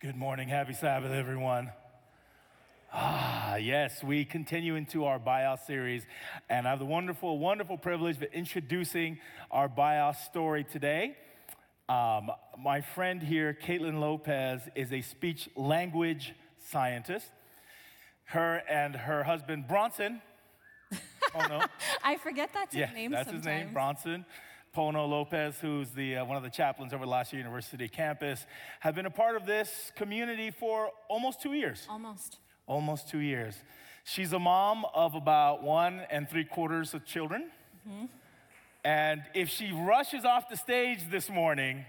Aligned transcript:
Good 0.00 0.16
morning. 0.16 0.48
Happy 0.48 0.72
Sabbath, 0.72 1.12
everyone. 1.12 1.72
Ah, 2.90 3.56
yes, 3.56 4.02
we 4.02 4.24
continue 4.24 4.74
into 4.74 5.04
our 5.04 5.18
Bios 5.18 5.60
series, 5.66 6.06
and 6.48 6.66
I 6.66 6.70
have 6.70 6.78
the 6.78 6.86
wonderful, 6.86 7.38
wonderful 7.38 7.76
privilege 7.76 8.16
of 8.16 8.22
introducing 8.32 9.18
our 9.50 9.68
Bios 9.68 10.18
story 10.20 10.64
today. 10.64 11.18
Um, 11.90 12.30
my 12.58 12.80
friend 12.80 13.22
here, 13.22 13.54
Caitlyn 13.62 14.00
Lopez, 14.00 14.62
is 14.74 14.90
a 14.90 15.02
speech 15.02 15.50
language 15.54 16.34
scientist. 16.70 17.30
Her 18.24 18.62
and 18.70 18.96
her 18.96 19.22
husband, 19.22 19.68
Bronson, 19.68 20.22
oh 21.34 21.46
no. 21.46 21.62
I 22.02 22.16
forget 22.16 22.54
that's 22.54 22.74
yeah, 22.74 22.86
his 22.86 22.94
name 22.94 23.10
that's 23.10 23.26
sometimes. 23.26 23.44
his 23.44 23.64
name, 23.66 23.72
Bronson. 23.74 24.24
Pono 24.74 25.08
Lopez, 25.08 25.58
who's 25.60 25.90
the, 25.90 26.18
uh, 26.18 26.24
one 26.24 26.36
of 26.36 26.42
the 26.42 26.50
chaplains 26.50 26.92
over 26.92 27.04
La 27.04 27.24
Sierra 27.24 27.42
University 27.42 27.88
campus, 27.88 28.46
have 28.80 28.94
been 28.94 29.06
a 29.06 29.10
part 29.10 29.36
of 29.36 29.44
this 29.44 29.90
community 29.96 30.50
for 30.50 30.90
almost 31.08 31.42
two 31.42 31.54
years. 31.54 31.86
Almost. 31.90 32.38
Almost 32.66 33.08
two 33.08 33.18
years. 33.18 33.56
She's 34.04 34.32
a 34.32 34.38
mom 34.38 34.84
of 34.94 35.14
about 35.14 35.62
one 35.62 36.02
and 36.10 36.28
three 36.28 36.44
quarters 36.44 36.94
of 36.94 37.04
children. 37.04 37.50
Mm-hmm. 37.88 38.06
And 38.84 39.22
if 39.34 39.48
she 39.48 39.72
rushes 39.72 40.24
off 40.24 40.48
the 40.48 40.56
stage 40.56 41.10
this 41.10 41.28
morning, 41.28 41.84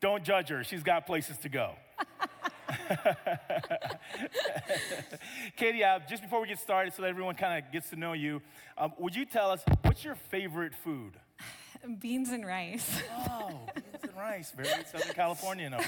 don't 0.00 0.24
judge 0.24 0.48
her. 0.48 0.64
She's 0.64 0.82
got 0.82 1.06
places 1.06 1.38
to 1.38 1.48
go. 1.48 1.74
Katie, 5.56 5.84
uh, 5.84 6.00
just 6.08 6.22
before 6.22 6.40
we 6.40 6.48
get 6.48 6.58
started, 6.58 6.92
so 6.92 7.02
that 7.02 7.08
everyone 7.08 7.36
kind 7.36 7.64
of 7.64 7.72
gets 7.72 7.90
to 7.90 7.96
know 7.96 8.12
you, 8.12 8.42
um, 8.76 8.92
would 8.98 9.14
you 9.14 9.24
tell 9.24 9.50
us 9.50 9.62
what's 9.82 10.04
your 10.04 10.16
favorite 10.16 10.74
food? 10.74 11.12
Beans 12.00 12.30
and 12.30 12.46
rice. 12.46 13.02
oh, 13.28 13.60
beans 13.74 14.02
and 14.02 14.16
rice. 14.16 14.52
Very 14.56 14.84
Southern 14.92 15.14
Californian 15.14 15.74
over 15.74 15.84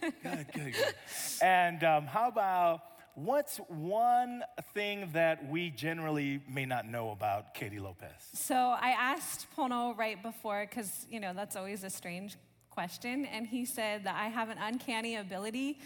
Good, 0.00 0.46
good, 0.52 0.74
good. 0.74 0.94
And 1.42 1.82
um, 1.84 2.06
how 2.06 2.28
about 2.28 2.82
what's 3.14 3.58
one 3.68 4.42
thing 4.74 5.10
that 5.12 5.48
we 5.48 5.70
generally 5.70 6.40
may 6.48 6.66
not 6.66 6.86
know 6.86 7.10
about 7.10 7.54
Katie 7.54 7.80
Lopez? 7.80 8.10
So 8.34 8.54
I 8.54 8.90
asked 8.90 9.46
Pono 9.56 9.96
right 9.96 10.22
before, 10.22 10.66
because, 10.68 11.06
you 11.10 11.20
know, 11.20 11.32
that's 11.34 11.56
always 11.56 11.84
a 11.84 11.90
strange 11.90 12.36
question. 12.70 13.24
And 13.26 13.46
he 13.46 13.64
said 13.64 14.04
that 14.04 14.16
I 14.16 14.28
have 14.28 14.50
an 14.50 14.58
uncanny 14.58 15.16
ability 15.16 15.78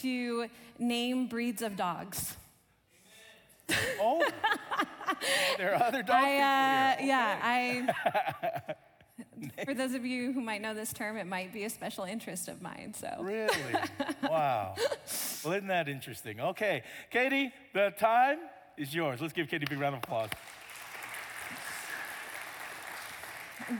to 0.00 0.46
name 0.78 1.26
breeds 1.26 1.62
of 1.62 1.76
dogs. 1.76 2.36
oh, 4.00 4.26
there 5.56 5.74
are 5.74 5.82
other 5.82 6.02
dogs. 6.02 6.12
I, 6.12 6.34
uh. 6.36 7.04
Yeah, 7.04 7.38
I. 7.42 8.74
For 9.64 9.74
those 9.74 9.94
of 9.94 10.04
you 10.04 10.32
who 10.32 10.40
might 10.40 10.60
know 10.60 10.74
this 10.74 10.92
term, 10.92 11.16
it 11.16 11.26
might 11.26 11.52
be 11.52 11.64
a 11.64 11.70
special 11.70 12.04
interest 12.04 12.48
of 12.48 12.62
mine. 12.62 12.94
So 12.94 13.08
really, 13.20 13.48
wow. 14.22 14.74
Well, 15.44 15.54
isn't 15.54 15.68
that 15.68 15.88
interesting? 15.88 16.40
Okay, 16.40 16.82
Katie, 17.10 17.52
the 17.72 17.92
time 17.98 18.38
is 18.76 18.94
yours. 18.94 19.20
Let's 19.20 19.32
give 19.32 19.48
Katie 19.48 19.64
a 19.66 19.70
big 19.70 19.80
round 19.80 19.96
of 19.96 20.02
applause. 20.02 20.30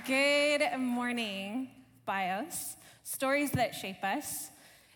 Good 0.07 0.63
morning, 0.79 1.69
Bios. 2.07 2.77
Stories 3.03 3.51
that 3.53 3.75
shape 3.75 4.03
us. 4.03 4.51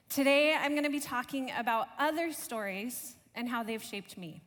Today, 0.09 0.57
I'm 0.59 0.73
going 0.73 0.85
to 0.85 0.91
be 0.91 1.01
talking 1.01 1.51
about 1.59 1.89
other 1.99 2.33
stories 2.33 3.17
and 3.35 3.49
how 3.49 3.63
they've 3.63 3.83
shaped 3.83 4.17
me. 4.17 4.41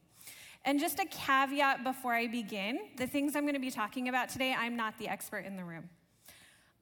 And 0.66 0.80
just 0.80 1.00
a 1.00 1.06
caveat 1.06 1.84
before 1.84 2.14
I 2.14 2.28
begin 2.28 2.80
the 2.98 3.08
things 3.08 3.36
I'm 3.36 3.44
going 3.44 3.56
to 3.56 3.60
be 3.60 3.72
talking 3.72 4.10
about 4.10 4.30
today, 4.30 4.56
I'm 4.58 4.76
not 4.76 4.98
the 4.98 5.08
expert 5.08 5.46
in 5.46 5.58
the 5.58 5.64
room. 5.64 5.90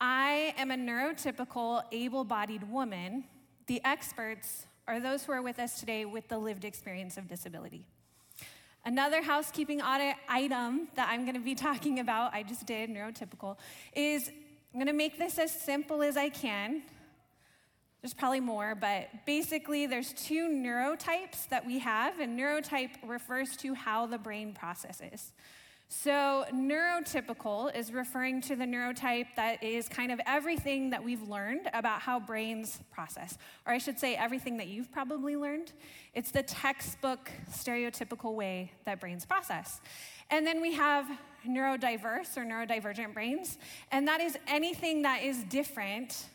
I 0.01 0.53
am 0.57 0.71
a 0.71 0.75
neurotypical, 0.75 1.83
able 1.91 2.23
bodied 2.23 2.69
woman. 2.69 3.25
The 3.67 3.81
experts 3.83 4.65
are 4.87 4.99
those 4.99 5.23
who 5.23 5.31
are 5.31 5.41
with 5.41 5.59
us 5.59 5.79
today 5.79 6.05
with 6.05 6.27
the 6.27 6.37
lived 6.37 6.65
experience 6.65 7.17
of 7.17 7.27
disability. 7.27 7.85
Another 8.85 9.21
housekeeping 9.21 9.81
audit 9.81 10.15
item 10.27 10.87
that 10.95 11.09
I'm 11.09 11.23
going 11.23 11.35
to 11.35 11.41
be 11.41 11.55
talking 11.67 11.99
about, 11.99 12.33
I 12.33 12.43
just 12.43 12.65
did, 12.65 12.89
neurotypical, 12.89 13.57
is 13.93 14.29
I'm 14.73 14.79
going 14.79 14.87
to 14.87 14.93
make 14.93 15.17
this 15.17 15.37
as 15.37 15.51
simple 15.51 16.01
as 16.01 16.17
I 16.17 16.29
can 16.29 16.83
there's 18.01 18.13
probably 18.13 18.39
more, 18.39 18.75
but 18.75 19.09
basically, 19.25 19.85
there's 19.85 20.13
two 20.13 20.47
neurotypes 20.47 21.49
that 21.49 21.65
we 21.65 21.79
have, 21.79 22.19
and 22.19 22.39
neurotype 22.39 22.91
refers 23.05 23.57
to 23.57 23.73
how 23.73 24.05
the 24.05 24.17
brain 24.17 24.53
processes. 24.53 25.33
So, 25.91 26.45
neurotypical 26.53 27.75
is 27.75 27.91
referring 27.91 28.41
to 28.41 28.55
the 28.55 28.63
neurotype 28.63 29.25
that 29.35 29.63
is 29.63 29.89
kind 29.89 30.11
of 30.11 30.21
everything 30.27 30.91
that 30.91 31.03
we've 31.03 31.27
learned 31.27 31.67
about 31.73 32.01
how 32.01 32.19
brains 32.19 32.79
process, 32.91 33.39
or 33.65 33.73
I 33.73 33.79
should 33.79 33.97
say, 33.97 34.15
everything 34.15 34.57
that 34.57 34.67
you've 34.67 34.91
probably 34.91 35.35
learned. 35.35 35.73
It's 36.13 36.29
the 36.29 36.43
textbook, 36.43 37.31
stereotypical 37.51 38.35
way 38.35 38.71
that 38.85 38.99
brains 38.99 39.25
process. 39.25 39.81
And 40.29 40.45
then 40.45 40.61
we 40.61 40.73
have 40.73 41.09
neurodiverse 41.47 42.37
or 42.37 42.45
neurodivergent 42.45 43.15
brains, 43.15 43.57
and 43.91 44.07
that 44.07 44.21
is 44.21 44.37
anything 44.47 45.01
that 45.01 45.23
is 45.23 45.43
different 45.45 46.27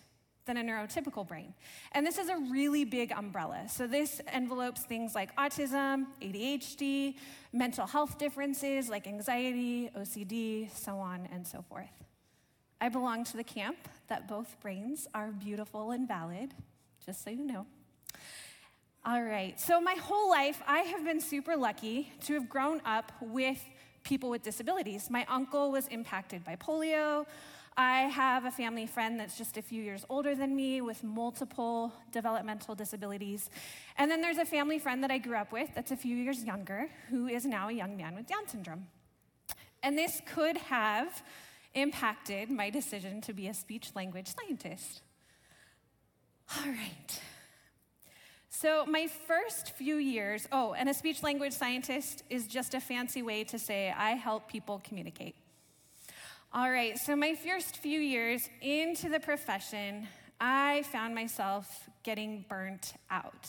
than 0.47 0.56
a 0.56 0.62
neurotypical 0.62 1.27
brain. 1.27 1.55
And 1.93 2.06
this 2.06 2.19
is 2.19 2.28
a 2.28 2.37
really 2.50 2.84
big 2.84 3.12
umbrella. 3.12 3.66
So 3.69 3.87
this 3.87 4.21
envelopes 4.28 4.82
things 4.82 5.15
like 5.15 5.34
autism, 5.37 6.06
ADHD, 6.21 7.16
mental 7.53 7.87
health 7.87 8.19
differences 8.19 8.88
like 8.88 9.06
anxiety, 9.06 9.91
OCD, 9.97 10.71
so 10.75 10.97
on 10.99 11.28
and 11.33 11.47
so 11.47 11.62
forth. 11.62 12.04
I 12.81 12.88
belong 12.88 13.25
to 13.25 13.37
the 13.37 13.44
camp 13.44 13.78
that 14.09 14.28
both 14.28 14.60
brains 14.60 15.09
are 15.15 15.33
beautiful 15.33 15.93
and 15.93 16.06
valid, 16.06 16.53
just 17.04 17.25
so 17.25 17.31
you 17.31 17.47
know. 17.47 17.66
All 19.06 19.22
right, 19.22 19.59
so 19.60 19.81
my 19.81 19.94
whole 19.94 20.31
life, 20.31 20.62
I 20.66 20.81
have 20.81 21.04
been 21.04 21.21
super 21.21 21.56
lucky 21.56 22.10
to 22.25 22.34
have 22.34 22.49
grown 22.49 22.81
up 22.84 23.12
with 23.21 23.59
people 24.03 24.31
with 24.31 24.43
disabilities. 24.43 25.10
My 25.10 25.27
uncle 25.28 25.71
was 25.71 25.88
impacted 25.88 26.44
by 26.44 26.56
polio. 26.56 27.27
I 27.77 28.03
have 28.03 28.45
a 28.45 28.51
family 28.53 28.87
friend 28.87 29.19
that's 29.19 29.37
just 29.37 29.57
a 29.57 29.62
few 29.62 29.83
years 29.83 30.05
older 30.09 30.37
than 30.37 30.55
me 30.55 30.81
with 30.81 31.03
multiple 31.03 31.93
developmental 32.12 32.77
disabilities. 32.77 33.51
And 33.99 34.09
then 34.11 34.21
there's 34.21 34.39
a 34.39 34.45
family 34.45 34.79
friend 34.79 35.03
that 35.03 35.11
I 35.11 35.19
grew 35.19 35.37
up 35.37 35.53
with 35.53 35.71
that's 35.75 35.91
a 35.91 35.97
few 35.97 36.17
years 36.17 36.45
younger 36.45 36.89
who 37.11 37.27
is 37.27 37.45
now 37.45 37.69
a 37.69 37.73
young 37.73 37.97
man 37.97 38.15
with 38.15 38.27
Down 38.27 38.47
syndrome. 38.47 38.87
And 39.83 39.99
this 39.99 40.23
could 40.25 40.57
have 40.57 41.23
impacted 41.75 42.49
my 42.49 42.71
decision 42.71 43.21
to 43.23 43.33
be 43.33 43.49
a 43.49 43.55
speech 43.55 43.91
language 43.97 44.29
scientist. 44.29 45.03
All 46.57 46.71
right. 46.71 47.21
So, 48.51 48.87
my 48.87 49.09
first 49.09 49.73
few 49.73 49.97
years, 49.97 50.47
oh, 50.53 50.75
and 50.75 50.89
a 50.89 50.95
speech 50.95 51.25
language 51.25 51.53
scientist 51.53 52.23
is 52.31 52.47
just 52.47 52.73
a 52.73 52.81
fancy 52.81 53.21
way 53.21 53.43
to 53.45 53.59
say 53.59 53.93
I 53.97 54.11
help 54.11 54.49
people 54.49 54.81
communicate. 54.84 55.34
All 56.56 56.70
right, 56.70 56.97
so 56.97 57.16
my 57.16 57.34
first 57.34 57.78
few 57.78 57.98
years 57.98 58.48
into 58.62 59.09
the 59.09 59.19
profession, 59.19 60.06
I 60.41 60.84
found 60.92 61.12
myself 61.12 61.91
getting 62.04 62.44
burnt 62.48 62.94
out. 63.10 63.48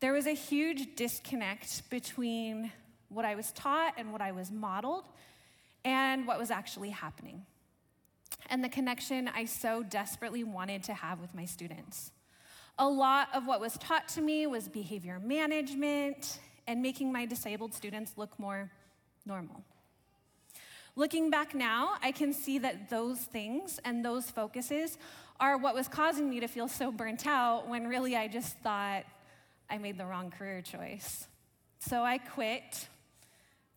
There 0.00 0.12
was 0.12 0.26
a 0.26 0.32
huge 0.32 0.96
disconnect 0.96 1.88
between 1.90 2.72
what 3.08 3.24
I 3.24 3.36
was 3.36 3.52
taught 3.52 3.94
and 3.96 4.10
what 4.10 4.20
I 4.20 4.32
was 4.32 4.50
modeled 4.50 5.04
and 5.84 6.26
what 6.26 6.40
was 6.40 6.50
actually 6.50 6.90
happening. 6.90 7.46
And 8.50 8.64
the 8.64 8.68
connection 8.68 9.28
I 9.28 9.44
so 9.44 9.84
desperately 9.84 10.42
wanted 10.42 10.82
to 10.84 10.94
have 10.94 11.20
with 11.20 11.32
my 11.36 11.44
students. 11.44 12.10
A 12.80 12.88
lot 12.88 13.28
of 13.32 13.46
what 13.46 13.60
was 13.60 13.74
taught 13.74 14.08
to 14.08 14.20
me 14.20 14.48
was 14.48 14.66
behavior 14.66 15.20
management 15.24 16.40
and 16.66 16.82
making 16.82 17.12
my 17.12 17.26
disabled 17.26 17.72
students 17.72 18.14
look 18.16 18.36
more 18.40 18.72
normal. 19.24 19.62
Looking 20.96 21.28
back 21.28 21.56
now, 21.56 21.94
I 22.02 22.12
can 22.12 22.32
see 22.32 22.58
that 22.58 22.88
those 22.88 23.18
things 23.18 23.80
and 23.84 24.04
those 24.04 24.30
focuses 24.30 24.96
are 25.40 25.58
what 25.58 25.74
was 25.74 25.88
causing 25.88 26.30
me 26.30 26.38
to 26.38 26.46
feel 26.46 26.68
so 26.68 26.92
burnt 26.92 27.26
out 27.26 27.68
when 27.68 27.88
really 27.88 28.16
I 28.16 28.28
just 28.28 28.56
thought 28.60 29.04
I 29.68 29.78
made 29.78 29.98
the 29.98 30.06
wrong 30.06 30.30
career 30.30 30.62
choice. 30.62 31.26
So 31.80 32.02
I 32.02 32.18
quit, 32.18 32.86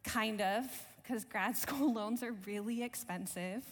kind 0.03 0.41
of, 0.41 0.65
because 1.01 1.25
grad 1.25 1.57
school 1.65 1.91
loans 1.91 2.21
are 2.21 2.33
really 2.45 2.83
expensive. 2.83 3.63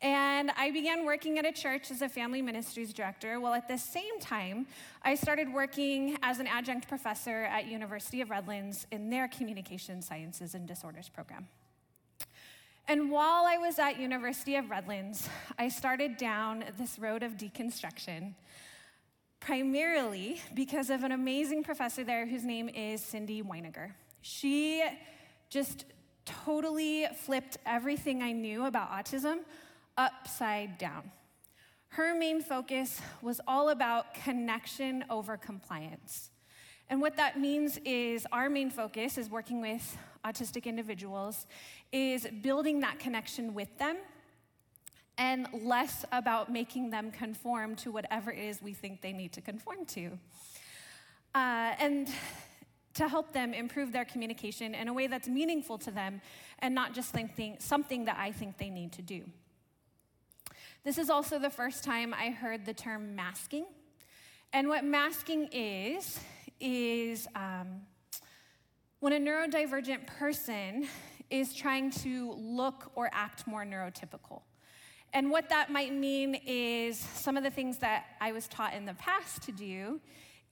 And 0.00 0.52
I 0.56 0.70
began 0.70 1.04
working 1.04 1.38
at 1.38 1.46
a 1.46 1.52
church 1.52 1.90
as 1.90 2.02
a 2.02 2.08
family 2.08 2.42
ministries 2.42 2.92
director. 2.92 3.40
While 3.40 3.54
at 3.54 3.66
the 3.66 3.78
same 3.78 4.20
time, 4.20 4.66
I 5.02 5.14
started 5.16 5.52
working 5.52 6.18
as 6.22 6.38
an 6.38 6.46
adjunct 6.46 6.86
professor 6.86 7.44
at 7.44 7.66
University 7.66 8.20
of 8.20 8.30
Redlands 8.30 8.86
in 8.92 9.10
their 9.10 9.26
communication 9.26 10.02
sciences 10.02 10.54
and 10.54 10.68
disorders 10.68 11.08
program. 11.08 11.48
And 12.88 13.10
while 13.10 13.44
I 13.44 13.58
was 13.58 13.80
at 13.80 13.98
University 13.98 14.54
of 14.54 14.70
Redlands, 14.70 15.28
I 15.58 15.68
started 15.68 16.16
down 16.16 16.64
this 16.78 17.00
road 17.00 17.24
of 17.24 17.32
deconstruction, 17.32 18.34
primarily 19.40 20.40
because 20.54 20.88
of 20.88 21.02
an 21.02 21.10
amazing 21.10 21.64
professor 21.64 22.04
there 22.04 22.26
whose 22.26 22.44
name 22.44 22.68
is 22.68 23.02
Cindy 23.02 23.42
Weiniger. 23.42 23.90
She 24.22 24.84
just 25.50 25.84
totally 26.24 27.08
flipped 27.24 27.56
everything 27.66 28.22
I 28.22 28.30
knew 28.30 28.66
about 28.66 28.92
autism 28.92 29.38
upside 29.96 30.78
down. 30.78 31.10
her 31.96 32.14
main 32.14 32.42
focus 32.42 33.00
was 33.22 33.40
all 33.48 33.70
about 33.70 34.12
connection 34.12 35.02
over 35.08 35.36
compliance. 35.38 36.30
And 36.88 37.00
what 37.00 37.16
that 37.16 37.40
means 37.40 37.78
is 37.84 38.26
our 38.32 38.50
main 38.50 38.70
focus 38.70 39.16
is 39.16 39.30
working 39.30 39.62
with 39.62 39.96
autistic 40.24 40.64
individuals, 40.66 41.46
is 41.96 42.26
building 42.42 42.80
that 42.80 42.98
connection 42.98 43.54
with 43.54 43.78
them 43.78 43.96
and 45.16 45.48
less 45.62 46.04
about 46.12 46.52
making 46.52 46.90
them 46.90 47.10
conform 47.10 47.74
to 47.74 47.90
whatever 47.90 48.30
it 48.30 48.38
is 48.38 48.60
we 48.60 48.74
think 48.74 49.00
they 49.00 49.14
need 49.14 49.32
to 49.32 49.40
conform 49.40 49.86
to. 49.86 50.10
Uh, 51.34 51.72
and 51.78 52.08
to 52.92 53.08
help 53.08 53.32
them 53.32 53.54
improve 53.54 53.92
their 53.92 54.04
communication 54.04 54.74
in 54.74 54.88
a 54.88 54.92
way 54.92 55.06
that's 55.06 55.26
meaningful 55.26 55.78
to 55.78 55.90
them 55.90 56.20
and 56.58 56.74
not 56.74 56.94
just 56.94 57.12
thinking 57.12 57.56
something 57.58 58.04
that 58.04 58.18
I 58.18 58.30
think 58.30 58.58
they 58.58 58.68
need 58.68 58.92
to 58.92 59.02
do. 59.02 59.22
This 60.84 60.98
is 60.98 61.08
also 61.08 61.38
the 61.38 61.50
first 61.50 61.82
time 61.82 62.12
I 62.12 62.28
heard 62.28 62.66
the 62.66 62.74
term 62.74 63.16
masking. 63.16 63.64
And 64.52 64.68
what 64.68 64.84
masking 64.84 65.48
is, 65.50 66.20
is 66.60 67.26
um, 67.34 67.80
when 69.00 69.14
a 69.14 69.18
neurodivergent 69.18 70.06
person 70.06 70.86
is 71.30 71.54
trying 71.54 71.90
to 71.90 72.32
look 72.32 72.90
or 72.94 73.10
act 73.12 73.46
more 73.46 73.64
neurotypical. 73.64 74.42
And 75.12 75.30
what 75.30 75.48
that 75.48 75.70
might 75.70 75.94
mean 75.94 76.40
is 76.46 76.98
some 76.98 77.36
of 77.36 77.42
the 77.42 77.50
things 77.50 77.78
that 77.78 78.04
I 78.20 78.32
was 78.32 78.48
taught 78.48 78.74
in 78.74 78.84
the 78.84 78.94
past 78.94 79.42
to 79.44 79.52
do 79.52 80.00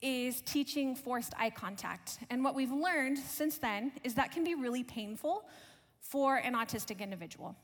is 0.01 0.41
teaching 0.41 0.95
forced 0.95 1.33
eye 1.37 1.49
contact. 1.49 2.19
And 2.29 2.43
what 2.43 2.55
we've 2.55 2.71
learned 2.71 3.17
since 3.17 3.57
then 3.57 3.91
is 4.03 4.15
that 4.15 4.31
can 4.31 4.43
be 4.43 4.55
really 4.55 4.83
painful 4.83 5.45
for 5.99 6.37
an 6.37 6.53
autistic 6.53 6.99
individual. 6.99 7.55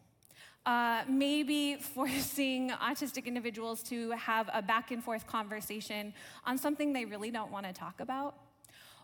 Uh, 0.66 1.02
maybe 1.10 1.76
forcing 1.76 2.70
autistic 2.84 3.26
individuals 3.26 3.82
to 3.82 4.12
have 4.12 4.50
a 4.54 4.62
back 4.62 4.92
and 4.92 5.04
forth 5.04 5.26
conversation 5.26 6.14
on 6.46 6.58
something 6.58 6.94
they 6.94 7.06
really 7.06 7.32
don't 7.32 7.52
want 7.52 7.66
to 7.66 7.74
talk 7.74 8.00
about, 8.00 8.36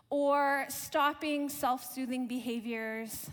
or 0.08 0.64
stopping 0.68 1.48
self 1.48 1.92
soothing 1.92 2.28
behaviors 2.28 3.28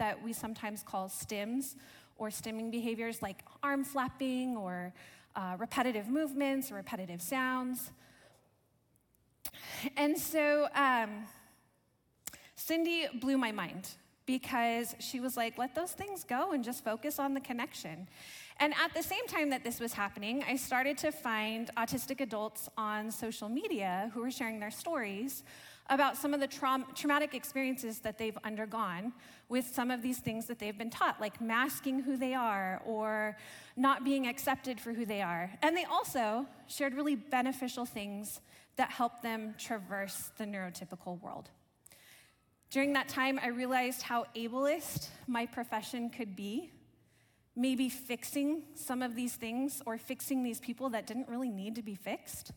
that 0.00 0.20
we 0.22 0.32
sometimes 0.32 0.82
call 0.82 1.08
stims, 1.08 1.76
or 2.18 2.28
stimming 2.28 2.70
behaviors 2.70 3.22
like 3.22 3.44
arm 3.62 3.84
flapping, 3.84 4.56
or 4.56 4.92
uh, 5.36 5.56
repetitive 5.58 6.08
movements, 6.08 6.72
or 6.72 6.74
repetitive 6.74 7.22
sounds. 7.22 7.92
And 9.96 10.18
so 10.18 10.68
um, 10.74 11.10
Cindy 12.56 13.06
blew 13.20 13.38
my 13.38 13.52
mind 13.52 13.88
because 14.26 14.94
she 14.98 15.18
was 15.18 15.36
like, 15.36 15.58
let 15.58 15.74
those 15.74 15.92
things 15.92 16.24
go 16.24 16.52
and 16.52 16.62
just 16.62 16.84
focus 16.84 17.18
on 17.18 17.34
the 17.34 17.40
connection. 17.40 18.06
And 18.58 18.74
at 18.74 18.92
the 18.94 19.02
same 19.02 19.26
time 19.26 19.50
that 19.50 19.64
this 19.64 19.80
was 19.80 19.92
happening, 19.92 20.44
I 20.46 20.56
started 20.56 20.98
to 20.98 21.10
find 21.10 21.70
autistic 21.76 22.20
adults 22.20 22.68
on 22.76 23.10
social 23.10 23.48
media 23.48 24.10
who 24.12 24.20
were 24.20 24.30
sharing 24.30 24.60
their 24.60 24.70
stories 24.70 25.42
about 25.90 26.16
some 26.16 26.32
of 26.32 26.40
the 26.40 26.46
tra- 26.46 26.86
traumatic 26.94 27.34
experiences 27.34 27.98
that 27.98 28.16
they've 28.16 28.38
undergone 28.44 29.12
with 29.48 29.66
some 29.66 29.90
of 29.90 30.00
these 30.00 30.18
things 30.18 30.46
that 30.46 30.58
they've 30.58 30.78
been 30.78 30.88
taught, 30.88 31.20
like 31.20 31.40
masking 31.40 32.00
who 32.00 32.16
they 32.16 32.32
are 32.32 32.80
or 32.86 33.36
not 33.76 34.04
being 34.04 34.26
accepted 34.26 34.80
for 34.80 34.92
who 34.92 35.04
they 35.04 35.20
are. 35.20 35.50
And 35.62 35.76
they 35.76 35.84
also 35.84 36.46
shared 36.68 36.94
really 36.94 37.16
beneficial 37.16 37.84
things 37.84 38.40
that 38.76 38.90
helped 38.90 39.22
them 39.22 39.54
traverse 39.58 40.30
the 40.38 40.44
neurotypical 40.44 41.20
world. 41.20 41.50
During 42.70 42.92
that 42.92 43.08
time, 43.08 43.40
I 43.42 43.48
realized 43.48 44.02
how 44.02 44.26
ableist 44.36 45.08
my 45.26 45.44
profession 45.44 46.08
could 46.08 46.36
be, 46.36 46.70
maybe 47.56 47.88
fixing 47.88 48.62
some 48.74 49.02
of 49.02 49.16
these 49.16 49.34
things 49.34 49.82
or 49.86 49.98
fixing 49.98 50.44
these 50.44 50.60
people 50.60 50.90
that 50.90 51.04
didn't 51.04 51.28
really 51.28 51.50
need 51.50 51.74
to 51.74 51.82
be 51.82 51.96
fixed. 51.96 52.52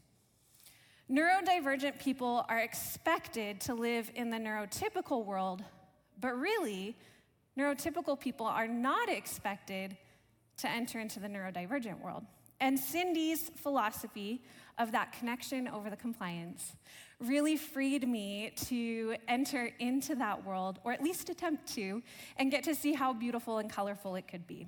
Neurodivergent 1.13 1.99
people 1.99 2.43
are 2.49 2.57
expected 2.57 3.61
to 3.61 3.75
live 3.75 4.09
in 4.15 4.31
the 4.31 4.37
neurotypical 4.37 5.23
world, 5.23 5.63
but 6.19 6.35
really, 6.35 6.97
neurotypical 7.55 8.19
people 8.19 8.47
are 8.47 8.67
not 8.67 9.09
expected 9.09 9.95
to 10.57 10.67
enter 10.67 10.99
into 10.99 11.19
the 11.19 11.27
neurodivergent 11.27 12.01
world. 12.01 12.25
And 12.59 12.79
Cindy's 12.79 13.51
philosophy 13.57 14.41
of 14.79 14.91
that 14.93 15.11
connection 15.11 15.67
over 15.67 15.91
the 15.91 15.95
compliance 15.95 16.75
really 17.19 17.57
freed 17.57 18.07
me 18.07 18.51
to 18.65 19.15
enter 19.27 19.69
into 19.77 20.15
that 20.15 20.43
world, 20.43 20.79
or 20.83 20.93
at 20.93 21.03
least 21.03 21.29
attempt 21.29 21.71
to, 21.75 22.01
and 22.37 22.49
get 22.49 22.63
to 22.63 22.73
see 22.73 22.93
how 22.93 23.13
beautiful 23.13 23.59
and 23.59 23.69
colorful 23.69 24.15
it 24.15 24.27
could 24.27 24.47
be. 24.47 24.65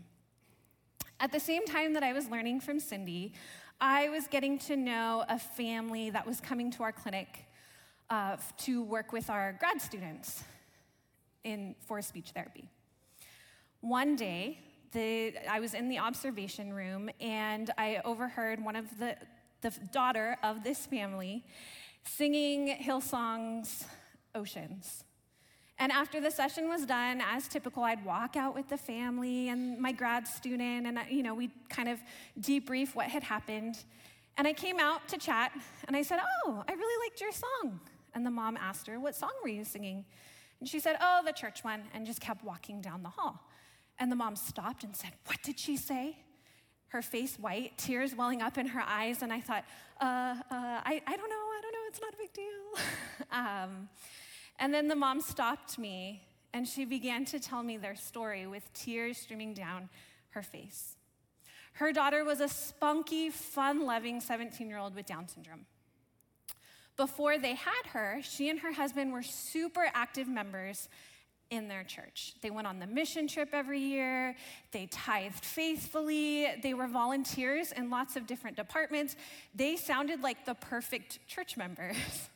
At 1.20 1.32
the 1.32 1.40
same 1.40 1.66
time 1.66 1.94
that 1.94 2.04
I 2.04 2.14
was 2.14 2.30
learning 2.30 2.60
from 2.60 2.80
Cindy, 2.80 3.34
I 3.82 4.08
was 4.10 4.28
getting 4.28 4.58
to 4.60 4.78
know 4.78 5.26
a 5.28 5.38
family 5.38 6.10
that 6.10 6.26
was 6.26 6.40
coming 6.40 6.72
to 6.72 6.84
our 6.84 6.94
clinic 6.94 7.46
uh, 8.10 8.38
to 8.60 8.82
work 8.82 9.12
with 9.12 9.30
our 9.30 9.58
grad 9.60 9.82
students 9.82 10.44
in, 11.44 11.76
for 11.86 12.02
speech 12.02 12.30
therapy. 12.30 12.70
One 13.82 14.16
day, 14.16 14.60
the, 14.94 15.34
I 15.50 15.60
was 15.60 15.74
in 15.74 15.90
the 15.90 16.00
observation 16.00 16.74
room 16.74 17.10
and 17.20 17.70
I 17.78 18.02
overheard 18.06 18.64
one 18.64 18.78
of 18.78 18.98
the, 18.98 19.18
the 19.62 19.72
daughter 19.92 20.38
of 20.42 20.64
this 20.64 20.86
family 20.86 21.44
singing 22.06 22.68
Hillsong's 22.68 23.84
Oceans. 24.34 25.04
And 25.78 25.92
after 25.92 26.22
the 26.22 26.32
session 26.32 26.70
was 26.70 26.86
done, 26.86 27.22
as 27.22 27.48
typical, 27.48 27.84
I'd 27.84 28.04
walk 28.06 28.38
out 28.38 28.56
with 28.56 28.70
the 28.70 28.78
family 28.78 29.50
and 29.50 29.80
my 29.80 29.92
grad 29.92 30.28
student, 30.28 30.88
and 30.88 31.00
you 31.10 31.22
know, 31.22 31.36
we'd 31.36 31.52
kind 31.70 31.90
of 31.90 32.00
debrief 32.40 32.96
what 32.96 33.08
had 33.08 33.24
happened. 33.24 33.84
And 34.38 34.48
I 34.48 34.54
came 34.54 34.80
out 34.80 35.08
to 35.10 35.18
chat, 35.18 35.52
and 35.88 35.96
I 35.96 36.02
said, 36.02 36.20
"Oh, 36.46 36.64
I 36.68 36.74
really 36.74 37.06
liked 37.06 37.20
your 37.20 37.32
song." 37.32 37.80
And 38.14 38.26
the 38.26 38.32
mom 38.32 38.58
asked 38.58 38.88
her, 38.88 39.00
"What 39.00 39.16
song 39.16 39.32
were 39.44 39.50
you 39.50 39.66
singing?" 39.66 40.06
And 40.62 40.70
she 40.70 40.80
said, 40.80 40.98
"Oh, 41.02 41.22
the 41.26 41.34
church 41.34 41.64
one," 41.64 41.84
and 41.94 42.06
just 42.06 42.22
kept 42.22 42.44
walking 42.44 42.82
down 42.82 43.04
the 43.04 43.10
hall. 43.10 43.42
And 43.98 44.12
the 44.12 44.16
mom 44.16 44.36
stopped 44.36 44.84
and 44.84 44.96
said, 44.96 45.12
What 45.26 45.42
did 45.44 45.60
she 45.60 45.78
say? 45.78 46.18
Her 46.90 47.02
face 47.02 47.38
white, 47.38 47.78
tears 47.78 48.16
welling 48.16 48.42
up 48.42 48.58
in 48.58 48.68
her 48.68 48.82
eyes. 48.82 49.22
And 49.22 49.32
I 49.32 49.40
thought, 49.40 49.66
uh, 50.00 50.04
uh, 50.06 50.36
I, 50.52 51.02
I 51.06 51.18
don't 51.18 51.30
know, 51.30 51.36
I 51.36 51.60
don't 51.62 51.74
know, 51.74 51.80
it's 51.88 52.02
not 52.02 52.14
a 52.14 52.18
big 52.18 52.34
deal. 52.34 53.28
um, 53.32 53.90
and 54.60 54.74
then 54.74 54.88
the 54.88 54.96
mom 54.96 55.22
stopped 55.22 55.78
me 55.78 56.24
and 56.54 56.68
she 56.68 56.86
began 56.86 57.26
to 57.26 57.40
tell 57.40 57.64
me 57.64 57.78
their 57.78 57.96
story 57.96 58.48
with 58.48 58.72
tears 58.74 59.18
streaming 59.18 59.54
down 59.54 59.90
her 60.30 60.42
face. 60.42 60.96
Her 61.74 61.92
daughter 61.92 62.24
was 62.24 62.40
a 62.40 62.48
spunky, 62.48 63.30
fun 63.30 63.86
loving 63.86 64.22
17 64.22 64.70
year 64.70 64.78
old 64.78 64.96
with 64.96 65.06
Down 65.06 65.28
syndrome. 65.28 65.66
Before 66.96 67.38
they 67.38 67.56
had 67.56 67.88
her, 67.92 68.22
she 68.22 68.50
and 68.50 68.60
her 68.60 68.72
husband 68.72 69.12
were 69.12 69.24
super 69.24 69.86
active 69.94 70.30
members 70.30 70.88
in 71.50 71.68
their 71.68 71.84
church. 71.84 72.34
They 72.42 72.50
went 72.50 72.68
on 72.68 72.80
the 72.80 72.88
mission 72.88 73.28
trip 73.28 73.50
every 73.52 73.80
year, 73.80 74.36
they 74.72 74.88
tithed 74.88 75.44
faithfully, 75.44 76.48
they 76.64 76.74
were 76.74 76.88
volunteers 76.88 77.72
in 77.74 77.90
lots 77.90 78.16
of 78.16 78.26
different 78.26 78.56
departments. 78.56 79.18
They 79.54 79.76
sounded 79.76 80.22
like 80.22 80.46
the 80.46 80.56
perfect 80.56 81.20
church 81.28 81.58
members. 81.58 81.98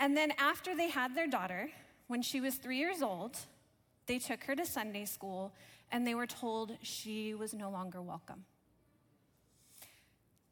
and 0.00 0.16
then 0.16 0.32
after 0.38 0.74
they 0.74 0.88
had 0.88 1.14
their 1.14 1.26
daughter, 1.26 1.70
when 2.08 2.22
she 2.22 2.40
was 2.40 2.56
three 2.56 2.78
years 2.78 3.02
old, 3.02 3.36
they 4.06 4.18
took 4.18 4.44
her 4.44 4.56
to 4.56 4.66
Sunday 4.66 5.04
school 5.04 5.52
and 5.90 6.06
they 6.06 6.14
were 6.14 6.26
told 6.26 6.76
she 6.82 7.34
was 7.34 7.52
no 7.54 7.70
longer 7.70 8.00
welcome. 8.02 8.44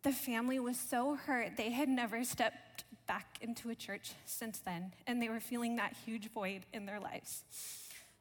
The 0.03 0.13
family 0.13 0.59
was 0.59 0.79
so 0.79 1.17
hurt, 1.17 1.57
they 1.57 1.71
had 1.71 1.89
never 1.89 2.25
stepped 2.25 2.85
back 3.07 3.39
into 3.41 3.71
a 3.71 3.75
church 3.75 4.13
since 4.25 4.61
then, 4.61 4.93
and 5.07 5.21
they 5.21 5.29
were 5.29 5.41
feeling 5.41 5.77
that 5.77 5.95
huge 6.05 6.31
void 6.31 6.65
in 6.73 6.87
their 6.87 7.01
lives. 7.01 7.43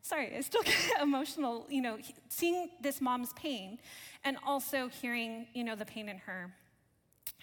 Sorry, 0.01 0.35
I 0.35 0.41
still 0.41 0.63
get 0.65 0.75
emotional, 1.01 1.65
you 1.69 1.81
know, 1.81 1.97
seeing 2.27 2.69
this 2.81 2.99
mom's 2.99 3.31
pain 3.33 3.77
and 4.23 4.37
also 4.45 4.87
hearing, 4.87 5.47
you 5.53 5.63
know, 5.63 5.75
the 5.75 5.85
pain 5.85 6.09
in 6.09 6.17
her 6.17 6.51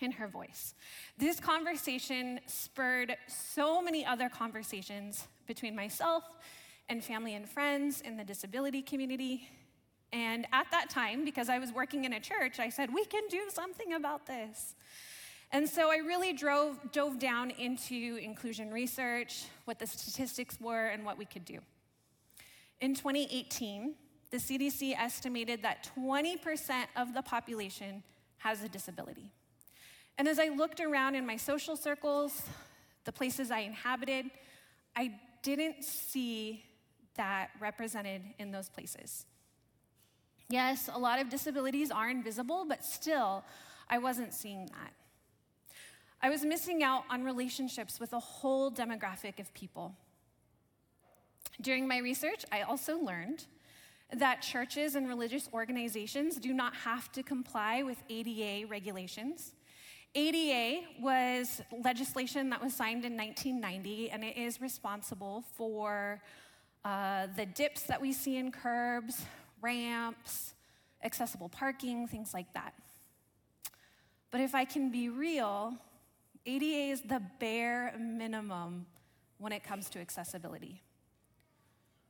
in 0.00 0.12
her 0.12 0.26
voice. 0.26 0.74
This 1.18 1.40
conversation 1.40 2.40
spurred 2.46 3.16
so 3.28 3.80
many 3.80 4.04
other 4.04 4.28
conversations 4.28 5.26
between 5.46 5.74
myself 5.74 6.24
and 6.88 7.02
family 7.02 7.34
and 7.34 7.48
friends 7.48 8.00
in 8.00 8.16
the 8.16 8.24
disability 8.24 8.82
community. 8.82 9.48
And 10.12 10.46
at 10.52 10.66
that 10.70 10.90
time, 10.90 11.24
because 11.24 11.48
I 11.48 11.58
was 11.58 11.72
working 11.72 12.04
in 12.04 12.12
a 12.12 12.20
church, 12.20 12.60
I 12.60 12.68
said, 12.68 12.92
we 12.92 13.04
can 13.04 13.22
do 13.28 13.42
something 13.48 13.94
about 13.94 14.26
this. 14.26 14.74
And 15.52 15.68
so 15.68 15.90
I 15.90 15.96
really 15.96 16.32
drove, 16.32 16.78
dove 16.92 17.18
down 17.18 17.50
into 17.50 18.18
inclusion 18.22 18.70
research, 18.70 19.44
what 19.64 19.78
the 19.78 19.86
statistics 19.86 20.60
were, 20.60 20.86
and 20.86 21.04
what 21.04 21.18
we 21.18 21.24
could 21.24 21.44
do. 21.44 21.58
In 22.80 22.94
2018, 22.94 23.94
the 24.30 24.36
CDC 24.38 24.96
estimated 24.98 25.62
that 25.62 25.88
20% 25.96 26.86
of 26.96 27.14
the 27.14 27.22
population 27.22 28.02
has 28.38 28.62
a 28.62 28.68
disability. 28.68 29.32
And 30.18 30.26
as 30.26 30.38
I 30.38 30.48
looked 30.48 30.80
around 30.80 31.14
in 31.14 31.26
my 31.26 31.36
social 31.36 31.76
circles, 31.76 32.42
the 33.04 33.12
places 33.12 33.50
I 33.50 33.60
inhabited, 33.60 34.26
I 34.94 35.12
didn't 35.42 35.84
see 35.84 36.64
that 37.16 37.50
represented 37.60 38.22
in 38.38 38.50
those 38.50 38.68
places. 38.68 39.26
Yes, 40.48 40.88
a 40.92 40.98
lot 40.98 41.20
of 41.20 41.28
disabilities 41.28 41.90
are 41.90 42.08
invisible, 42.08 42.64
but 42.68 42.84
still, 42.84 43.44
I 43.88 43.98
wasn't 43.98 44.32
seeing 44.32 44.66
that. 44.66 44.92
I 46.22 46.30
was 46.30 46.44
missing 46.44 46.82
out 46.82 47.04
on 47.10 47.24
relationships 47.24 48.00
with 48.00 48.12
a 48.12 48.18
whole 48.18 48.70
demographic 48.70 49.38
of 49.38 49.52
people. 49.54 49.94
During 51.60 51.86
my 51.86 51.98
research, 51.98 52.44
I 52.50 52.62
also 52.62 52.98
learned 52.98 53.44
that 54.12 54.40
churches 54.40 54.94
and 54.94 55.08
religious 55.08 55.48
organizations 55.52 56.36
do 56.36 56.52
not 56.52 56.74
have 56.74 57.10
to 57.12 57.22
comply 57.22 57.82
with 57.82 58.02
ADA 58.08 58.66
regulations. 58.66 59.52
ADA 60.14 60.86
was 61.00 61.60
legislation 61.84 62.50
that 62.50 62.62
was 62.62 62.74
signed 62.74 63.04
in 63.04 63.16
1990, 63.16 64.10
and 64.10 64.24
it 64.24 64.36
is 64.36 64.60
responsible 64.60 65.44
for 65.54 66.22
uh, 66.84 67.26
the 67.36 67.46
dips 67.46 67.82
that 67.82 68.00
we 68.00 68.12
see 68.12 68.36
in 68.36 68.50
curbs, 68.50 69.24
ramps, 69.60 70.54
accessible 71.02 71.48
parking, 71.48 72.06
things 72.06 72.32
like 72.32 72.52
that. 72.54 72.72
But 74.30 74.40
if 74.40 74.54
I 74.54 74.64
can 74.64 74.90
be 74.90 75.08
real, 75.08 75.74
ADA 76.46 76.92
is 76.92 77.02
the 77.02 77.20
bare 77.40 77.94
minimum 77.98 78.86
when 79.38 79.52
it 79.52 79.64
comes 79.64 79.90
to 79.90 79.98
accessibility. 79.98 80.82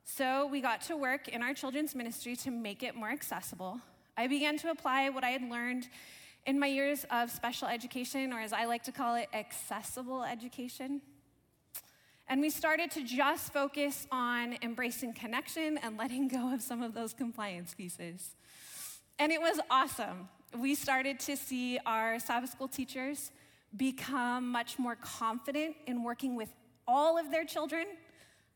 So 0.03 0.47
we 0.47 0.61
got 0.61 0.81
to 0.83 0.95
work 0.95 1.27
in 1.27 1.43
our 1.43 1.53
children's 1.53 1.93
ministry 1.93 2.35
to 2.37 2.51
make 2.51 2.81
it 2.81 2.95
more 2.95 3.09
accessible. 3.09 3.81
I 4.15 4.27
began 4.27 4.57
to 4.59 4.71
apply 4.71 5.09
what 5.09 5.23
I 5.23 5.29
had 5.29 5.43
learned 5.43 5.89
in 6.47 6.57
my 6.57 6.67
years 6.67 7.05
of 7.11 7.29
special 7.29 7.67
education, 7.67 8.31
or 8.31 8.39
as 8.39 8.53
I 8.53 8.65
like 8.65 8.83
to 8.83 8.91
call 8.93 9.15
it, 9.15 9.27
accessible 9.33 10.23
education. 10.23 11.01
And 12.29 12.39
we 12.39 12.49
started 12.49 12.89
to 12.91 13.03
just 13.03 13.51
focus 13.51 14.07
on 14.11 14.57
embracing 14.61 15.13
connection 15.13 15.77
and 15.77 15.97
letting 15.97 16.29
go 16.29 16.53
of 16.53 16.61
some 16.61 16.81
of 16.81 16.93
those 16.93 17.13
compliance 17.13 17.73
pieces. 17.73 18.35
And 19.19 19.31
it 19.31 19.41
was 19.41 19.59
awesome. 19.69 20.29
We 20.57 20.73
started 20.73 21.19
to 21.21 21.35
see 21.35 21.79
our 21.85 22.17
Sabbath 22.17 22.51
school 22.51 22.69
teachers 22.69 23.31
become 23.75 24.47
much 24.49 24.79
more 24.79 24.95
confident 24.95 25.75
in 25.85 26.01
working 26.01 26.35
with 26.37 26.53
all 26.87 27.17
of 27.17 27.29
their 27.29 27.43
children, 27.43 27.85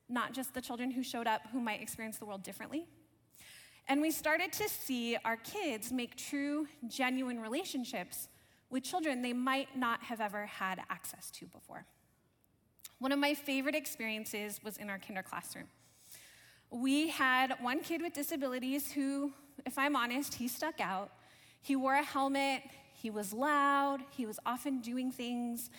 not 0.08 0.34
just 0.34 0.54
the 0.54 0.62
children 0.62 0.92
who 0.92 1.04
showed 1.04 1.28
up 1.28 1.42
who 1.52 1.60
might 1.60 1.82
experience 1.82 2.18
the 2.18 2.26
world 2.26 2.44
differently. 2.44 2.88
And 3.88 4.02
we 4.02 4.12
started 4.12 4.54
to 4.54 4.70
see 4.70 5.18
our 5.26 5.38
kids 5.38 5.92
make 5.92 6.16
true, 6.16 6.68
genuine 6.88 7.40
relationships 7.40 8.30
with 8.70 8.84
children 8.84 9.22
they 9.22 9.34
might 9.34 9.76
not 9.78 10.02
have 10.04 10.22
ever 10.22 10.46
had 10.46 10.80
access 10.90 11.30
to 11.32 11.46
before. 11.48 11.86
One 13.00 13.12
of 13.12 13.20
my 13.20 13.34
favorite 13.34 13.76
experiences 13.76 14.62
was 14.64 14.78
in 14.78 14.90
our 14.90 15.00
kinder 15.00 15.24
classroom. 15.24 15.66
We 16.70 17.10
had 17.10 17.56
one 17.60 17.82
kid 17.82 18.02
with 18.02 18.14
disabilities 18.14 18.92
who, 18.92 19.34
if 19.66 19.78
I'm 19.78 19.96
honest, 19.96 20.36
he 20.36 20.48
stuck 20.48 20.80
out. 20.80 21.12
He 21.62 21.76
wore 21.76 21.96
a 21.96 22.04
helmet, 22.04 22.64
he 22.94 23.10
was 23.10 23.34
loud, 23.34 24.02
he 24.12 24.26
was 24.26 24.40
often 24.46 24.82
doing 24.82 25.12
things 25.12 25.70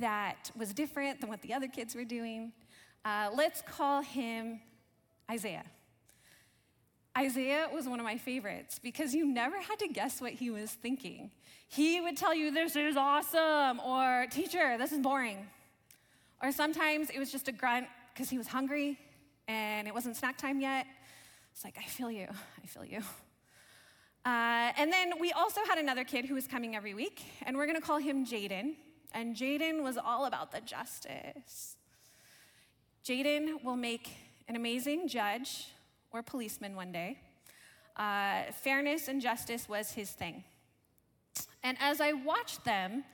that 0.00 0.50
was 0.56 0.72
different 0.72 1.20
than 1.20 1.28
what 1.28 1.42
the 1.42 1.52
other 1.54 1.68
kids 1.68 1.94
were 1.94 2.04
doing. 2.04 2.52
Uh, 3.04 3.30
let's 3.34 3.62
call 3.62 4.02
him 4.02 4.60
Isaiah. 5.30 5.64
Isaiah 7.16 7.68
was 7.72 7.86
one 7.86 8.00
of 8.00 8.04
my 8.04 8.16
favorites 8.16 8.78
because 8.82 9.14
you 9.14 9.26
never 9.26 9.60
had 9.60 9.78
to 9.80 9.88
guess 9.88 10.20
what 10.20 10.32
he 10.32 10.50
was 10.50 10.70
thinking. 10.70 11.30
He 11.68 12.00
would 12.00 12.16
tell 12.16 12.34
you, 12.34 12.50
This 12.50 12.74
is 12.74 12.96
awesome, 12.96 13.80
or 13.80 14.26
Teacher, 14.30 14.76
this 14.78 14.92
is 14.92 15.00
boring. 15.00 15.46
Or 16.42 16.52
sometimes 16.52 17.10
it 17.10 17.18
was 17.18 17.30
just 17.30 17.48
a 17.48 17.52
grunt 17.52 17.86
because 18.12 18.30
he 18.30 18.38
was 18.38 18.48
hungry 18.48 18.98
and 19.46 19.86
it 19.86 19.94
wasn't 19.94 20.16
snack 20.16 20.38
time 20.38 20.60
yet. 20.60 20.86
It's 21.52 21.64
like, 21.64 21.76
I 21.78 21.82
feel 21.82 22.10
you, 22.10 22.28
I 22.62 22.66
feel 22.66 22.84
you. 22.84 23.00
Uh, 24.24 24.72
and 24.78 24.92
then 24.92 25.14
we 25.20 25.32
also 25.32 25.60
had 25.68 25.78
another 25.78 26.04
kid 26.04 26.24
who 26.24 26.34
was 26.34 26.46
coming 26.46 26.76
every 26.76 26.94
week, 26.94 27.22
and 27.44 27.56
we're 27.56 27.66
gonna 27.66 27.80
call 27.80 27.98
him 27.98 28.24
Jaden. 28.24 28.74
And 29.12 29.36
Jaden 29.36 29.82
was 29.82 29.98
all 29.98 30.24
about 30.24 30.52
the 30.52 30.60
justice. 30.60 31.76
Jaden 33.04 33.62
will 33.62 33.76
make 33.76 34.16
an 34.48 34.56
amazing 34.56 35.08
judge 35.08 35.66
or 36.12 36.22
policeman 36.22 36.76
one 36.76 36.92
day. 36.92 37.18
Uh, 37.96 38.50
fairness 38.52 39.08
and 39.08 39.20
justice 39.20 39.68
was 39.68 39.92
his 39.92 40.10
thing. 40.10 40.44
And 41.62 41.76
as 41.80 42.00
I 42.00 42.12
watched 42.12 42.64
them, 42.64 43.04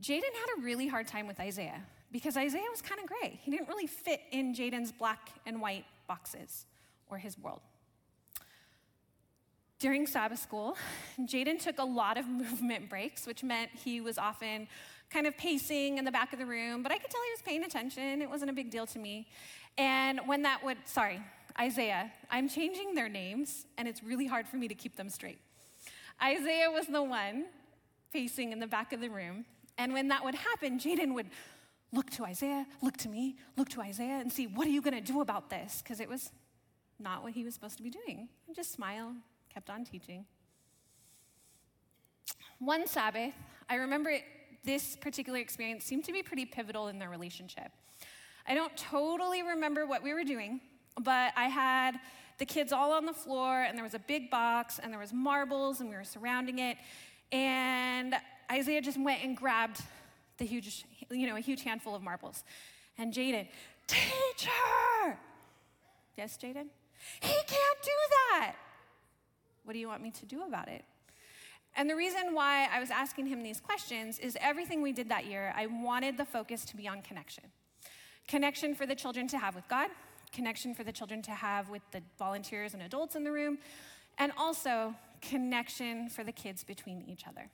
Jaden 0.00 0.22
had 0.22 0.58
a 0.58 0.62
really 0.62 0.88
hard 0.88 1.06
time 1.06 1.26
with 1.26 1.38
Isaiah 1.40 1.82
because 2.10 2.36
Isaiah 2.36 2.62
was 2.70 2.82
kind 2.82 3.00
of 3.00 3.06
gray. 3.06 3.38
He 3.42 3.50
didn't 3.50 3.68
really 3.68 3.86
fit 3.86 4.20
in 4.30 4.54
Jaden's 4.54 4.92
black 4.92 5.30
and 5.46 5.60
white 5.60 5.84
boxes 6.06 6.66
or 7.08 7.18
his 7.18 7.38
world. 7.38 7.60
During 9.78 10.06
Sabbath 10.06 10.38
school, 10.38 10.76
Jaden 11.20 11.60
took 11.60 11.78
a 11.78 11.84
lot 11.84 12.16
of 12.16 12.26
movement 12.42 12.88
breaks, 12.88 13.26
which 13.26 13.42
meant 13.42 13.70
he 13.72 14.00
was 14.00 14.18
often 14.18 14.66
kind 15.10 15.26
of 15.26 15.36
pacing 15.36 15.98
in 15.98 16.04
the 16.04 16.10
back 16.10 16.32
of 16.32 16.38
the 16.38 16.46
room, 16.46 16.82
but 16.82 16.90
I 16.90 16.98
could 16.98 17.10
tell 17.10 17.20
he 17.22 17.30
was 17.30 17.42
paying 17.42 17.64
attention. 17.64 18.22
It 18.22 18.28
wasn't 18.28 18.50
a 18.50 18.54
big 18.54 18.70
deal 18.70 18.86
to 18.86 18.98
me. 18.98 19.28
And 19.76 20.20
when 20.26 20.42
that 20.42 20.64
would, 20.64 20.78
sorry, 20.86 21.20
Isaiah, 21.58 22.12
I'm 22.30 22.48
changing 22.48 22.94
their 22.94 23.08
names, 23.08 23.66
and 23.78 23.86
it's 23.86 24.02
really 24.02 24.26
hard 24.26 24.48
for 24.48 24.56
me 24.56 24.68
to 24.68 24.74
keep 24.74 24.96
them 24.96 25.08
straight. 25.08 25.38
Isaiah 26.22 26.70
was 26.70 26.86
the 26.86 27.02
one 27.02 27.46
facing 28.10 28.52
in 28.52 28.58
the 28.58 28.66
back 28.66 28.92
of 28.92 29.00
the 29.00 29.08
room, 29.08 29.44
and 29.78 29.92
when 29.92 30.08
that 30.08 30.24
would 30.24 30.34
happen, 30.34 30.78
Jaden 30.78 31.14
would 31.14 31.26
look 31.92 32.10
to 32.10 32.24
Isaiah, 32.24 32.66
look 32.82 32.96
to 32.98 33.08
me, 33.08 33.36
look 33.56 33.68
to 33.70 33.80
Isaiah, 33.80 34.18
and 34.20 34.32
see, 34.32 34.46
what 34.46 34.66
are 34.66 34.70
you 34.70 34.82
going 34.82 34.94
to 34.94 35.00
do 35.00 35.20
about 35.20 35.48
this? 35.48 35.80
Because 35.82 36.00
it 36.00 36.08
was 36.08 36.32
not 36.98 37.22
what 37.22 37.32
he 37.32 37.44
was 37.44 37.54
supposed 37.54 37.76
to 37.76 37.82
be 37.82 37.90
doing. 37.90 38.28
And 38.46 38.54
just 38.54 38.72
smile, 38.72 39.14
kept 39.52 39.70
on 39.70 39.84
teaching. 39.84 40.24
One 42.58 42.86
Sabbath, 42.86 43.34
I 43.68 43.76
remember 43.76 44.10
it, 44.10 44.24
this 44.64 44.96
particular 44.96 45.38
experience 45.38 45.84
seemed 45.84 46.04
to 46.04 46.12
be 46.12 46.22
pretty 46.22 46.46
pivotal 46.46 46.88
in 46.88 46.98
their 46.98 47.10
relationship. 47.10 47.70
I 48.46 48.54
don't 48.54 48.76
totally 48.76 49.42
remember 49.42 49.86
what 49.86 50.02
we 50.02 50.14
were 50.14 50.24
doing, 50.24 50.60
but 51.00 51.32
I 51.36 51.44
had 51.44 51.98
the 52.38 52.46
kids 52.46 52.72
all 52.72 52.92
on 52.92 53.06
the 53.06 53.12
floor, 53.12 53.62
and 53.62 53.76
there 53.76 53.84
was 53.84 53.94
a 53.94 53.98
big 53.98 54.30
box, 54.30 54.80
and 54.82 54.92
there 54.92 55.00
was 55.00 55.12
marbles, 55.12 55.80
and 55.80 55.88
we 55.88 55.96
were 55.96 56.04
surrounding 56.04 56.58
it. 56.58 56.76
And 57.32 58.14
Isaiah 58.50 58.80
just 58.80 59.00
went 59.00 59.22
and 59.24 59.36
grabbed 59.36 59.80
the 60.38 60.44
huge, 60.44 60.84
you 61.10 61.26
know, 61.26 61.36
a 61.36 61.40
huge 61.40 61.62
handful 61.62 61.94
of 61.94 62.02
marbles. 62.02 62.44
And 62.98 63.12
Jaden, 63.12 63.46
teacher! 63.86 65.18
Yes, 66.16 66.36
Jaden? 66.40 66.66
He 67.20 67.34
can't 67.34 67.82
do 67.82 67.90
that! 68.10 68.54
What 69.64 69.72
do 69.72 69.78
you 69.78 69.88
want 69.88 70.02
me 70.02 70.10
to 70.12 70.26
do 70.26 70.42
about 70.42 70.68
it? 70.68 70.84
And 71.76 71.90
the 71.90 71.96
reason 71.96 72.34
why 72.34 72.68
I 72.72 72.78
was 72.78 72.90
asking 72.90 73.26
him 73.26 73.42
these 73.42 73.60
questions 73.60 74.18
is 74.18 74.36
everything 74.40 74.80
we 74.80 74.92
did 74.92 75.08
that 75.08 75.26
year, 75.26 75.52
I 75.56 75.66
wanted 75.66 76.16
the 76.16 76.24
focus 76.24 76.64
to 76.66 76.76
be 76.76 76.86
on 76.86 77.02
connection. 77.02 77.44
Connection 78.28 78.74
for 78.74 78.86
the 78.86 78.94
children 78.94 79.26
to 79.28 79.38
have 79.38 79.54
with 79.54 79.68
God, 79.68 79.90
connection 80.32 80.74
for 80.74 80.84
the 80.84 80.92
children 80.92 81.22
to 81.22 81.30
have 81.32 81.68
with 81.70 81.82
the 81.92 82.02
volunteers 82.18 82.74
and 82.74 82.82
adults 82.82 83.16
in 83.16 83.24
the 83.24 83.32
room, 83.32 83.58
and 84.18 84.32
also 84.36 84.94
connection 85.20 86.08
for 86.08 86.24
the 86.24 86.32
kids 86.32 86.64
between 86.64 87.02
each 87.08 87.26
other. 87.26 87.48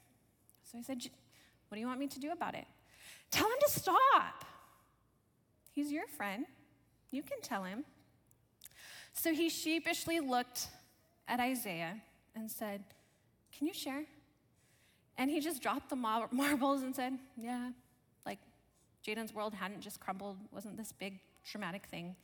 So 0.64 0.78
I 0.78 0.82
said, 0.82 1.02
What 1.68 1.76
do 1.76 1.80
you 1.80 1.86
want 1.86 2.00
me 2.00 2.08
to 2.08 2.20
do 2.20 2.32
about 2.32 2.54
it? 2.54 2.66
Tell 3.30 3.46
him 3.46 3.58
to 3.60 3.70
stop. 3.70 4.44
He's 5.72 5.92
your 5.92 6.06
friend. 6.06 6.46
You 7.10 7.22
can 7.22 7.40
tell 7.40 7.64
him. 7.64 7.84
So 9.12 9.32
he 9.32 9.48
sheepishly 9.48 10.20
looked 10.20 10.68
at 11.28 11.40
Isaiah 11.40 12.00
and 12.34 12.50
said, 12.50 12.82
Can 13.56 13.66
you 13.66 13.74
share? 13.74 14.04
And 15.18 15.30
he 15.30 15.40
just 15.40 15.62
dropped 15.62 15.90
the 15.90 15.96
mar- 15.96 16.28
marbles 16.32 16.82
and 16.82 16.94
said, 16.94 17.18
Yeah, 17.36 17.70
like 18.26 18.38
Jaden's 19.06 19.34
world 19.34 19.54
hadn't 19.54 19.80
just 19.80 20.00
crumbled, 20.00 20.36
wasn't 20.52 20.76
this 20.76 20.92
big 20.92 21.20
dramatic 21.50 21.86
thing. 21.86 22.16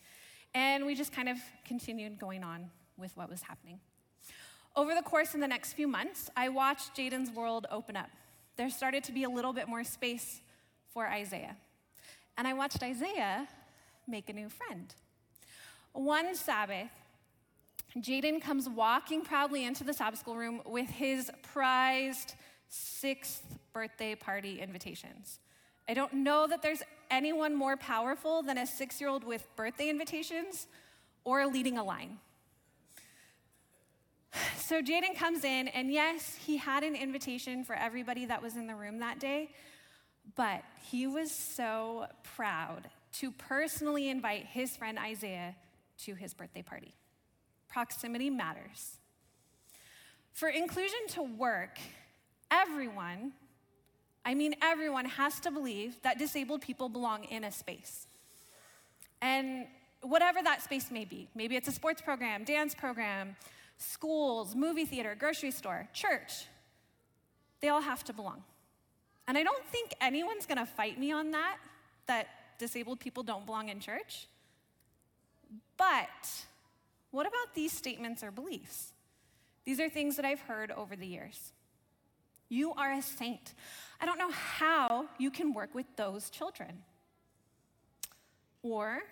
And 0.56 0.86
we 0.86 0.94
just 0.94 1.12
kind 1.12 1.28
of 1.28 1.36
continued 1.66 2.18
going 2.18 2.42
on 2.42 2.70
with 2.96 3.14
what 3.14 3.28
was 3.28 3.42
happening. 3.42 3.78
Over 4.74 4.94
the 4.94 5.02
course 5.02 5.34
of 5.34 5.40
the 5.40 5.46
next 5.46 5.74
few 5.74 5.86
months, 5.86 6.30
I 6.34 6.48
watched 6.48 6.96
Jaden's 6.96 7.30
world 7.30 7.66
open 7.70 7.94
up. 7.94 8.08
There 8.56 8.70
started 8.70 9.04
to 9.04 9.12
be 9.12 9.24
a 9.24 9.28
little 9.28 9.52
bit 9.52 9.68
more 9.68 9.84
space 9.84 10.40
for 10.94 11.06
Isaiah. 11.06 11.58
And 12.38 12.48
I 12.48 12.54
watched 12.54 12.82
Isaiah 12.82 13.46
make 14.08 14.30
a 14.30 14.32
new 14.32 14.48
friend. 14.48 14.94
One 15.92 16.34
Sabbath, 16.34 16.88
Jaden 17.98 18.40
comes 18.40 18.66
walking 18.66 19.24
proudly 19.24 19.66
into 19.66 19.84
the 19.84 19.92
Sabbath 19.92 20.20
school 20.20 20.36
room 20.36 20.62
with 20.64 20.88
his 20.88 21.30
prized 21.42 22.32
sixth 22.70 23.42
birthday 23.74 24.14
party 24.14 24.62
invitations. 24.62 25.38
I 25.86 25.92
don't 25.92 26.14
know 26.14 26.46
that 26.46 26.62
there's 26.62 26.82
anyone 27.10 27.54
more 27.54 27.76
powerful 27.76 28.42
than 28.42 28.58
a 28.58 28.66
six 28.66 29.00
year 29.00 29.10
old 29.10 29.24
with 29.24 29.46
birthday 29.56 29.88
invitations 29.88 30.66
or 31.24 31.46
leading 31.46 31.78
a 31.78 31.84
line. 31.84 32.18
So 34.58 34.82
Jaden 34.82 35.16
comes 35.16 35.44
in, 35.44 35.68
and 35.68 35.92
yes, 35.92 36.34
he 36.34 36.56
had 36.56 36.82
an 36.82 36.94
invitation 36.94 37.64
for 37.64 37.74
everybody 37.74 38.26
that 38.26 38.42
was 38.42 38.56
in 38.56 38.66
the 38.66 38.74
room 38.74 38.98
that 38.98 39.18
day, 39.18 39.50
but 40.34 40.62
he 40.90 41.06
was 41.06 41.30
so 41.30 42.06
proud 42.34 42.90
to 43.14 43.30
personally 43.30 44.08
invite 44.08 44.44
his 44.44 44.76
friend 44.76 44.98
Isaiah 44.98 45.54
to 46.04 46.14
his 46.14 46.34
birthday 46.34 46.62
party. 46.62 46.94
Proximity 47.68 48.28
matters. 48.28 48.98
For 50.32 50.48
inclusion 50.48 50.98
to 51.10 51.22
work, 51.22 51.78
everyone, 52.50 53.32
I 54.26 54.34
mean 54.34 54.56
everyone, 54.60 55.04
has 55.04 55.38
to 55.40 55.52
believe 55.52 56.02
that 56.02 56.18
disabled 56.18 56.60
people 56.60 56.88
belong 56.88 57.24
in 57.24 57.44
a 57.44 57.52
space. 57.52 58.08
And 59.22 59.68
whatever 60.02 60.42
that 60.42 60.62
space 60.62 60.90
may 60.90 61.04
be, 61.04 61.28
maybe 61.36 61.54
it's 61.54 61.68
a 61.68 61.72
sports 61.72 62.02
program, 62.02 62.42
dance 62.42 62.74
program, 62.74 63.36
schools, 63.78 64.56
movie 64.56 64.84
theater, 64.84 65.14
grocery 65.16 65.52
store, 65.52 65.88
church, 65.92 66.46
they 67.60 67.68
all 67.68 67.80
have 67.80 68.02
to 68.04 68.12
belong. 68.12 68.42
And 69.28 69.38
I 69.38 69.44
don't 69.44 69.64
think 69.66 69.94
anyone's 70.00 70.44
gonna 70.44 70.66
fight 70.66 70.98
me 70.98 71.12
on 71.12 71.30
that, 71.30 71.58
that 72.06 72.26
disabled 72.58 72.98
people 72.98 73.22
don't 73.22 73.46
belong 73.46 73.68
in 73.68 73.78
church. 73.78 74.26
But 75.76 76.44
what 77.12 77.28
about 77.28 77.54
these 77.54 77.72
statements 77.72 78.24
or 78.24 78.32
beliefs? 78.32 78.92
These 79.64 79.78
are 79.78 79.88
things 79.88 80.16
that 80.16 80.24
I've 80.24 80.40
heard 80.40 80.72
over 80.72 80.96
the 80.96 81.06
years. 81.06 81.52
You 82.48 82.72
are 82.74 82.92
a 82.92 83.02
saint. 83.02 83.54
I 84.00 84.06
don't 84.06 84.18
know 84.18 84.30
how 84.30 85.06
you 85.18 85.30
can 85.30 85.52
work 85.52 85.74
with 85.74 85.86
those 85.96 86.30
children. 86.30 86.82
Or 88.62 89.02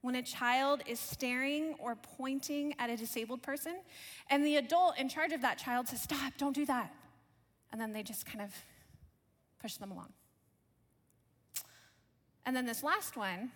when 0.00 0.16
a 0.16 0.22
child 0.22 0.82
is 0.86 0.98
staring 0.98 1.74
or 1.78 1.96
pointing 1.96 2.74
at 2.78 2.90
a 2.90 2.96
disabled 2.96 3.42
person, 3.42 3.76
and 4.30 4.44
the 4.44 4.56
adult 4.56 4.98
in 4.98 5.08
charge 5.08 5.32
of 5.32 5.42
that 5.42 5.58
child 5.58 5.88
says, 5.88 6.02
Stop, 6.02 6.34
don't 6.38 6.54
do 6.54 6.66
that. 6.66 6.92
And 7.70 7.80
then 7.80 7.92
they 7.92 8.02
just 8.02 8.26
kind 8.26 8.40
of 8.40 8.52
push 9.60 9.76
them 9.76 9.92
along. 9.92 10.12
And 12.44 12.56
then 12.56 12.66
this 12.66 12.82
last 12.82 13.16
one 13.16 13.50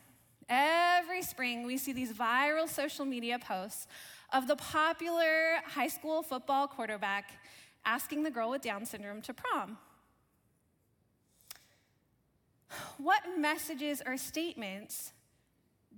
every 0.49 1.23
spring 1.23 1.67
we 1.67 1.77
see 1.77 1.93
these 1.93 2.13
viral 2.13 2.69
social 2.69 3.05
media 3.05 3.37
posts 3.37 3.89
of 4.33 4.47
the 4.47 4.55
popular 4.55 5.57
high 5.65 5.89
school 5.89 6.23
football 6.23 6.69
quarterback 6.69 7.33
asking 7.87 8.25
the 8.25 8.31
girl 8.31 8.51
with 8.51 8.63
Down 8.63 8.85
syndrome 8.85 9.23
to 9.23 9.33
prom. 9.33 9.79
What 12.99 13.23
messages 13.39 14.03
or 14.05 14.17
statements 14.17 15.13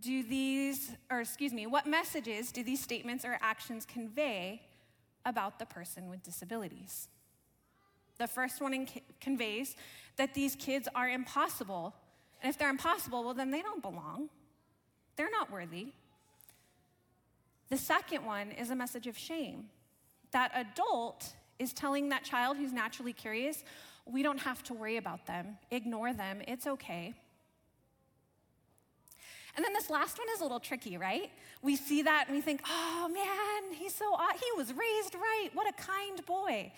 do 0.00 0.22
these, 0.22 0.92
or 1.10 1.20
excuse 1.20 1.52
me, 1.52 1.66
what 1.66 1.86
messages 1.86 2.52
do 2.52 2.62
these 2.62 2.80
statements 2.80 3.24
or 3.24 3.38
actions 3.40 3.84
convey 3.84 4.62
about 5.24 5.58
the 5.58 5.66
person 5.66 6.08
with 6.08 6.22
disabilities? 6.22 7.08
The 8.18 8.26
first 8.26 8.60
one 8.60 8.86
conveys 9.20 9.76
that 10.16 10.34
these 10.34 10.54
kids 10.54 10.88
are 10.94 11.08
impossible. 11.08 11.94
And 12.42 12.50
if 12.50 12.58
they're 12.58 12.70
impossible, 12.70 13.24
well, 13.24 13.34
then 13.34 13.50
they 13.50 13.62
don't 13.62 13.82
belong. 13.82 14.28
They're 15.16 15.30
not 15.30 15.50
worthy. 15.50 15.88
The 17.70 17.76
second 17.76 18.24
one 18.24 18.52
is 18.52 18.70
a 18.70 18.76
message 18.76 19.06
of 19.06 19.16
shame. 19.16 19.66
That 20.32 20.52
adult 20.54 21.32
is 21.58 21.72
telling 21.72 22.08
that 22.10 22.24
child 22.24 22.56
who's 22.56 22.72
naturally 22.72 23.12
curious, 23.12 23.64
we 24.06 24.22
don't 24.22 24.40
have 24.40 24.62
to 24.64 24.74
worry 24.74 24.96
about 24.96 25.26
them, 25.26 25.58
ignore 25.70 26.12
them, 26.12 26.40
it's 26.46 26.66
okay. 26.66 27.14
And 29.56 29.64
then 29.64 29.72
this 29.72 29.90
last 29.90 30.18
one 30.18 30.28
is 30.34 30.40
a 30.40 30.44
little 30.44 30.60
tricky, 30.60 30.96
right? 30.96 31.30
We 31.62 31.74
see 31.74 32.02
that 32.02 32.26
and 32.28 32.36
we 32.36 32.40
think, 32.40 32.62
oh 32.64 33.08
man, 33.08 33.74
he's 33.74 33.94
so, 33.94 34.16
he 34.34 34.46
was 34.56 34.68
raised 34.68 35.14
right. 35.14 35.48
What 35.52 35.68
a 35.68 35.72
kind 35.72 36.24
boy. 36.24 36.72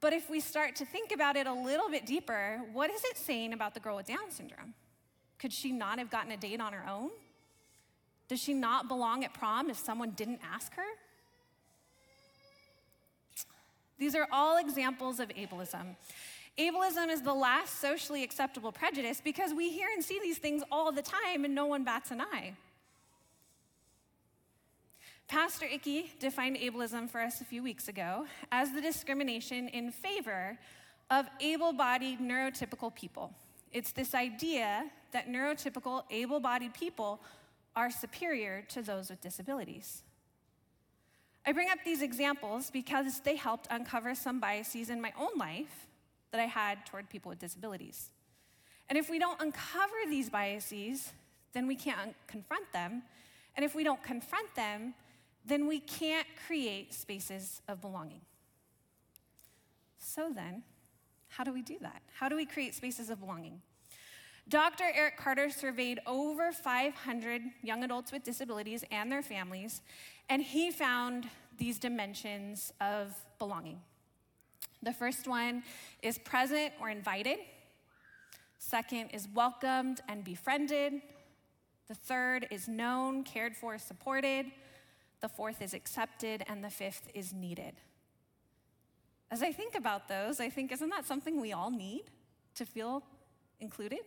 But 0.00 0.12
if 0.12 0.28
we 0.28 0.40
start 0.40 0.76
to 0.76 0.84
think 0.84 1.12
about 1.12 1.36
it 1.36 1.46
a 1.46 1.52
little 1.52 1.88
bit 1.88 2.04
deeper, 2.04 2.60
what 2.72 2.90
is 2.90 3.02
it 3.04 3.16
saying 3.16 3.52
about 3.52 3.74
the 3.74 3.80
girl 3.80 3.96
with 3.96 4.06
Down 4.06 4.30
syndrome? 4.30 4.74
Could 5.38 5.52
she 5.52 5.72
not 5.72 5.98
have 5.98 6.10
gotten 6.10 6.30
a 6.30 6.36
date 6.36 6.60
on 6.60 6.72
her 6.72 6.86
own? 6.88 7.10
Does 8.28 8.40
she 8.40 8.52
not 8.52 8.86
belong 8.88 9.24
at 9.24 9.32
prom 9.32 9.70
if 9.70 9.78
someone 9.78 10.10
didn't 10.10 10.40
ask 10.44 10.74
her? 10.74 10.84
These 13.98 14.14
are 14.14 14.28
all 14.32 14.58
examples 14.58 15.20
of 15.20 15.28
ableism. 15.30 15.96
Ableism 16.58 17.08
is 17.08 17.22
the 17.22 17.34
last 17.34 17.80
socially 17.80 18.22
acceptable 18.22 18.72
prejudice 18.72 19.20
because 19.22 19.52
we 19.54 19.70
hear 19.70 19.88
and 19.94 20.02
see 20.02 20.18
these 20.20 20.38
things 20.38 20.62
all 20.72 20.90
the 20.90 21.02
time 21.02 21.44
and 21.44 21.54
no 21.54 21.66
one 21.66 21.84
bats 21.84 22.10
an 22.10 22.20
eye. 22.20 22.54
Pastor 25.28 25.66
Iki 25.66 26.12
defined 26.18 26.56
ableism 26.56 27.08
for 27.08 27.20
us 27.20 27.40
a 27.40 27.44
few 27.44 27.62
weeks 27.62 27.88
ago 27.88 28.24
as 28.50 28.72
the 28.72 28.80
discrimination 28.80 29.68
in 29.68 29.92
favor 29.92 30.58
of 31.10 31.26
able 31.40 31.72
bodied 31.72 32.18
neurotypical 32.18 32.94
people. 32.94 33.32
It's 33.72 33.92
this 33.92 34.14
idea 34.14 34.90
that 35.12 35.28
neurotypical 35.28 36.04
able 36.10 36.40
bodied 36.40 36.74
people 36.74 37.20
are 37.76 37.90
superior 37.90 38.64
to 38.68 38.82
those 38.82 39.10
with 39.10 39.20
disabilities. 39.20 40.02
I 41.48 41.52
bring 41.52 41.70
up 41.70 41.78
these 41.82 42.02
examples 42.02 42.70
because 42.70 43.20
they 43.20 43.34
helped 43.34 43.68
uncover 43.70 44.14
some 44.14 44.38
biases 44.38 44.90
in 44.90 45.00
my 45.00 45.14
own 45.18 45.30
life 45.38 45.86
that 46.30 46.42
I 46.42 46.44
had 46.44 46.84
toward 46.84 47.08
people 47.08 47.30
with 47.30 47.38
disabilities. 47.38 48.10
And 48.90 48.98
if 48.98 49.08
we 49.08 49.18
don't 49.18 49.40
uncover 49.40 49.94
these 50.10 50.28
biases, 50.28 51.10
then 51.54 51.66
we 51.66 51.74
can't 51.74 52.14
confront 52.26 52.70
them. 52.74 53.02
And 53.56 53.64
if 53.64 53.74
we 53.74 53.82
don't 53.82 54.02
confront 54.02 54.54
them, 54.56 54.92
then 55.46 55.66
we 55.66 55.80
can't 55.80 56.26
create 56.46 56.92
spaces 56.92 57.62
of 57.66 57.80
belonging. 57.80 58.20
So 59.98 60.30
then, 60.30 60.62
how 61.28 61.44
do 61.44 61.54
we 61.54 61.62
do 61.62 61.78
that? 61.80 62.02
How 62.12 62.28
do 62.28 62.36
we 62.36 62.44
create 62.44 62.74
spaces 62.74 63.08
of 63.08 63.20
belonging? 63.20 63.62
Dr. 64.50 64.84
Erik 64.94 65.18
Carter 65.18 65.50
surveyed 65.50 66.00
over 66.06 66.52
500 66.52 67.42
young 67.62 67.84
adults 67.84 68.12
with 68.12 68.22
disabilities 68.22 68.82
and 68.90 69.12
their 69.12 69.22
families, 69.22 69.82
and 70.28 70.42
he 70.42 70.70
found 70.70 71.28
these 71.56 71.78
dimensions 71.78 72.72
of 72.80 73.14
belonging. 73.38 73.80
The 74.82 74.92
first 74.92 75.26
one 75.26 75.62
is 76.02 76.18
present 76.18 76.72
or 76.80 76.88
invited. 76.88 77.38
Second 78.58 79.10
is 79.12 79.28
welcomed 79.34 80.00
and 80.08 80.22
befriended. 80.22 81.02
The 81.88 81.94
third 81.94 82.46
is 82.50 82.68
known, 82.68 83.24
cared 83.24 83.56
for, 83.56 83.78
supported. 83.78 84.46
The 85.20 85.28
fourth 85.28 85.62
is 85.62 85.74
accepted. 85.74 86.44
And 86.46 86.62
the 86.62 86.70
fifth 86.70 87.08
is 87.14 87.32
needed. 87.32 87.74
As 89.30 89.42
I 89.42 89.52
think 89.52 89.74
about 89.74 90.08
those, 90.08 90.40
I 90.40 90.48
think, 90.48 90.72
isn't 90.72 90.90
that 90.90 91.06
something 91.06 91.40
we 91.40 91.52
all 91.52 91.70
need 91.70 92.04
to 92.54 92.64
feel 92.64 93.02
included? 93.60 94.00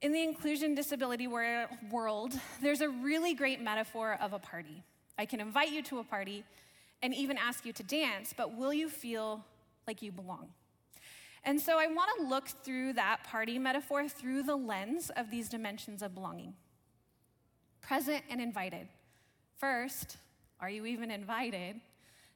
In 0.00 0.12
the 0.12 0.22
inclusion 0.22 0.76
disability 0.76 1.26
world, 1.26 2.38
there's 2.62 2.80
a 2.80 2.88
really 2.88 3.34
great 3.34 3.60
metaphor 3.60 4.16
of 4.20 4.32
a 4.32 4.38
party. 4.38 4.84
I 5.18 5.26
can 5.26 5.40
invite 5.40 5.72
you 5.72 5.82
to 5.84 5.98
a 5.98 6.04
party 6.04 6.44
and 7.02 7.12
even 7.12 7.36
ask 7.36 7.66
you 7.66 7.72
to 7.72 7.82
dance, 7.82 8.32
but 8.36 8.56
will 8.56 8.72
you 8.72 8.88
feel 8.88 9.44
like 9.88 10.00
you 10.00 10.12
belong? 10.12 10.50
And 11.44 11.60
so 11.60 11.78
I 11.78 11.86
want 11.88 12.10
to 12.18 12.26
look 12.26 12.48
through 12.48 12.92
that 12.92 13.24
party 13.24 13.58
metaphor 13.58 14.08
through 14.08 14.44
the 14.44 14.54
lens 14.54 15.10
of 15.16 15.30
these 15.30 15.48
dimensions 15.48 16.02
of 16.02 16.14
belonging 16.14 16.54
present 17.80 18.22
and 18.28 18.40
invited. 18.40 18.86
First, 19.56 20.18
are 20.60 20.68
you 20.68 20.84
even 20.84 21.10
invited? 21.10 21.80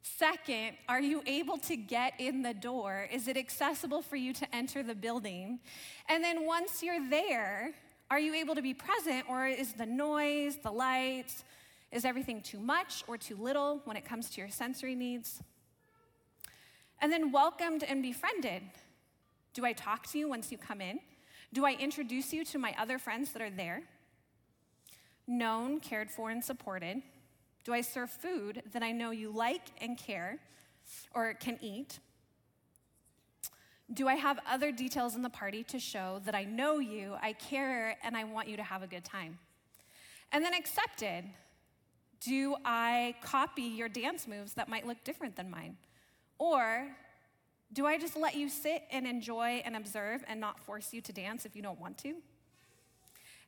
Second, 0.02 0.76
are 0.88 1.00
you 1.00 1.22
able 1.26 1.58
to 1.58 1.76
get 1.76 2.14
in 2.18 2.42
the 2.42 2.52
door? 2.52 3.08
Is 3.12 3.28
it 3.28 3.36
accessible 3.36 4.02
for 4.02 4.16
you 4.16 4.32
to 4.32 4.54
enter 4.54 4.82
the 4.82 4.96
building? 4.96 5.60
And 6.08 6.24
then 6.24 6.44
once 6.44 6.82
you're 6.82 7.08
there, 7.08 7.72
are 8.10 8.18
you 8.18 8.34
able 8.34 8.56
to 8.56 8.62
be 8.62 8.74
present, 8.74 9.24
or 9.28 9.46
is 9.46 9.72
the 9.74 9.86
noise, 9.86 10.56
the 10.56 10.72
lights, 10.72 11.44
is 11.92 12.04
everything 12.04 12.40
too 12.40 12.58
much 12.58 13.04
or 13.06 13.16
too 13.16 13.36
little 13.36 13.80
when 13.84 13.96
it 13.96 14.04
comes 14.04 14.28
to 14.30 14.40
your 14.40 14.50
sensory 14.50 14.96
needs? 14.96 15.40
And 17.00 17.12
then 17.12 17.30
welcomed 17.30 17.84
and 17.84 18.02
befriended. 18.02 18.62
Do 19.54 19.64
I 19.64 19.72
talk 19.72 20.06
to 20.08 20.18
you 20.18 20.28
once 20.28 20.50
you 20.50 20.58
come 20.58 20.80
in? 20.80 20.98
Do 21.52 21.64
I 21.64 21.72
introduce 21.72 22.32
you 22.32 22.44
to 22.46 22.58
my 22.58 22.74
other 22.78 22.98
friends 22.98 23.32
that 23.32 23.42
are 23.42 23.50
there? 23.50 23.82
Known, 25.28 25.78
cared 25.80 26.10
for, 26.10 26.30
and 26.30 26.42
supported. 26.42 27.02
Do 27.64 27.72
I 27.72 27.80
serve 27.80 28.10
food 28.10 28.62
that 28.72 28.82
I 28.82 28.92
know 28.92 29.10
you 29.10 29.30
like 29.30 29.62
and 29.80 29.96
care 29.96 30.38
or 31.14 31.34
can 31.34 31.58
eat? 31.60 32.00
Do 33.92 34.08
I 34.08 34.14
have 34.14 34.38
other 34.48 34.72
details 34.72 35.14
in 35.14 35.22
the 35.22 35.30
party 35.30 35.62
to 35.64 35.78
show 35.78 36.20
that 36.24 36.34
I 36.34 36.44
know 36.44 36.78
you, 36.78 37.14
I 37.20 37.34
care, 37.34 37.96
and 38.02 38.16
I 38.16 38.24
want 38.24 38.48
you 38.48 38.56
to 38.56 38.62
have 38.62 38.82
a 38.82 38.86
good 38.86 39.04
time? 39.04 39.38
And 40.32 40.44
then 40.44 40.54
accepted. 40.54 41.24
Do 42.20 42.56
I 42.64 43.14
copy 43.22 43.62
your 43.62 43.88
dance 43.88 44.26
moves 44.26 44.54
that 44.54 44.68
might 44.68 44.86
look 44.86 45.04
different 45.04 45.36
than 45.36 45.50
mine? 45.50 45.76
Or 46.38 46.88
do 47.72 47.86
I 47.86 47.98
just 47.98 48.16
let 48.16 48.34
you 48.34 48.48
sit 48.48 48.82
and 48.90 49.06
enjoy 49.06 49.62
and 49.64 49.76
observe 49.76 50.24
and 50.26 50.40
not 50.40 50.58
force 50.60 50.92
you 50.92 51.00
to 51.02 51.12
dance 51.12 51.44
if 51.44 51.54
you 51.54 51.62
don't 51.62 51.80
want 51.80 51.98
to? 51.98 52.14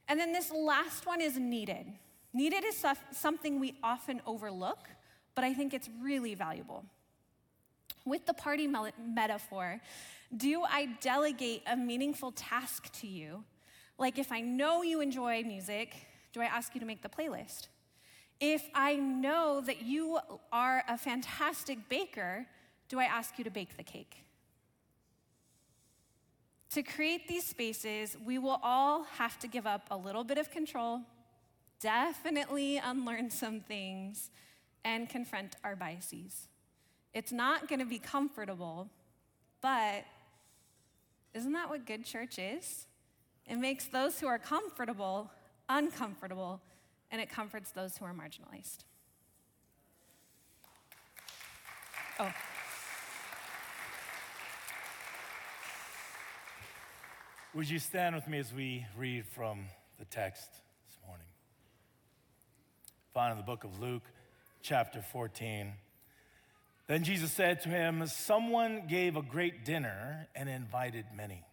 And 0.08 0.20
then 0.20 0.32
this 0.32 0.50
last 0.52 1.06
one 1.06 1.20
is 1.20 1.38
needed. 1.38 1.86
Needed 2.34 2.64
is 2.64 2.84
something 3.12 3.60
we 3.60 3.76
often 3.82 4.20
overlook, 4.26 4.90
but 5.36 5.44
I 5.44 5.54
think 5.54 5.72
it's 5.72 5.88
really 6.02 6.34
valuable. 6.34 6.84
With 8.04 8.26
the 8.26 8.34
party 8.34 8.66
metaphor, 8.66 9.80
do 10.36 10.64
I 10.64 10.88
delegate 11.00 11.62
a 11.66 11.76
meaningful 11.76 12.32
task 12.32 12.92
to 13.00 13.06
you? 13.06 13.44
Like 13.98 14.18
if 14.18 14.32
I 14.32 14.40
know 14.40 14.82
you 14.82 15.00
enjoy 15.00 15.44
music, 15.44 15.94
do 16.32 16.40
I 16.40 16.46
ask 16.46 16.74
you 16.74 16.80
to 16.80 16.86
make 16.86 17.02
the 17.02 17.08
playlist? 17.08 17.68
If 18.40 18.68
I 18.74 18.96
know 18.96 19.62
that 19.64 19.82
you 19.82 20.18
are 20.52 20.82
a 20.88 20.98
fantastic 20.98 21.88
baker, 21.88 22.46
do 22.88 22.98
I 22.98 23.04
ask 23.04 23.38
you 23.38 23.44
to 23.44 23.50
bake 23.50 23.76
the 23.76 23.84
cake? 23.84 24.24
To 26.70 26.82
create 26.82 27.28
these 27.28 27.46
spaces, 27.46 28.16
we 28.26 28.38
will 28.38 28.58
all 28.60 29.04
have 29.04 29.38
to 29.38 29.46
give 29.46 29.64
up 29.64 29.86
a 29.92 29.96
little 29.96 30.24
bit 30.24 30.38
of 30.38 30.50
control, 30.50 31.02
definitely 31.84 32.78
unlearn 32.78 33.28
some 33.28 33.60
things, 33.60 34.30
and 34.86 35.06
confront 35.08 35.56
our 35.62 35.76
biases. 35.76 36.48
It's 37.12 37.30
not 37.30 37.68
going 37.68 37.78
to 37.80 37.84
be 37.84 37.98
comfortable, 37.98 38.88
but 39.60 40.04
isn't 41.34 41.52
that 41.52 41.68
what 41.68 41.84
good 41.84 42.06
church 42.06 42.38
is? 42.38 42.86
It 43.46 43.56
makes 43.56 43.84
those 43.84 44.18
who 44.18 44.26
are 44.26 44.38
comfortable 44.38 45.30
uncomfortable, 45.68 46.62
and 47.10 47.20
it 47.20 47.28
comforts 47.30 47.70
those 47.70 47.98
who 47.98 48.06
are 48.06 48.14
marginalized. 48.14 48.84
Oh. 52.18 52.32
Would 57.54 57.68
you 57.68 57.78
stand 57.78 58.14
with 58.14 58.26
me 58.26 58.38
as 58.38 58.52
we 58.54 58.86
read 58.96 59.26
from 59.26 59.66
the 59.98 60.06
text? 60.06 60.63
Found 63.14 63.30
in 63.30 63.38
the 63.38 63.44
book 63.44 63.62
of 63.62 63.80
Luke, 63.80 64.02
chapter 64.60 65.00
14. 65.00 65.74
Then 66.88 67.04
Jesus 67.04 67.30
said 67.30 67.60
to 67.60 67.68
him, 67.68 68.04
Someone 68.08 68.88
gave 68.88 69.14
a 69.14 69.22
great 69.22 69.64
dinner 69.64 70.26
and 70.34 70.48
invited 70.48 71.04
many. 71.16 71.44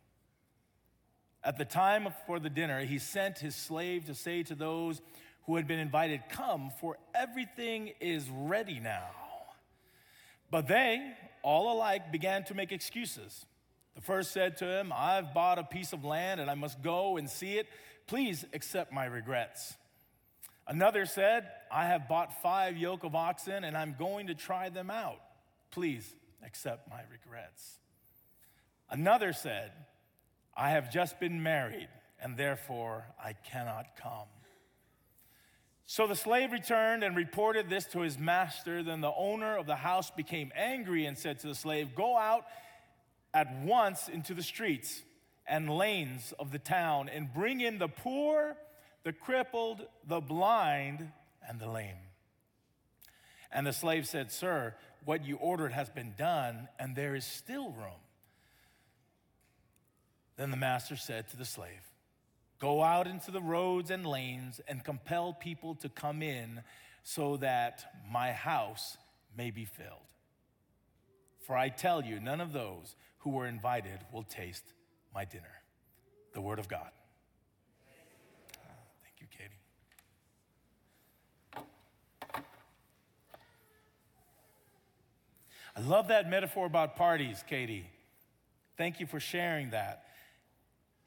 At 1.43 1.60
the 1.60 1.65
time 1.65 2.08
for 2.26 2.39
the 2.39 2.50
dinner, 2.50 2.84
he 2.84 2.97
sent 2.97 3.38
his 3.38 3.56
slave 3.56 4.06
to 4.06 4.15
say 4.15 4.41
to 4.41 4.56
those 4.56 5.02
who 5.45 5.56
had 5.56 5.67
been 5.67 5.78
invited, 5.78 6.24
Come, 6.30 6.71
for 6.80 6.97
everything 7.13 7.91
is 8.00 8.28
ready 8.28 8.80
now. 8.80 9.10
But 10.50 10.67
they, 10.67 11.13
all 11.43 11.71
alike, 11.78 12.12
began 12.12 12.43
to 12.45 12.56
make 12.56 12.71
excuses. 12.71 13.45
The 13.93 14.02
first 14.02 14.32
said 14.32 14.58
to 14.58 14.65
him, 14.65 14.91
I've 14.91 15.32
bought 15.32 15.60
a 15.60 15.63
piece 15.63 15.93
of 15.93 16.04
land 16.04 16.41
and 16.41 16.50
I 16.50 16.56
must 16.56 16.82
go 16.82 17.17
and 17.17 17.30
see 17.30 17.60
it. 17.60 17.67
Please 18.08 18.45
accept 18.52 18.91
my 18.91 19.06
regrets. 19.06 19.76
Another 20.67 21.06
said, 21.06 21.50
I 21.71 21.86
have 21.88 22.08
bought 22.08 22.41
five 22.41 22.78
yoke 22.78 23.04
of 23.04 23.15
oxen 23.15 23.63
and 23.63 23.78
I'm 23.78 23.95
going 23.97 24.28
to 24.28 24.36
try 24.36 24.69
them 24.69 24.89
out. 24.89 25.19
Please 25.71 26.13
accept 26.45 26.89
my 26.89 27.02
regrets. 27.12 27.80
Another 28.89 29.34
said, 29.34 29.71
I 30.56 30.71
have 30.71 30.91
just 30.91 31.19
been 31.19 31.43
married 31.43 31.89
and 32.21 32.38
therefore 32.38 33.06
I 33.24 33.34
cannot 33.34 33.95
come. 33.95 34.28
So 35.86 36.08
the 36.08 36.15
slave 36.15 36.54
returned 36.54 37.04
and 37.04 37.17
reported 37.17 37.69
this 37.69 37.86
to 37.88 38.00
his 38.00 38.17
master. 38.17 38.82
Then 38.82 39.02
the 39.02 39.12
owner 39.13 39.58
of 39.58 39.65
the 39.65 39.76
house 39.76 40.10
became 40.10 40.52
angry 40.56 41.06
and 41.06 41.17
said 41.17 41.39
to 41.39 41.47
the 41.47 41.56
slave, 41.56 41.95
Go 41.95 42.17
out 42.17 42.45
at 43.34 43.54
once 43.63 44.08
into 44.08 44.34
the 44.34 44.43
streets 44.43 45.02
and 45.45 45.69
lanes 45.69 46.34
of 46.39 46.52
the 46.52 46.60
town 46.60 47.10
and 47.10 47.34
bring 47.34 47.60
in 47.60 47.78
the 47.78 47.89
poor, 47.89 48.56
the 49.04 49.14
crippled, 49.14 49.86
the 50.08 50.20
blind, 50.20 51.12
and 51.48 51.60
the 51.60 51.70
lame. 51.70 51.96
And 53.52 53.68
the 53.68 53.74
slave 53.74 54.08
said, 54.08 54.32
Sir, 54.32 54.76
what 55.06 55.26
you 55.26 55.36
ordered 55.38 55.74
has 55.74 55.90
been 55.90 56.14
done, 56.18 56.68
and 56.80 56.96
there 56.96 57.16
is 57.16 57.26
still 57.26 57.72
room. 57.72 58.02
Then 60.38 60.52
the 60.52 60.58
master 60.58 60.96
said 60.96 61.28
to 61.30 61.38
the 61.38 61.46
slave, 61.46 61.92
Go 62.60 62.84
out 62.84 63.08
into 63.08 63.32
the 63.32 63.42
roads 63.42 63.90
and 63.90 64.06
lanes 64.06 64.62
and 64.68 64.84
compel 64.84 65.34
people 65.34 65.76
to 65.76 65.90
come 65.90 66.22
in 66.22 66.62
so 67.04 67.38
that 67.38 67.84
my 68.12 68.32
house 68.32 68.98
may 69.36 69.50
be 69.50 69.66
filled. 69.66 69.98
For 71.40 71.58
I 71.58 71.70
tell 71.70 72.04
you, 72.04 72.20
none 72.20 72.40
of 72.40 72.54
those 72.54 72.96
who 73.20 73.32
were 73.32 73.48
invited 73.48 74.00
will 74.12 74.24
taste 74.24 74.74
my 75.14 75.26
dinner. 75.26 75.62
The 76.34 76.42
word 76.42 76.60
of 76.60 76.68
God. 76.68 76.90
Thank 79.04 79.20
you, 79.20 79.28
Katie. 79.36 79.60
I 85.82 85.84
love 85.84 86.10
that 86.10 86.30
metaphor 86.30 86.67
about 86.67 86.96
parties, 86.96 87.44
Katie. 87.50 87.88
Thank 88.78 89.00
you 89.00 89.08
for 89.08 89.20
sharing 89.20 89.72
that. 89.72 90.04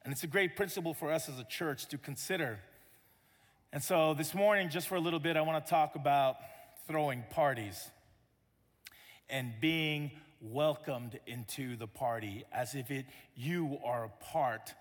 And 0.03 0.13
it's 0.13 0.25
a 0.25 0.27
great 0.27 0.57
principle 0.57 0.95
for 0.95 1.13
us 1.13 1.29
as 1.29 1.39
a 1.39 1.45
church 1.45 1.87
to 1.91 1.99
consider. 1.99 2.59
And 3.73 3.81
so 3.81 4.15
this 4.15 4.35
morning, 4.35 4.71
just 4.71 4.89
for 4.89 4.97
a 4.97 5.01
little 5.01 5.21
bit, 5.21 5.37
I 5.37 5.43
want 5.43 5.65
to 5.65 5.71
talk 5.71 5.95
about 5.95 6.39
throwing 6.89 7.23
parties 7.31 7.89
and 9.31 9.53
being 9.61 10.11
welcomed 10.41 11.21
into 11.25 11.77
the 11.77 11.87
party 11.87 12.43
as 12.51 12.75
if 12.75 12.91
it, 12.91 13.07
you 13.37 13.79
are 13.85 14.07
a 14.07 14.25
part, 14.25 14.75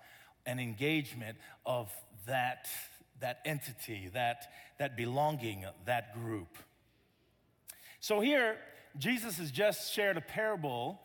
an 0.44 0.58
engagement 0.58 1.38
of 1.64 1.88
that, 2.26 2.66
that 3.20 3.38
entity, 3.44 4.10
that, 4.12 4.50
that 4.80 4.96
belonging, 4.96 5.64
that 5.84 6.14
group. 6.14 6.58
So 8.00 8.18
here, 8.18 8.56
Jesus 8.98 9.38
has 9.38 9.50
just 9.50 9.92
shared 9.92 10.16
a 10.16 10.20
parable 10.20 11.00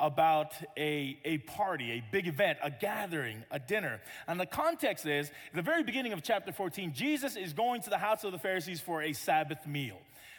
about 0.00 0.52
a, 0.76 1.18
a 1.24 1.38
party, 1.38 1.92
a 1.92 2.04
big 2.12 2.28
event, 2.28 2.58
a 2.62 2.70
gathering, 2.70 3.44
a 3.50 3.58
dinner. 3.58 4.00
And 4.28 4.38
the 4.38 4.46
context 4.46 5.06
is, 5.06 5.30
the 5.54 5.62
very 5.62 5.82
beginning 5.82 6.12
of 6.12 6.22
chapter 6.22 6.52
14, 6.52 6.92
Jesus 6.94 7.36
is 7.36 7.52
going 7.52 7.82
to 7.82 7.90
the 7.90 7.98
house 7.98 8.22
of 8.24 8.32
the 8.32 8.38
Pharisees 8.38 8.80
for 8.80 9.02
a 9.02 9.12
Sabbath 9.12 9.66
meal. 9.66 9.98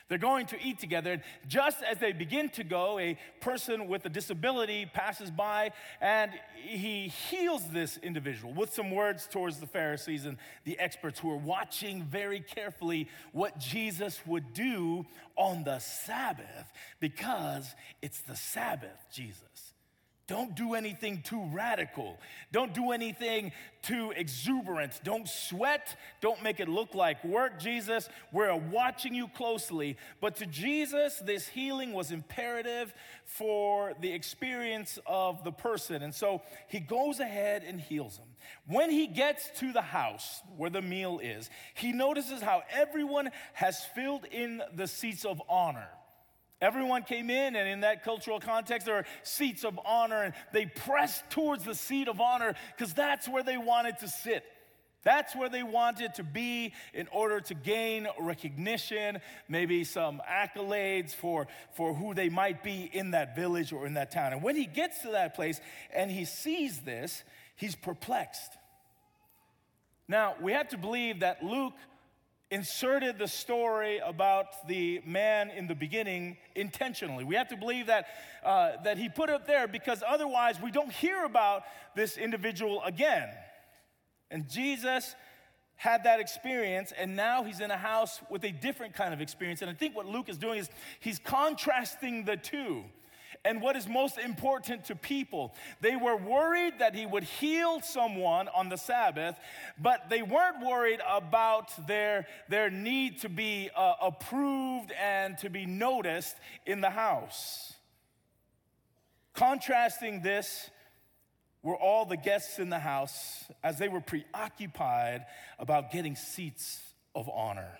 They're 0.09 0.17
going 0.17 0.47
to 0.47 0.61
eat 0.61 0.79
together. 0.79 1.13
And 1.13 1.21
just 1.47 1.83
as 1.83 1.99
they 1.99 2.11
begin 2.11 2.49
to 2.49 2.63
go, 2.63 2.99
a 2.99 3.17
person 3.39 3.87
with 3.87 4.05
a 4.05 4.09
disability 4.09 4.87
passes 4.91 5.31
by 5.31 5.71
and 6.01 6.31
he 6.55 7.07
heals 7.07 7.63
this 7.71 7.97
individual 8.01 8.53
with 8.53 8.73
some 8.73 8.91
words 8.91 9.27
towards 9.31 9.59
the 9.59 9.67
Pharisees 9.67 10.25
and 10.25 10.37
the 10.65 10.77
experts 10.79 11.19
who 11.19 11.31
are 11.31 11.37
watching 11.37 12.03
very 12.03 12.39
carefully 12.39 13.07
what 13.31 13.59
Jesus 13.59 14.19
would 14.25 14.53
do 14.53 15.05
on 15.35 15.63
the 15.63 15.79
Sabbath 15.79 16.73
because 16.99 17.75
it's 18.01 18.21
the 18.21 18.35
Sabbath, 18.35 19.05
Jesus. 19.11 19.68
Don't 20.29 20.53
do 20.53 20.75
anything 20.75 21.23
too 21.23 21.43
radical. 21.51 22.19
Don't 22.51 22.71
do 22.71 22.91
anything 22.91 23.51
too 23.81 24.13
exuberant. 24.15 25.01
Don't 25.03 25.27
sweat. 25.27 25.95
Don't 26.21 26.43
make 26.43 26.59
it 26.59 26.69
look 26.69 26.93
like 26.93 27.23
work, 27.23 27.59
Jesus. 27.59 28.07
We're 28.31 28.55
watching 28.55 29.15
you 29.15 29.27
closely. 29.27 29.97
But 30.21 30.35
to 30.35 30.45
Jesus, 30.45 31.17
this 31.17 31.47
healing 31.47 31.93
was 31.93 32.11
imperative 32.11 32.93
for 33.25 33.93
the 34.01 34.13
experience 34.13 34.99
of 35.07 35.43
the 35.43 35.51
person. 35.51 36.03
And 36.03 36.13
so 36.13 36.43
he 36.67 36.79
goes 36.79 37.19
ahead 37.19 37.63
and 37.63 37.81
heals 37.81 38.17
him. 38.17 38.27
When 38.67 38.91
he 38.91 39.07
gets 39.07 39.49
to 39.61 39.73
the 39.73 39.81
house 39.81 40.43
where 40.57 40.69
the 40.69 40.83
meal 40.83 41.19
is, 41.23 41.49
he 41.73 41.91
notices 41.91 42.39
how 42.39 42.61
everyone 42.69 43.31
has 43.53 43.83
filled 43.95 44.25
in 44.25 44.61
the 44.75 44.87
seats 44.87 45.25
of 45.25 45.41
honor. 45.49 45.89
Everyone 46.61 47.03
came 47.03 47.29
in, 47.29 47.55
and 47.55 47.69
in 47.69 47.81
that 47.81 48.03
cultural 48.03 48.39
context, 48.39 48.85
there 48.85 48.95
are 48.95 49.05
seats 49.23 49.63
of 49.63 49.79
honor, 49.85 50.23
and 50.23 50.33
they 50.51 50.65
pressed 50.65 51.29
towards 51.29 51.63
the 51.63 51.75
seat 51.75 52.09
of 52.09 52.19
honor 52.19 52.53
because 52.75 52.93
that's 52.93 53.29
where 53.29 53.43
they 53.43 53.57
wanted 53.57 53.97
to 53.99 54.09
sit. 54.09 54.43
That's 55.03 55.33
where 55.33 55.47
they 55.47 55.63
wanted 55.63 56.15
to 56.15 56.23
be 56.23 56.73
in 56.93 57.07
order 57.13 57.39
to 57.39 57.53
gain 57.53 58.07
recognition, 58.19 59.19
maybe 59.47 59.85
some 59.85 60.21
accolades 60.29 61.13
for, 61.13 61.47
for 61.73 61.93
who 61.93 62.13
they 62.13 62.27
might 62.27 62.63
be 62.63 62.89
in 62.91 63.11
that 63.11 63.35
village 63.35 63.71
or 63.71 63.87
in 63.87 63.93
that 63.93 64.11
town. 64.11 64.33
And 64.33 64.43
when 64.43 64.57
he 64.57 64.65
gets 64.65 65.01
to 65.03 65.11
that 65.11 65.35
place 65.35 65.61
and 65.93 66.11
he 66.11 66.25
sees 66.25 66.79
this, 66.81 67.23
he's 67.55 67.75
perplexed. 67.75 68.57
Now, 70.09 70.35
we 70.41 70.51
have 70.53 70.69
to 70.69 70.77
believe 70.77 71.21
that 71.21 71.43
Luke 71.43 71.73
inserted 72.51 73.19
the 73.19 73.27
story 73.27 73.99
about 73.99 74.67
the 74.67 75.01
man 75.05 75.51
in 75.51 75.67
the 75.67 75.75
beginning 75.75 76.37
intentionally. 76.55 77.23
We 77.23 77.35
have 77.35 77.49
to 77.49 77.57
believe 77.57 77.87
that, 77.87 78.07
uh, 78.43 78.71
that 78.83 78.97
he 78.97 79.07
put 79.07 79.29
it 79.29 79.45
there 79.45 79.67
because 79.67 80.03
otherwise 80.07 80.59
we 80.59 80.71
don't 80.71 80.91
hear 80.91 81.25
about 81.25 81.63
this 81.95 82.17
individual 82.17 82.81
again. 82.83 83.29
And 84.31 84.49
Jesus 84.49 85.15
had 85.75 86.03
that 86.03 86.19
experience, 86.19 86.91
and 86.97 87.15
now 87.15 87.43
he's 87.43 87.61
in 87.61 87.71
a 87.71 87.77
house 87.77 88.19
with 88.29 88.43
a 88.43 88.51
different 88.51 88.93
kind 88.93 89.13
of 89.13 89.21
experience. 89.21 89.61
And 89.61 89.69
I 89.69 89.73
think 89.73 89.95
what 89.95 90.05
Luke 90.05 90.27
is 90.27 90.37
doing 90.37 90.59
is 90.59 90.69
he's 90.99 91.19
contrasting 91.19 92.25
the 92.25 92.35
two 92.35 92.83
and 93.45 93.61
what 93.61 93.75
is 93.75 93.87
most 93.87 94.17
important 94.17 94.85
to 94.85 94.95
people. 94.95 95.55
They 95.81 95.95
were 95.95 96.15
worried 96.15 96.79
that 96.79 96.95
he 96.95 97.05
would 97.05 97.23
heal 97.23 97.81
someone 97.81 98.47
on 98.49 98.69
the 98.69 98.77
Sabbath, 98.77 99.37
but 99.81 100.09
they 100.09 100.21
weren't 100.21 100.65
worried 100.65 100.99
about 101.07 101.87
their, 101.87 102.27
their 102.49 102.69
need 102.69 103.21
to 103.21 103.29
be 103.29 103.69
uh, 103.75 103.93
approved 104.01 104.91
and 104.91 105.37
to 105.39 105.49
be 105.49 105.65
noticed 105.65 106.35
in 106.65 106.81
the 106.81 106.89
house. 106.89 107.73
Contrasting 109.33 110.21
this 110.21 110.69
were 111.63 111.75
all 111.75 112.05
the 112.05 112.17
guests 112.17 112.59
in 112.59 112.69
the 112.69 112.79
house 112.79 113.45
as 113.63 113.77
they 113.77 113.87
were 113.87 114.01
preoccupied 114.01 115.25
about 115.57 115.91
getting 115.91 116.15
seats 116.15 116.81
of 117.15 117.29
honor. 117.29 117.79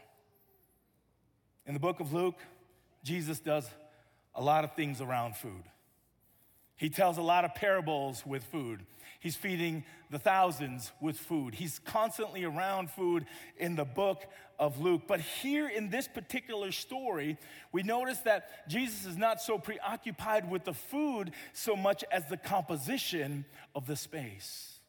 In 1.66 1.74
the 1.74 1.80
book 1.80 2.00
of 2.00 2.14
Luke, 2.14 2.40
Jesus 3.04 3.40
does 3.40 3.70
a 4.36 4.42
lot 4.42 4.64
of 4.64 4.74
things 4.76 5.02
around 5.02 5.36
food. 5.36 5.64
He 6.76 6.90
tells 6.90 7.18
a 7.18 7.22
lot 7.22 7.44
of 7.44 7.54
parables 7.56 8.24
with 8.26 8.44
food. 8.46 8.86
He's 9.20 9.36
feeding 9.36 9.84
the 10.10 10.18
thousands 10.18 10.94
with 11.02 11.18
food. 11.18 11.54
He's 11.54 11.78
constantly 11.80 12.46
around 12.46 12.90
food 12.90 13.26
in 13.58 13.76
the 13.76 13.84
book 13.84 14.24
of 14.58 14.80
Luke. 14.80 15.02
But 15.06 15.20
here 15.20 15.68
in 15.68 15.90
this 15.90 16.08
particular 16.08 16.72
story, 16.72 17.38
we 17.74 17.84
notice 17.84 18.20
that 18.20 18.70
Jesus 18.70 19.06
is 19.06 19.18
not 19.18 19.42
so 19.42 19.58
preoccupied 19.58 20.50
with 20.50 20.64
the 20.64 20.74
food 20.74 21.32
so 21.52 21.76
much 21.76 22.06
as 22.14 22.26
the 22.28 22.38
composition 22.38 23.44
of 23.76 23.86
the 23.86 23.98
space. 23.98 24.80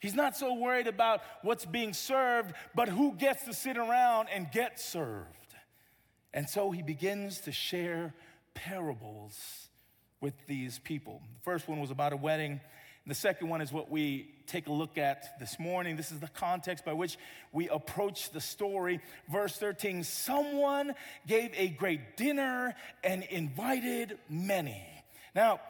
He's 0.00 0.14
not 0.14 0.36
so 0.36 0.52
worried 0.52 0.86
about 0.86 1.22
what's 1.40 1.64
being 1.64 1.94
served, 1.94 2.52
but 2.74 2.88
who 2.88 3.14
gets 3.14 3.44
to 3.44 3.54
sit 3.54 3.78
around 3.78 4.28
and 4.28 4.50
get 4.50 4.78
served. 4.78 5.54
And 6.32 6.48
so 6.48 6.70
he 6.70 6.82
begins 6.82 7.40
to 7.42 7.52
share 7.52 8.14
parables 8.54 9.68
with 10.20 10.34
these 10.46 10.78
people. 10.78 11.22
The 11.38 11.42
first 11.42 11.68
one 11.68 11.80
was 11.80 11.90
about 11.90 12.12
a 12.12 12.16
wedding. 12.16 12.60
And 13.04 13.10
the 13.10 13.14
second 13.14 13.48
one 13.48 13.62
is 13.62 13.72
what 13.72 13.90
we 13.90 14.34
take 14.46 14.66
a 14.66 14.72
look 14.72 14.98
at 14.98 15.38
this 15.40 15.58
morning. 15.58 15.96
This 15.96 16.12
is 16.12 16.20
the 16.20 16.28
context 16.28 16.84
by 16.84 16.92
which 16.92 17.16
we 17.52 17.68
approach 17.68 18.30
the 18.30 18.40
story. 18.40 19.00
Verse 19.28 19.56
13 19.56 20.04
Someone 20.04 20.94
gave 21.26 21.52
a 21.56 21.68
great 21.68 22.16
dinner 22.16 22.74
and 23.02 23.24
invited 23.24 24.18
many. 24.28 24.84
Now, 25.34 25.60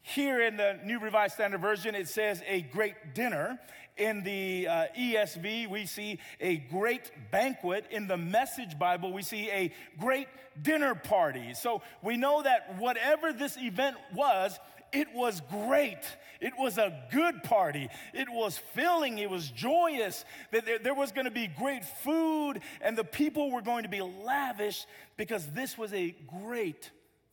here 0.00 0.42
in 0.42 0.56
the 0.56 0.78
New 0.84 1.00
Revised 1.00 1.34
Standard 1.34 1.60
Version, 1.60 1.94
it 1.94 2.08
says 2.08 2.42
a 2.46 2.60
great 2.60 3.14
dinner. 3.14 3.58
In 3.96 4.24
the 4.24 4.66
uh, 4.66 4.86
ESV, 4.98 5.68
we 5.68 5.86
see 5.86 6.18
a 6.40 6.56
great 6.56 7.12
banquet. 7.30 7.86
In 7.90 8.08
the 8.08 8.16
Message 8.16 8.76
Bible, 8.78 9.12
we 9.12 9.22
see 9.22 9.50
a 9.50 9.72
great 10.00 10.26
dinner 10.60 10.96
party. 10.96 11.54
So 11.54 11.82
we 12.02 12.16
know 12.16 12.42
that 12.42 12.76
whatever 12.78 13.32
this 13.32 13.56
event 13.56 13.96
was, 14.12 14.58
it 14.92 15.08
was 15.14 15.40
great. 15.50 16.00
It 16.40 16.54
was 16.58 16.78
a 16.78 16.92
good 17.12 17.42
party. 17.42 17.88
It 18.12 18.28
was 18.28 18.58
filling. 18.58 19.18
It 19.18 19.30
was 19.30 19.50
joyous. 19.50 20.24
That 20.52 20.82
there 20.82 20.94
was 20.94 21.12
going 21.12 21.26
to 21.26 21.30
be 21.30 21.46
great 21.46 21.84
food 21.84 22.60
and 22.80 22.96
the 22.96 23.04
people 23.04 23.50
were 23.50 23.62
going 23.62 23.84
to 23.84 23.88
be 23.88 24.02
lavish 24.02 24.86
because 25.16 25.46
this 25.52 25.76
was 25.76 25.92
a 25.92 26.14
great 26.42 26.90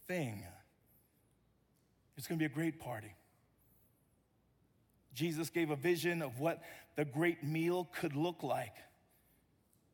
thing. 0.07 0.43
It's 2.17 2.27
going 2.27 2.37
to 2.37 2.47
be 2.47 2.51
a 2.51 2.55
great 2.55 2.79
party. 2.79 3.13
Jesus 5.13 5.49
gave 5.49 5.69
a 5.69 5.75
vision 5.75 6.21
of 6.21 6.39
what 6.39 6.61
the 6.95 7.05
great 7.05 7.43
meal 7.43 7.89
could 7.99 8.15
look 8.15 8.43
like, 8.43 8.75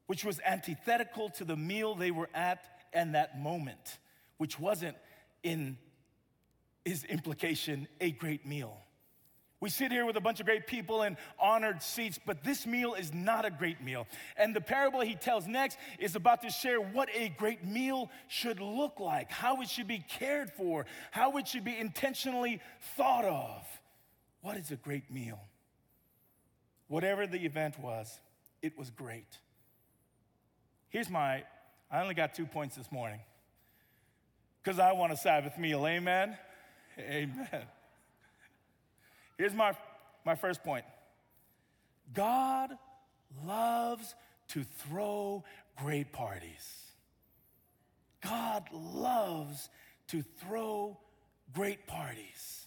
which 0.08 0.24
was 0.24 0.40
antithetical 0.46 1.30
to 1.32 1.44
the 1.44 1.56
meal 1.56 1.96
they 1.96 2.12
were 2.12 2.30
at 2.34 2.64
and 2.94 3.16
that 3.16 3.40
moment, 3.40 3.98
which 4.38 4.60
wasn't 4.60 4.98
in 5.44 5.78
his 6.86 7.04
implication 7.04 7.88
a 8.00 8.12
great 8.12 8.46
meal. 8.46 8.78
We 9.60 9.72
sit 9.72 9.92
here 9.92 10.06
with 10.06 10.16
a 10.18 10.22
bunch 10.22 10.40
of 10.40 10.46
great 10.46 10.68
people 10.68 11.02
in 11.02 11.18
honored 11.40 11.82
seats, 11.82 12.20
but 12.24 12.44
this 12.44 12.68
meal 12.68 12.94
is 12.94 13.12
not 13.12 13.44
a 13.44 13.50
great 13.50 13.84
meal. 13.84 14.06
And 14.38 14.56
the 14.56 14.62
parable 14.62 15.02
he 15.02 15.16
tells 15.16 15.48
next 15.48 15.80
is 15.98 16.16
about 16.16 16.44
to 16.44 16.52
share 16.52 16.80
what 16.80 17.10
a 17.16 17.30
great 17.30 17.66
meal 17.66 18.12
should 18.28 18.60
look 18.60 19.00
like, 19.00 19.32
how 19.32 19.62
it 19.62 19.70
should 19.70 19.88
be 19.88 20.06
cared 20.08 20.52
for, 20.52 20.86
how 21.10 21.38
it 21.38 21.48
should 21.48 21.64
be 21.64 21.76
intentionally 21.76 22.62
thought 22.96 23.26
of. 23.26 23.66
What 24.48 24.56
is 24.56 24.72
a 24.72 24.78
great 24.78 25.12
meal? 25.12 25.42
Whatever 26.88 27.28
the 27.28 27.40
event 27.40 27.78
was, 27.82 28.18
it 28.62 28.78
was 28.78 28.90
great. 28.90 29.28
Here's 30.88 31.10
my, 31.10 31.44
I 31.92 32.02
only 32.02 32.14
got 32.14 32.34
two 32.34 32.46
points 32.46 32.78
this 32.78 32.90
morning 32.90 33.20
because 34.64 34.80
I 34.80 34.94
want 34.94 35.12
a 35.12 35.18
Sabbath 35.18 35.58
meal. 35.58 35.86
Amen? 35.86 36.38
Amen. 36.98 37.66
Here's 39.38 39.54
my, 39.54 39.74
my 40.26 40.36
first 40.36 40.64
point 40.64 40.86
God 42.14 42.70
loves 43.46 44.16
to 44.48 44.64
throw 44.64 45.44
great 45.76 46.14
parties. 46.14 46.86
God 48.22 48.64
loves 48.72 49.68
to 50.08 50.24
throw 50.40 50.98
great 51.54 51.86
parties. 51.86 52.67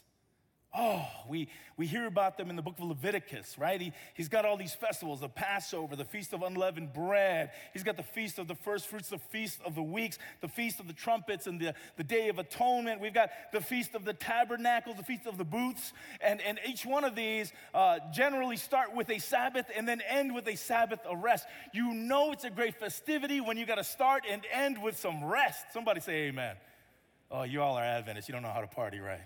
Oh, 0.73 1.05
we, 1.29 1.49
we 1.77 1.87
hear 1.87 2.07
about 2.07 2.37
them 2.37 2.49
in 2.49 2.55
the 2.55 2.63
book 2.63 2.79
of 2.79 2.85
Leviticus, 2.85 3.59
right? 3.59 3.81
He, 3.81 3.93
he's 4.15 4.29
got 4.29 4.45
all 4.45 4.57
these 4.57 4.73
festivals 4.73 5.19
the 5.19 5.29
Passover, 5.29 5.97
the 5.97 6.05
Feast 6.05 6.33
of 6.33 6.43
Unleavened 6.43 6.93
Bread. 6.93 7.51
He's 7.73 7.83
got 7.83 7.97
the 7.97 8.05
Feast 8.05 8.39
of 8.39 8.47
the 8.47 8.55
First 8.55 8.87
Fruits, 8.87 9.09
the 9.09 9.19
Feast 9.19 9.59
of 9.65 9.75
the 9.75 9.83
Weeks, 9.83 10.19
the 10.41 10.47
Feast 10.47 10.79
of 10.79 10.87
the 10.87 10.93
Trumpets, 10.93 11.49
and 11.49 11.59
the, 11.59 11.75
the 11.97 12.05
Day 12.05 12.29
of 12.29 12.39
Atonement. 12.39 13.01
We've 13.01 13.13
got 13.13 13.31
the 13.53 13.61
Feast 13.61 13.97
of 13.97 14.05
the 14.05 14.13
Tabernacles, 14.13 14.97
the 14.97 15.03
Feast 15.03 15.27
of 15.27 15.39
the 15.39 15.45
Booths. 15.45 15.93
And, 16.21 16.41
and 16.41 16.61
each 16.65 16.87
one 16.87 17.03
of 17.03 17.17
these 17.17 17.53
uh, 17.75 17.99
generally 18.13 18.57
start 18.57 18.95
with 18.95 19.11
a 19.11 19.19
Sabbath 19.19 19.67
and 19.77 19.89
then 19.89 20.01
end 20.09 20.33
with 20.33 20.47
a 20.47 20.57
Sabbath 20.57 21.01
of 21.05 21.21
rest. 21.21 21.49
You 21.75 21.93
know 21.95 22.31
it's 22.31 22.45
a 22.45 22.51
great 22.51 22.79
festivity 22.79 23.41
when 23.41 23.57
you 23.57 23.67
got 23.67 23.77
to 23.77 23.85
start 23.85 24.23
and 24.31 24.43
end 24.53 24.81
with 24.81 24.97
some 24.97 25.25
rest. 25.25 25.73
Somebody 25.73 26.01
say 26.01 26.29
amen. 26.29 26.55
Oh, 27.29 27.43
you 27.43 27.61
all 27.61 27.75
are 27.75 27.83
Adventists. 27.83 28.29
You 28.29 28.35
don't 28.35 28.43
know 28.43 28.51
how 28.51 28.61
to 28.61 28.69
party, 28.69 29.01
right? 29.01 29.21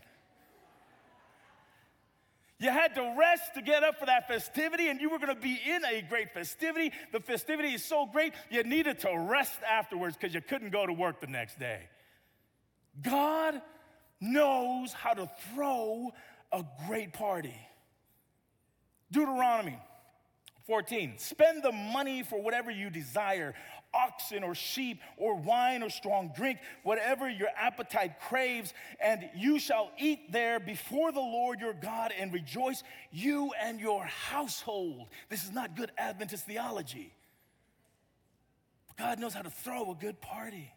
You 2.59 2.71
had 2.71 2.95
to 2.95 3.15
rest 3.19 3.55
to 3.55 3.63
get 3.63 3.83
up 3.83 3.99
for 3.99 4.07
that 4.07 4.29
festivity, 4.29 4.89
and 4.89 5.01
you 5.01 5.11
were 5.11 5.19
going 5.19 5.35
to 5.35 5.41
be 5.41 5.59
in 5.67 5.85
a 5.85 6.03
great 6.03 6.33
festivity. 6.33 6.93
The 7.13 7.21
festivity 7.21 7.75
is 7.75 7.85
so 7.85 8.07
great, 8.07 8.33
you 8.51 8.63
needed 8.63 9.01
to 9.01 9.27
rest 9.29 9.59
afterwards 9.69 10.17
because 10.17 10.35
you 10.35 10.41
couldn't 10.41 10.71
go 10.71 10.87
to 10.87 10.93
work 10.93 11.21
the 11.21 11.27
next 11.27 11.59
day. 11.59 11.89
God 13.03 13.61
knows 14.21 14.93
how 14.93 15.15
to 15.15 15.29
throw 15.53 16.13
a 16.53 16.65
great 16.87 17.13
party. 17.13 17.57
Deuteronomy 19.11 19.79
14, 20.67 21.15
spend 21.19 21.63
the 21.63 21.73
money 21.73 22.23
for 22.23 22.41
whatever 22.41 22.71
you 22.71 22.89
desire 22.89 23.55
oxen 23.95 24.43
or 24.43 24.55
sheep 24.55 25.01
or 25.17 25.37
wine 25.37 25.83
or 25.83 25.91
strong 25.91 26.33
drink, 26.37 26.59
whatever 26.83 27.29
your 27.29 27.49
appetite 27.57 28.21
craves, 28.29 28.75
and 29.01 29.29
you 29.37 29.59
shall 29.59 29.91
eat 29.99 30.33
there 30.33 30.61
before 30.61 31.13
the 31.13 31.21
Lord 31.21 31.61
your 31.61 31.75
God 31.75 32.13
and 32.19 32.33
rejoice, 32.33 32.83
you 33.11 33.53
and 33.61 33.81
your 33.81 34.05
household. 34.05 35.09
This 35.29 35.45
is 35.45 35.53
not 35.53 35.77
good 35.77 35.93
Adventist 35.99 36.47
theology. 36.47 37.13
God 38.97 39.19
knows 39.19 39.35
how 39.35 39.43
to 39.43 39.51
throw 39.51 39.91
a 39.91 39.95
good 39.95 40.21
party. 40.21 40.73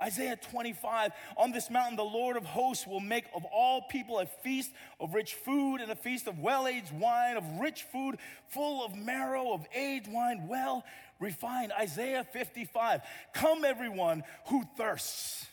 Isaiah 0.00 0.36
25, 0.36 1.12
on 1.36 1.50
this 1.50 1.70
mountain, 1.70 1.96
the 1.96 2.04
Lord 2.04 2.36
of 2.36 2.44
hosts 2.44 2.86
will 2.86 3.00
make 3.00 3.24
of 3.34 3.44
all 3.46 3.82
people 3.82 4.20
a 4.20 4.26
feast 4.26 4.70
of 5.00 5.12
rich 5.12 5.34
food 5.34 5.80
and 5.80 5.90
a 5.90 5.96
feast 5.96 6.28
of 6.28 6.38
well 6.38 6.68
aged 6.68 6.92
wine, 6.92 7.36
of 7.36 7.44
rich 7.58 7.82
food 7.90 8.18
full 8.48 8.84
of 8.84 8.94
marrow, 8.94 9.52
of 9.52 9.66
aged 9.74 10.10
wine 10.10 10.46
well 10.46 10.84
refined. 11.18 11.72
Isaiah 11.72 12.24
55, 12.32 13.00
come 13.34 13.64
everyone 13.64 14.22
who 14.46 14.64
thirsts, 14.76 15.46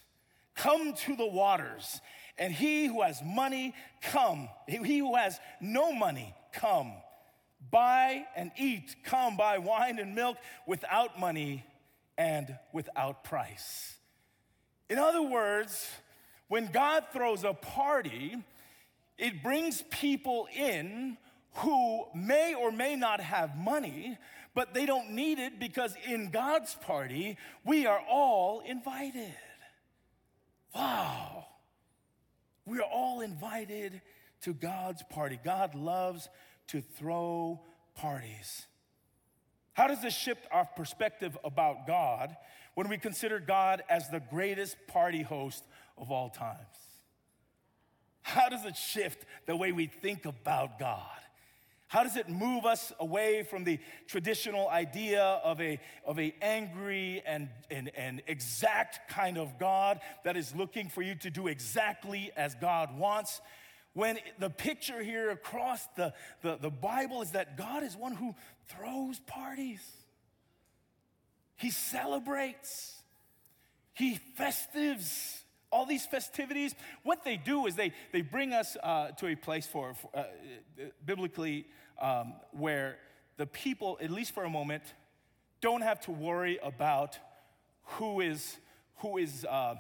come 0.56 0.94
to 0.94 1.16
the 1.16 1.26
waters. 1.26 2.00
And 2.38 2.54
he 2.54 2.86
who 2.88 3.02
has 3.02 3.22
money, 3.24 3.74
come. 4.02 4.50
He 4.68 4.98
who 5.00 5.16
has 5.16 5.40
no 5.62 5.94
money, 5.94 6.36
come. 6.54 6.94
Buy 7.72 8.26
and 8.36 8.52
eat, 8.58 8.96
come 9.06 9.38
buy 9.38 9.58
wine 9.58 10.00
and 10.00 10.14
milk 10.14 10.38
without 10.68 11.20
money 11.20 11.66
and 12.18 12.58
without 12.74 13.24
price. 13.24 13.96
In 14.90 14.98
other 14.98 15.22
words, 15.22 15.90
when 16.48 16.68
God 16.72 17.06
throws 17.12 17.44
a 17.44 17.54
party, 17.54 18.36
it 19.18 19.42
brings 19.42 19.84
people 19.90 20.48
in 20.56 21.18
who 21.56 22.06
may 22.14 22.54
or 22.54 22.72
may 22.72 22.96
not 22.96 23.22
have 23.22 23.58
money, 23.58 24.18
but 24.54 24.74
they 24.74 24.86
don't 24.86 25.12
need 25.12 25.40
it 25.40 25.60
because 25.60 25.96
in 26.08 26.30
God's 26.30 26.76
party, 26.76 27.38
we 27.64 27.86
are 27.86 28.02
all 28.10 28.62
invited. 28.62 29.34
Wow. 30.74 31.46
We 32.66 32.80
are 32.80 32.90
all 32.92 33.22
invited 33.22 34.02
to 34.42 34.54
God's 34.54 35.02
party. 35.10 35.40
God 35.44 35.76
loves 35.76 36.30
to 36.68 36.82
throw 36.82 37.62
parties. 37.96 38.66
How 39.74 39.88
does 39.88 40.02
this 40.02 40.16
shift 40.16 40.46
our 40.52 40.66
perspective 40.66 41.38
about 41.44 41.88
God 41.88 42.36
when 42.76 42.90
we 42.90 42.98
consider 42.98 43.40
God 43.40 43.84
as 43.90 44.10
the 44.10 44.20
greatest 44.20 44.76
party 44.88 45.24
host 45.24 45.64
of 45.98 46.12
all 46.12 46.30
times? 46.30 46.60
How 48.22 48.50
does 48.50 48.66
it 48.66 48.76
shift 48.76 49.26
the 49.46 49.56
way 49.56 49.72
we 49.72 49.88
think 49.88 50.26
about 50.26 50.80
God? 50.80 51.02
How 51.88 52.04
does 52.04 52.18
it 52.18 52.28
move 52.28 52.66
us 52.66 52.92
away 53.00 53.44
from 53.44 53.64
the 53.64 53.80
traditional 54.08 54.68
idea 54.68 55.24
of 55.24 55.62
a, 55.62 55.80
of 56.04 56.20
a 56.20 56.34
angry 56.42 57.22
and, 57.26 57.48
and, 57.70 57.92
and 57.96 58.22
exact 58.28 59.10
kind 59.10 59.38
of 59.38 59.60
God 59.60 60.00
that 60.24 60.36
is 60.36 60.54
looking 60.56 60.90
for 60.90 61.02
you 61.02 61.16
to 61.16 61.30
do 61.30 61.48
exactly 61.48 62.32
as 62.36 62.56
God 62.56 62.98
wants? 62.98 63.40
When 63.94 64.18
the 64.40 64.50
picture 64.50 65.02
here 65.02 65.30
across 65.30 65.86
the, 65.96 66.14
the, 66.42 66.58
the 66.58 66.72
Bible 66.72 67.22
is 67.22 67.32
that 67.32 67.56
God 67.56 67.84
is 67.84 67.96
one 67.96 68.16
who 68.16 68.36
throws 68.68 69.20
parties. 69.22 69.82
He 71.58 71.72
celebrates. 71.72 73.02
He 73.94 74.20
festives 74.38 75.42
all 75.72 75.86
these 75.86 76.06
festivities. 76.06 76.74
What 77.04 77.24
they 77.24 77.38
do 77.38 77.66
is 77.66 77.76
they, 77.76 77.94
they 78.12 78.22
bring 78.22 78.54
us 78.54 78.78
uh, 78.82 79.10
to 79.12 79.28
a 79.28 79.36
place 79.36 79.68
for, 79.68 79.96
uh, 80.14 80.24
biblically 81.06 81.66
um, 82.02 82.34
where 82.52 82.98
the 83.38 83.46
people, 83.46 83.98
at 84.02 84.10
least 84.10 84.34
for 84.34 84.46
a 84.46 84.50
moment, 84.50 84.84
don't 85.62 85.82
have 85.82 86.00
to 86.02 86.12
worry 86.12 86.60
about 86.64 87.18
who 87.84 88.22
is, 88.22 88.58
who 88.98 89.18
is 89.18 89.46
uh, 89.46 89.76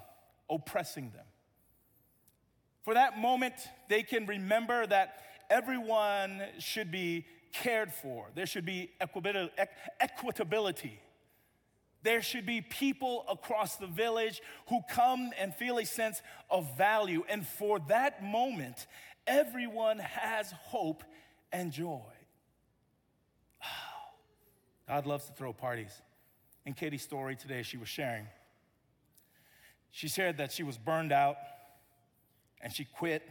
oppressing 0.49 1.11
them. 1.11 1.25
For 2.83 2.93
that 2.93 3.17
moment, 3.17 3.53
they 3.89 4.03
can 4.03 4.25
remember 4.25 4.85
that 4.87 5.17
everyone 5.49 6.41
should 6.59 6.91
be 6.91 7.25
cared 7.51 7.93
for. 7.93 8.27
There 8.35 8.45
should 8.45 8.65
be 8.65 8.91
equitability. 9.01 10.91
There 12.05 12.21
should 12.21 12.45
be 12.45 12.61
people 12.61 13.25
across 13.27 13.77
the 13.77 13.87
village 13.87 14.39
who 14.69 14.81
come 14.91 15.31
and 15.39 15.55
feel 15.55 15.79
a 15.79 15.85
sense 15.85 16.21
of 16.51 16.77
value. 16.77 17.23
And 17.27 17.45
for 17.47 17.79
that 17.87 18.23
moment, 18.23 18.85
everyone 19.25 19.97
has 19.97 20.51
hope 20.51 21.03
and 21.51 21.71
joy. 21.71 22.03
God 24.87 25.07
loves 25.07 25.25
to 25.25 25.33
throw 25.33 25.51
parties. 25.51 25.99
In 26.67 26.73
Katie's 26.73 27.01
story 27.01 27.35
today, 27.35 27.63
she 27.63 27.77
was 27.77 27.89
sharing. 27.89 28.27
She 29.89 30.07
shared 30.07 30.37
that 30.37 30.51
she 30.51 30.61
was 30.61 30.77
burned 30.77 31.11
out 31.11 31.37
and 32.61 32.71
she 32.71 32.85
quit 32.85 33.27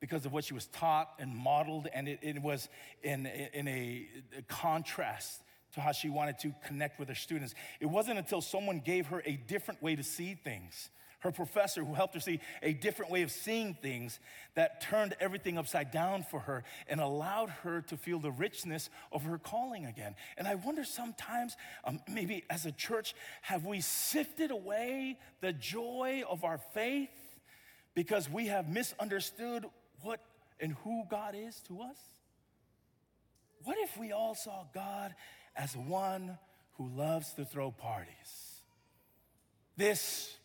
because 0.00 0.24
of 0.24 0.32
what 0.32 0.44
she 0.44 0.54
was 0.54 0.66
taught 0.68 1.10
and 1.18 1.36
modeled, 1.36 1.88
and 1.92 2.08
it, 2.08 2.20
it 2.22 2.40
was 2.40 2.70
in, 3.02 3.26
in 3.26 3.68
a, 3.68 4.06
a 4.38 4.42
contrast 4.42 5.42
to 5.76 5.80
how 5.80 5.92
she 5.92 6.08
wanted 6.08 6.38
to 6.40 6.52
connect 6.66 6.98
with 6.98 7.08
her 7.08 7.14
students. 7.14 7.54
It 7.80 7.86
wasn't 7.86 8.18
until 8.18 8.40
someone 8.40 8.80
gave 8.80 9.06
her 9.06 9.22
a 9.24 9.32
different 9.32 9.82
way 9.82 9.96
to 9.96 10.02
see 10.02 10.34
things 10.34 10.90
her 11.26 11.32
professor 11.32 11.84
who 11.84 11.94
helped 11.94 12.14
her 12.14 12.20
see 12.20 12.40
a 12.62 12.72
different 12.72 13.10
way 13.10 13.22
of 13.22 13.30
seeing 13.30 13.74
things 13.74 14.20
that 14.54 14.80
turned 14.80 15.16
everything 15.20 15.58
upside 15.58 15.90
down 15.90 16.22
for 16.22 16.40
her 16.40 16.62
and 16.88 17.00
allowed 17.00 17.50
her 17.62 17.82
to 17.82 17.96
feel 17.96 18.18
the 18.18 18.30
richness 18.30 18.90
of 19.12 19.22
her 19.24 19.38
calling 19.38 19.86
again. 19.86 20.14
And 20.38 20.46
I 20.46 20.54
wonder 20.54 20.84
sometimes, 20.84 21.56
um, 21.84 22.00
maybe 22.08 22.44
as 22.48 22.64
a 22.66 22.72
church, 22.72 23.14
have 23.42 23.64
we 23.64 23.80
sifted 23.80 24.50
away 24.50 25.18
the 25.40 25.52
joy 25.52 26.22
of 26.28 26.44
our 26.44 26.58
faith 26.58 27.10
because 27.94 28.30
we 28.30 28.46
have 28.46 28.68
misunderstood 28.68 29.66
what 30.02 30.20
and 30.60 30.72
who 30.84 31.04
God 31.10 31.34
is 31.36 31.60
to 31.68 31.82
us? 31.82 31.98
What 33.64 33.76
if 33.80 33.96
we 33.98 34.12
all 34.12 34.34
saw 34.34 34.64
God 34.72 35.14
as 35.56 35.76
one 35.76 36.38
who 36.76 36.88
loves 36.88 37.32
to 37.34 37.44
throw 37.44 37.70
parties? 37.70 38.60
This 39.76 40.36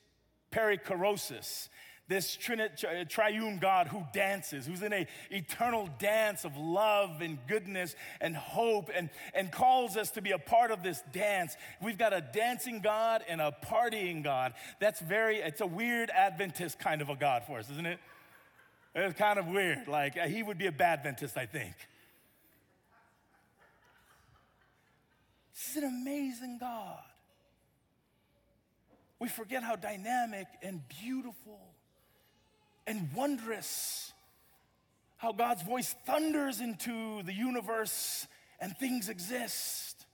perichoresis, 0.52 1.69
this 2.08 2.36
trinit, 2.36 2.84
triune 3.10 3.58
God 3.60 3.88
who 3.88 4.04
dances, 4.13 4.65
who's 4.65 4.82
in 4.82 4.91
a 4.91 5.08
eternal 5.30 5.89
dance 5.97 6.43
of 6.43 6.58
love 6.58 7.21
and 7.21 7.38
goodness 7.47 7.95
and 8.19 8.36
hope 8.36 8.89
and, 8.93 9.10
and 9.34 9.52
calls 9.52 9.95
us 9.95 10.12
to 10.12 10.21
be 10.21 10.32
a 10.32 10.38
part 10.38 10.71
of 10.71 10.84
this 10.84 11.02
dance. 11.13 11.56
We've 11.82 11.97
got 11.97 12.12
a 12.12 12.19
dancing 12.19 12.82
God 12.82 13.24
and 13.30 13.39
a 13.39 13.56
partying 13.65 14.24
God. 14.24 14.54
That's 14.80 15.00
very, 15.00 15.38
it's 15.38 15.62
a 15.62 15.67
weird 15.67 16.10
Adventist 16.10 16.80
kind 16.80 17.02
of 17.02 17.10
a 17.10 17.15
God 17.15 17.43
for 17.47 17.60
us, 17.60 17.69
isn't 17.69 17.86
it? 17.86 18.00
It's 18.93 19.17
kind 19.17 19.39
of 19.39 19.47
weird. 19.47 19.88
Like, 19.88 20.17
he 20.17 20.43
would 20.43 20.58
be 20.58 20.67
a 20.67 20.71
bad 20.71 21.00
Adventist, 21.00 21.38
I 21.38 21.45
think. 21.45 21.76
This 25.62 25.78
is 25.78 25.84
an 25.84 25.89
amazing 25.89 26.58
God 26.58 27.00
we 29.21 29.28
forget 29.30 29.62
how 29.62 29.76
dynamic 29.76 30.47
and 30.63 30.82
beautiful 31.04 31.60
and 32.88 33.08
wondrous 33.13 34.12
how 35.17 35.32
God's 35.32 35.62
voice 35.62 35.93
thunders 36.08 36.60
into 36.60 37.21
the 37.21 37.32
universe 37.32 38.26
and 38.60 38.76
things 38.76 39.10
exist. 39.10 40.08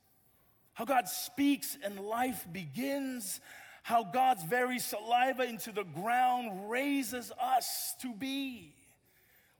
How 0.74 0.84
God 0.84 1.08
speaks 1.08 1.78
and 1.82 2.02
life 2.02 2.46
begins. 2.52 3.40
How 3.82 4.04
God's 4.04 4.44
very 4.44 4.78
saliva 4.78 5.44
into 5.44 5.72
the 5.72 5.86
ground 5.86 6.70
raises 6.70 7.32
us 7.42 7.96
to 8.02 8.14
be. 8.14 8.74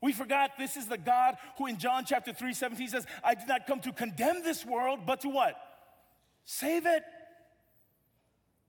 We 0.02 0.12
forgot 0.12 0.58
this 0.60 0.76
is 0.76 0.88
the 0.88 0.98
God 0.98 1.38
who 1.58 1.68
in 1.68 1.78
John 1.78 2.04
chapter 2.06 2.34
3 2.34 2.54
17 2.54 2.90
says, 2.90 3.08
I 3.24 3.34
did 3.34 3.48
not 3.48 3.66
come 3.66 3.80
to 3.80 3.94
condemn 3.94 4.44
this 4.44 4.66
world, 4.66 5.06
but 5.06 5.22
to 5.22 5.30
what? 5.30 5.56
Save 6.48 6.86
it. 6.86 7.04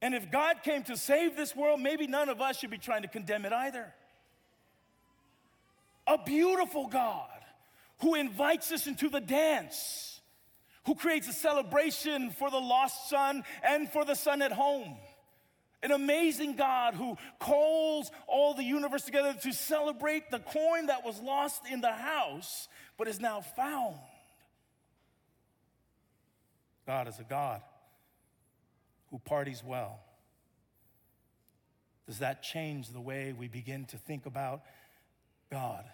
And 0.02 0.12
if 0.12 0.32
God 0.32 0.64
came 0.64 0.82
to 0.84 0.96
save 0.96 1.36
this 1.36 1.54
world, 1.54 1.80
maybe 1.80 2.08
none 2.08 2.28
of 2.28 2.40
us 2.40 2.58
should 2.58 2.70
be 2.70 2.78
trying 2.78 3.02
to 3.02 3.08
condemn 3.08 3.44
it 3.44 3.52
either. 3.52 3.94
A 6.08 6.18
beautiful 6.18 6.88
God 6.88 7.28
who 8.00 8.16
invites 8.16 8.72
us 8.72 8.88
into 8.88 9.08
the 9.08 9.20
dance, 9.20 10.20
who 10.86 10.96
creates 10.96 11.28
a 11.28 11.32
celebration 11.32 12.30
for 12.32 12.50
the 12.50 12.58
lost 12.58 13.08
son 13.08 13.44
and 13.62 13.88
for 13.88 14.04
the 14.04 14.16
son 14.16 14.42
at 14.42 14.50
home. 14.52 14.96
An 15.80 15.92
amazing 15.92 16.56
God 16.56 16.94
who 16.94 17.16
calls 17.38 18.10
all 18.26 18.54
the 18.54 18.64
universe 18.64 19.04
together 19.04 19.34
to 19.42 19.52
celebrate 19.52 20.32
the 20.32 20.40
coin 20.40 20.86
that 20.86 21.04
was 21.04 21.20
lost 21.20 21.62
in 21.70 21.80
the 21.80 21.92
house 21.92 22.66
but 22.96 23.06
is 23.06 23.20
now 23.20 23.40
found. 23.40 23.94
God 26.84 27.06
is 27.06 27.20
a 27.20 27.24
God 27.24 27.62
who 29.10 29.18
parties 29.18 29.62
well? 29.64 30.00
Does 32.06 32.18
that 32.18 32.42
change 32.42 32.90
the 32.90 33.00
way 33.00 33.34
we 33.38 33.48
begin 33.48 33.84
to 33.86 33.98
think 33.98 34.26
about 34.26 34.62
God? 35.50 35.84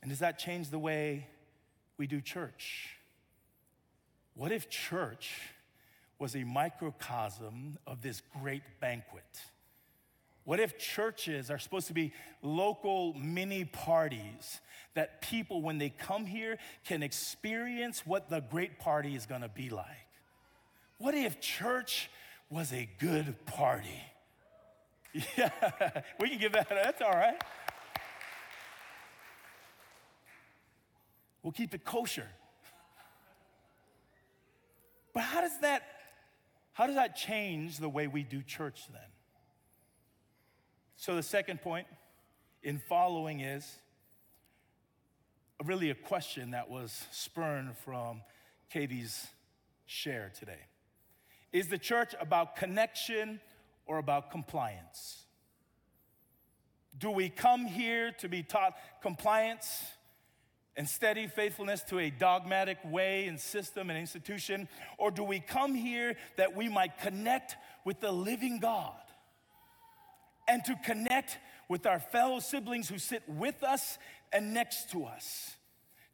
And 0.00 0.10
does 0.10 0.20
that 0.20 0.38
change 0.38 0.70
the 0.70 0.78
way 0.78 1.26
we 1.98 2.06
do 2.06 2.20
church? 2.20 2.96
What 4.34 4.52
if 4.52 4.68
church 4.70 5.32
was 6.18 6.34
a 6.34 6.44
microcosm 6.44 7.78
of 7.86 8.02
this 8.02 8.22
great 8.40 8.62
banquet? 8.80 9.24
What 10.44 10.60
if 10.60 10.78
churches 10.78 11.50
are 11.50 11.58
supposed 11.58 11.88
to 11.88 11.92
be 11.92 12.12
local 12.40 13.14
mini 13.14 13.64
parties 13.64 14.60
that 14.94 15.20
people, 15.20 15.60
when 15.60 15.78
they 15.78 15.90
come 15.90 16.24
here, 16.24 16.56
can 16.84 17.02
experience 17.02 18.06
what 18.06 18.30
the 18.30 18.40
great 18.40 18.78
party 18.78 19.16
is 19.16 19.26
gonna 19.26 19.48
be 19.48 19.70
like? 19.70 20.05
What 20.98 21.14
if 21.14 21.40
church 21.40 22.10
was 22.50 22.72
a 22.72 22.88
good 22.98 23.34
party? 23.46 24.02
Yeah, 25.38 25.48
we 26.20 26.28
can 26.28 26.38
give 26.38 26.52
that, 26.52 26.68
that's 26.68 27.00
all 27.00 27.10
right. 27.10 27.42
We'll 31.42 31.52
keep 31.52 31.72
it 31.72 31.86
kosher. 31.86 32.28
But 35.14 35.22
how 35.22 35.40
does 35.40 35.58
that 35.60 35.82
how 36.74 36.86
does 36.86 36.96
that 36.96 37.16
change 37.16 37.78
the 37.78 37.88
way 37.88 38.06
we 38.06 38.22
do 38.22 38.42
church 38.42 38.88
then? 38.92 39.00
So 40.96 41.14
the 41.14 41.22
second 41.22 41.62
point 41.62 41.86
in 42.62 42.78
following 42.78 43.40
is 43.40 43.78
really 45.64 45.88
a 45.88 45.94
question 45.94 46.50
that 46.50 46.68
was 46.68 47.06
spurned 47.12 47.78
from 47.78 48.20
Katie's 48.68 49.26
share 49.86 50.32
today. 50.38 50.66
Is 51.56 51.68
the 51.68 51.78
church 51.78 52.14
about 52.20 52.56
connection 52.56 53.40
or 53.86 53.96
about 53.96 54.30
compliance? 54.30 55.24
Do 56.98 57.10
we 57.10 57.30
come 57.30 57.64
here 57.64 58.12
to 58.18 58.28
be 58.28 58.42
taught 58.42 58.76
compliance 59.00 59.82
and 60.76 60.86
steady 60.86 61.26
faithfulness 61.26 61.82
to 61.84 61.98
a 61.98 62.10
dogmatic 62.10 62.76
way 62.84 63.26
and 63.26 63.40
system 63.40 63.88
and 63.88 63.98
institution? 63.98 64.68
Or 64.98 65.10
do 65.10 65.24
we 65.24 65.40
come 65.40 65.74
here 65.74 66.16
that 66.36 66.54
we 66.54 66.68
might 66.68 66.98
connect 66.98 67.56
with 67.86 68.00
the 68.00 68.12
living 68.12 68.58
God 68.58 68.92
and 70.46 70.62
to 70.66 70.78
connect 70.84 71.38
with 71.70 71.86
our 71.86 72.00
fellow 72.00 72.38
siblings 72.38 72.90
who 72.90 72.98
sit 72.98 73.22
with 73.26 73.62
us 73.62 73.96
and 74.30 74.52
next 74.52 74.90
to 74.90 75.06
us? 75.06 75.56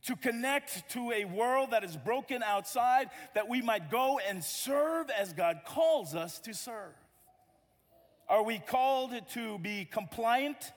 To 0.05 0.17
connect 0.17 0.89
to 0.91 1.13
a 1.13 1.25
world 1.25 1.71
that 1.71 1.85
is 1.85 1.97
broken 1.97 2.43
outside, 2.43 3.11
that 3.35 3.49
we 3.49 3.63
might 3.63 3.91
go 3.91 4.19
and 4.19 4.43
serve 4.43 5.11
as 5.11 5.33
God 5.33 5.61
calls 5.65 6.15
us 6.15 6.39
to 6.41 6.55
serve? 6.55 6.93
Are 8.29 8.43
we 8.43 8.59
called 8.59 9.13
to 9.35 9.59
be 9.59 9.85
compliant 9.85 10.73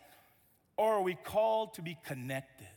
or 0.78 0.96
are 0.96 1.02
we 1.02 1.16
called 1.16 1.74
to 1.76 1.82
be 1.82 1.98
connected? 2.06 2.68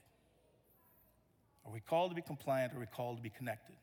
Are 1.67 1.73
we 1.73 1.81
called 1.81 2.13
to 2.13 2.15
be 2.15 2.23
compliant 2.23 2.73
or 2.73 2.77
are 2.77 2.81
we 2.81 2.87
called 2.87 3.19
to 3.19 3.23
be 3.23 3.31
connected? 3.31 3.77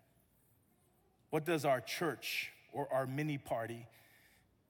What 1.30 1.46
does 1.46 1.66
our 1.66 1.82
church 1.82 2.52
or 2.72 2.92
our 2.92 3.06
mini 3.06 3.38
party 3.38 3.86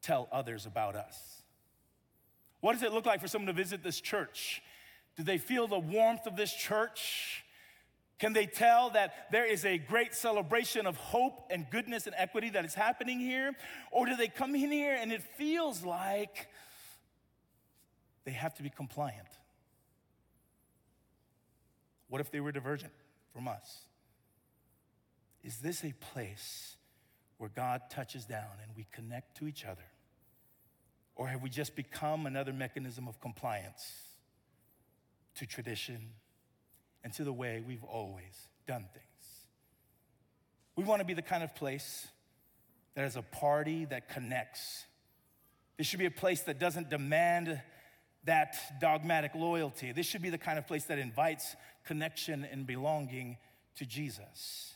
tell 0.01 0.27
others 0.31 0.65
about 0.65 0.95
us? 0.95 1.43
What 2.59 2.73
does 2.73 2.83
it 2.83 2.91
look 2.91 3.05
like 3.05 3.21
for 3.21 3.27
someone 3.27 3.47
to 3.47 3.53
visit 3.53 3.83
this 3.83 4.01
church? 4.01 4.61
Do 5.15 5.23
they 5.23 5.37
feel 5.37 5.67
the 5.67 5.79
warmth 5.79 6.25
of 6.25 6.35
this 6.35 6.53
church? 6.53 7.44
Can 8.17 8.31
they 8.31 8.45
tell 8.45 8.91
that 8.91 9.31
there 9.31 9.45
is 9.45 9.65
a 9.65 9.77
great 9.77 10.15
celebration 10.15 10.87
of 10.87 10.95
hope 10.95 11.47
and 11.49 11.69
goodness 11.69 12.05
and 12.07 12.15
equity 12.17 12.49
that 12.51 12.63
is 12.63 12.73
happening 12.73 13.19
here? 13.19 13.51
Or 13.91 14.05
do 14.05 14.15
they 14.15 14.29
come 14.29 14.55
in 14.55 14.71
here 14.71 14.97
and 14.99 15.11
it 15.11 15.21
feels 15.37 15.83
like 15.83 16.47
they 18.23 18.31
have 18.31 18.53
to 18.55 18.63
be 18.63 18.69
compliant? 18.69 19.27
What 22.07 22.21
if 22.21 22.31
they 22.31 22.39
were 22.39 22.53
divergent 22.53 22.93
from 23.33 23.47
us? 23.47 23.79
Is 25.43 25.57
this 25.57 25.83
a 25.83 25.91
place 26.13 26.77
where 27.37 27.49
God 27.49 27.81
touches 27.89 28.25
down 28.25 28.47
and 28.63 28.71
we 28.77 28.87
connect 28.93 29.35
to 29.37 29.47
each 29.47 29.65
other? 29.65 29.83
Or 31.15 31.27
have 31.27 31.41
we 31.41 31.49
just 31.49 31.75
become 31.75 32.25
another 32.25 32.53
mechanism 32.53 33.07
of 33.07 33.19
compliance 33.19 33.85
to 35.35 35.45
tradition 35.45 36.11
and 37.05 37.13
to 37.13 37.23
the 37.23 37.31
way 37.31 37.63
we've 37.65 37.83
always 37.85 38.49
done 38.67 38.85
things? 38.91 39.05
We 40.75 40.83
want 40.83 40.99
to 40.99 41.05
be 41.05 41.13
the 41.13 41.21
kind 41.21 41.43
of 41.43 41.55
place 41.55 42.07
that 42.95 43.05
is 43.05 43.15
a 43.15 43.21
party 43.21 43.85
that 43.85 44.09
connects. 44.09 44.85
This 45.77 45.87
should 45.87 45.99
be 45.99 46.07
a 46.07 46.11
place 46.11 46.41
that 46.41 46.59
doesn't 46.59 46.89
demand 46.89 47.61
that 48.25 48.57
dogmatic 48.81 49.35
loyalty. 49.35 49.91
This 49.91 50.07
should 50.07 50.23
be 50.23 50.31
the 50.31 50.37
kind 50.39 50.57
of 50.57 50.65
place 50.65 50.85
that 50.85 50.97
invites 50.97 51.55
connection 51.85 52.43
and 52.43 52.65
belonging 52.65 53.37
to 53.75 53.85
Jesus. 53.85 54.73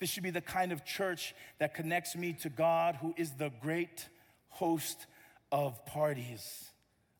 This 0.00 0.08
should 0.08 0.22
be 0.22 0.30
the 0.30 0.40
kind 0.40 0.72
of 0.72 0.84
church 0.84 1.34
that 1.58 1.74
connects 1.74 2.16
me 2.16 2.32
to 2.40 2.48
God, 2.48 2.96
who 2.96 3.12
is 3.18 3.32
the 3.32 3.52
great 3.60 4.08
host 4.48 5.06
of 5.52 5.84
parties, 5.84 6.70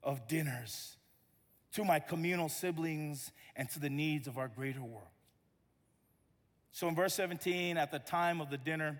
of 0.02 0.26
dinners, 0.26 0.96
to 1.74 1.84
my 1.84 1.98
communal 1.98 2.48
siblings, 2.48 3.32
and 3.56 3.68
to 3.70 3.80
the 3.80 3.90
needs 3.90 4.26
of 4.26 4.38
our 4.38 4.48
greater 4.48 4.82
world. 4.82 5.08
So 6.72 6.88
in 6.88 6.94
verse 6.94 7.14
17, 7.14 7.76
at 7.76 7.90
the 7.90 7.98
time 7.98 8.40
of 8.40 8.50
the 8.50 8.58
dinner, 8.58 8.98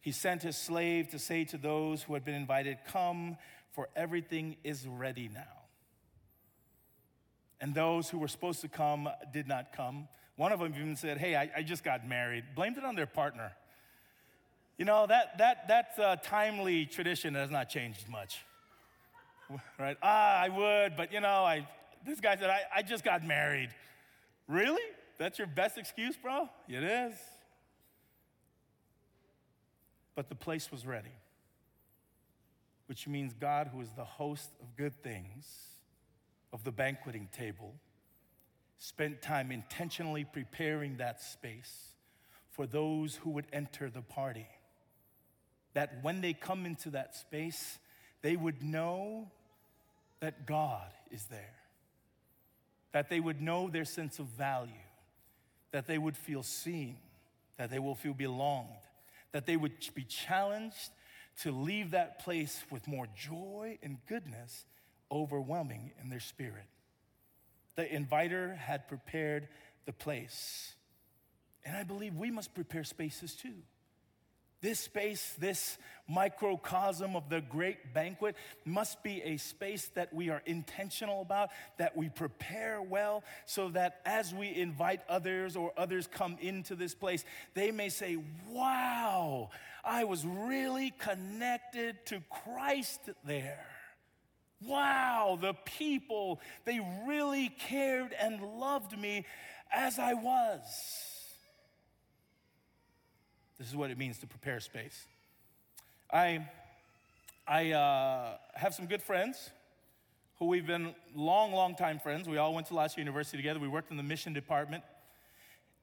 he 0.00 0.12
sent 0.12 0.42
his 0.42 0.56
slave 0.56 1.08
to 1.10 1.18
say 1.18 1.44
to 1.44 1.56
those 1.56 2.02
who 2.02 2.14
had 2.14 2.24
been 2.24 2.34
invited, 2.34 2.78
Come, 2.88 3.38
for 3.72 3.88
everything 3.96 4.56
is 4.62 4.86
ready 4.86 5.30
now. 5.32 5.40
And 7.60 7.74
those 7.74 8.10
who 8.10 8.18
were 8.18 8.28
supposed 8.28 8.60
to 8.60 8.68
come 8.68 9.08
did 9.32 9.48
not 9.48 9.72
come. 9.74 10.08
One 10.36 10.52
of 10.52 10.60
them 10.60 10.74
even 10.76 10.96
said, 10.96 11.18
Hey, 11.18 11.36
I, 11.36 11.50
I 11.56 11.62
just 11.62 11.84
got 11.84 12.06
married. 12.06 12.44
Blamed 12.54 12.76
it 12.76 12.84
on 12.84 12.94
their 12.94 13.06
partner. 13.06 13.52
You 14.76 14.84
know, 14.84 15.06
that, 15.06 15.38
that, 15.38 15.68
that 15.68 15.98
uh, 15.98 16.16
timely 16.16 16.84
tradition 16.84 17.34
has 17.34 17.50
not 17.50 17.68
changed 17.68 18.08
much 18.08 18.40
right? 19.78 19.96
Ah, 20.02 20.40
I 20.40 20.48
would, 20.48 20.96
but 20.96 21.12
you 21.12 21.20
know, 21.20 21.44
I, 21.44 21.66
this 22.04 22.20
guy 22.20 22.36
said, 22.36 22.50
I, 22.50 22.60
I 22.76 22.82
just 22.82 23.04
got 23.04 23.24
married. 23.24 23.70
Really? 24.48 24.82
That's 25.18 25.38
your 25.38 25.46
best 25.46 25.78
excuse, 25.78 26.16
bro? 26.16 26.48
It 26.68 26.82
is. 26.82 27.14
But 30.14 30.28
the 30.28 30.34
place 30.34 30.70
was 30.70 30.86
ready, 30.86 31.14
which 32.86 33.08
means 33.08 33.34
God, 33.34 33.70
who 33.72 33.80
is 33.80 33.90
the 33.96 34.04
host 34.04 34.50
of 34.60 34.76
good 34.76 34.94
things, 35.02 35.46
of 36.52 36.62
the 36.62 36.70
banqueting 36.70 37.28
table, 37.36 37.74
spent 38.78 39.22
time 39.22 39.50
intentionally 39.50 40.24
preparing 40.24 40.98
that 40.98 41.20
space 41.20 41.94
for 42.50 42.66
those 42.66 43.16
who 43.16 43.30
would 43.30 43.46
enter 43.52 43.90
the 43.90 44.02
party. 44.02 44.46
That 45.72 45.98
when 46.02 46.20
they 46.20 46.32
come 46.32 46.66
into 46.66 46.90
that 46.90 47.16
space, 47.16 47.78
they 48.22 48.36
would 48.36 48.62
know 48.62 49.30
that 50.20 50.46
God 50.46 50.92
is 51.10 51.24
there, 51.26 51.54
that 52.94 53.08
they 53.08 53.18
would 53.18 53.42
know 53.42 53.68
their 53.68 53.84
sense 53.84 54.20
of 54.20 54.26
value, 54.26 54.70
that 55.72 55.88
they 55.88 55.98
would 55.98 56.16
feel 56.16 56.44
seen, 56.44 56.96
that 57.58 57.68
they 57.68 57.80
will 57.80 57.96
feel 57.96 58.14
belonged, 58.14 58.68
that 59.32 59.46
they 59.46 59.56
would 59.56 59.72
be 59.96 60.04
challenged 60.04 60.90
to 61.42 61.50
leave 61.50 61.90
that 61.90 62.20
place 62.20 62.62
with 62.70 62.86
more 62.86 63.08
joy 63.16 63.76
and 63.82 63.98
goodness 64.06 64.64
overwhelming 65.10 65.90
in 66.00 66.08
their 66.08 66.20
spirit. 66.20 66.66
The 67.74 67.92
inviter 67.92 68.54
had 68.54 68.86
prepared 68.86 69.48
the 69.86 69.92
place. 69.92 70.74
And 71.64 71.76
I 71.76 71.82
believe 71.82 72.14
we 72.14 72.30
must 72.30 72.54
prepare 72.54 72.84
spaces 72.84 73.34
too. 73.34 73.64
This 74.64 74.80
space, 74.80 75.34
this 75.38 75.76
microcosm 76.08 77.16
of 77.16 77.28
the 77.28 77.42
great 77.42 77.92
banquet, 77.92 78.34
must 78.64 79.02
be 79.02 79.20
a 79.20 79.36
space 79.36 79.90
that 79.94 80.14
we 80.14 80.30
are 80.30 80.40
intentional 80.46 81.20
about, 81.20 81.50
that 81.76 81.94
we 81.94 82.08
prepare 82.08 82.80
well, 82.80 83.24
so 83.44 83.68
that 83.68 84.00
as 84.06 84.32
we 84.32 84.54
invite 84.56 85.02
others 85.06 85.54
or 85.54 85.74
others 85.76 86.08
come 86.10 86.38
into 86.40 86.76
this 86.76 86.94
place, 86.94 87.26
they 87.52 87.72
may 87.72 87.90
say, 87.90 88.16
Wow, 88.48 89.50
I 89.84 90.04
was 90.04 90.24
really 90.24 90.94
connected 90.98 91.96
to 92.06 92.22
Christ 92.30 93.10
there. 93.22 93.66
Wow, 94.62 95.36
the 95.38 95.52
people, 95.66 96.40
they 96.64 96.80
really 97.06 97.50
cared 97.50 98.14
and 98.18 98.40
loved 98.58 98.98
me 98.98 99.26
as 99.70 99.98
I 99.98 100.14
was. 100.14 101.13
This 103.64 103.70
is 103.70 103.78
what 103.78 103.90
it 103.90 103.96
means 103.96 104.18
to 104.18 104.26
prepare 104.26 104.60
space. 104.60 105.06
I, 106.12 106.46
I 107.48 107.72
uh, 107.72 108.36
have 108.52 108.74
some 108.74 108.84
good 108.84 109.00
friends 109.00 109.48
who 110.38 110.48
we've 110.48 110.66
been 110.66 110.94
long, 111.14 111.50
long 111.50 111.74
time 111.74 111.98
friends. 111.98 112.28
We 112.28 112.36
all 112.36 112.52
went 112.52 112.66
to 112.66 112.74
La 112.74 112.88
Sierra 112.88 113.06
University 113.06 113.38
together. 113.38 113.58
We 113.58 113.68
worked 113.68 113.90
in 113.90 113.96
the 113.96 114.02
mission 114.02 114.34
department. 114.34 114.84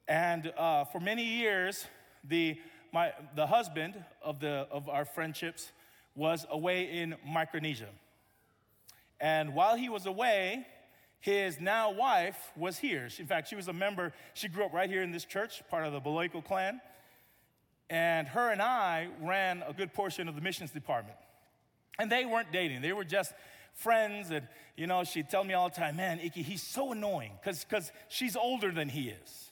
And 0.07 0.53
uh, 0.55 0.84
for 0.86 0.99
many 0.99 1.23
years, 1.23 1.88
the, 2.23 2.59
my, 2.93 3.13
the 3.36 3.47
husband 3.47 3.95
of, 4.21 4.39
the, 4.39 4.67
of 4.69 4.88
our 4.88 5.03
friendships 5.03 5.71
was 6.13 6.45
away 6.51 6.84
in 6.84 7.15
Micronesia. 7.27 7.89
And 9.19 9.55
while 9.55 9.75
he 9.75 9.89
was 9.89 10.05
away, 10.05 10.67
his 11.19 11.59
now 11.59 11.89
wife 11.89 12.51
was 12.55 12.77
here. 12.77 13.09
She, 13.09 13.23
in 13.23 13.27
fact, 13.27 13.47
she 13.47 13.55
was 13.55 13.69
a 13.69 13.73
member, 13.73 14.13
she 14.36 14.49
grew 14.49 14.65
up 14.65 14.71
right 14.71 14.88
here 14.88 15.01
in 15.01 15.09
this 15.09 15.25
church, 15.25 15.63
part 15.71 15.88
of 15.88 15.93
the 15.93 15.99
Beloiko 15.99 16.45
clan. 16.45 16.79
And 17.92 18.26
her 18.30 18.50
and 18.50 18.62
I 18.62 19.10
ran 19.20 19.64
a 19.68 19.74
good 19.74 19.94
portion 19.94 20.30
of 20.30 20.36
the 20.36 20.42
missions 20.42 20.72
department. 20.72 21.18
And 22.00 22.10
they 22.10 22.26
weren't 22.26 22.52
dating, 22.52 22.82
they 22.82 22.94
were 22.94 23.04
just 23.04 23.34
friends. 23.74 24.32
And, 24.32 24.48
you 24.78 24.88
know, 24.88 25.04
she'd 25.04 25.30
tell 25.30 25.44
me 25.44 25.54
all 25.54 25.68
the 25.68 25.76
time, 25.76 25.98
man, 25.98 26.20
Iki, 26.20 26.42
he's 26.42 26.64
so 26.64 26.94
annoying 26.94 27.34
because 27.44 27.92
she's 28.08 28.38
older 28.38 28.72
than 28.72 28.88
he 28.88 29.10
is, 29.10 29.52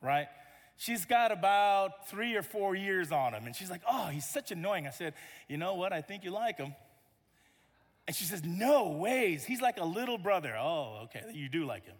right? 0.00 0.28
She's 0.78 1.04
got 1.04 1.30
about 1.30 2.08
three 2.08 2.34
or 2.34 2.42
four 2.42 2.74
years 2.74 3.12
on 3.12 3.34
him. 3.34 3.44
And 3.44 3.54
she's 3.54 3.70
like, 3.70 3.82
oh, 3.88 4.06
he's 4.06 4.26
such 4.26 4.50
annoying. 4.50 4.86
I 4.86 4.90
said, 4.90 5.12
you 5.46 5.58
know 5.58 5.74
what? 5.74 5.92
I 5.92 6.00
think 6.00 6.24
you 6.24 6.30
like 6.30 6.56
him. 6.56 6.74
And 8.06 8.16
she 8.16 8.24
says, 8.24 8.42
no 8.42 8.88
ways. 8.88 9.44
He's 9.44 9.60
like 9.60 9.78
a 9.78 9.84
little 9.84 10.18
brother. 10.18 10.56
Oh, 10.58 11.02
okay. 11.04 11.22
You 11.34 11.50
do 11.50 11.66
like 11.66 11.84
him. 11.84 11.96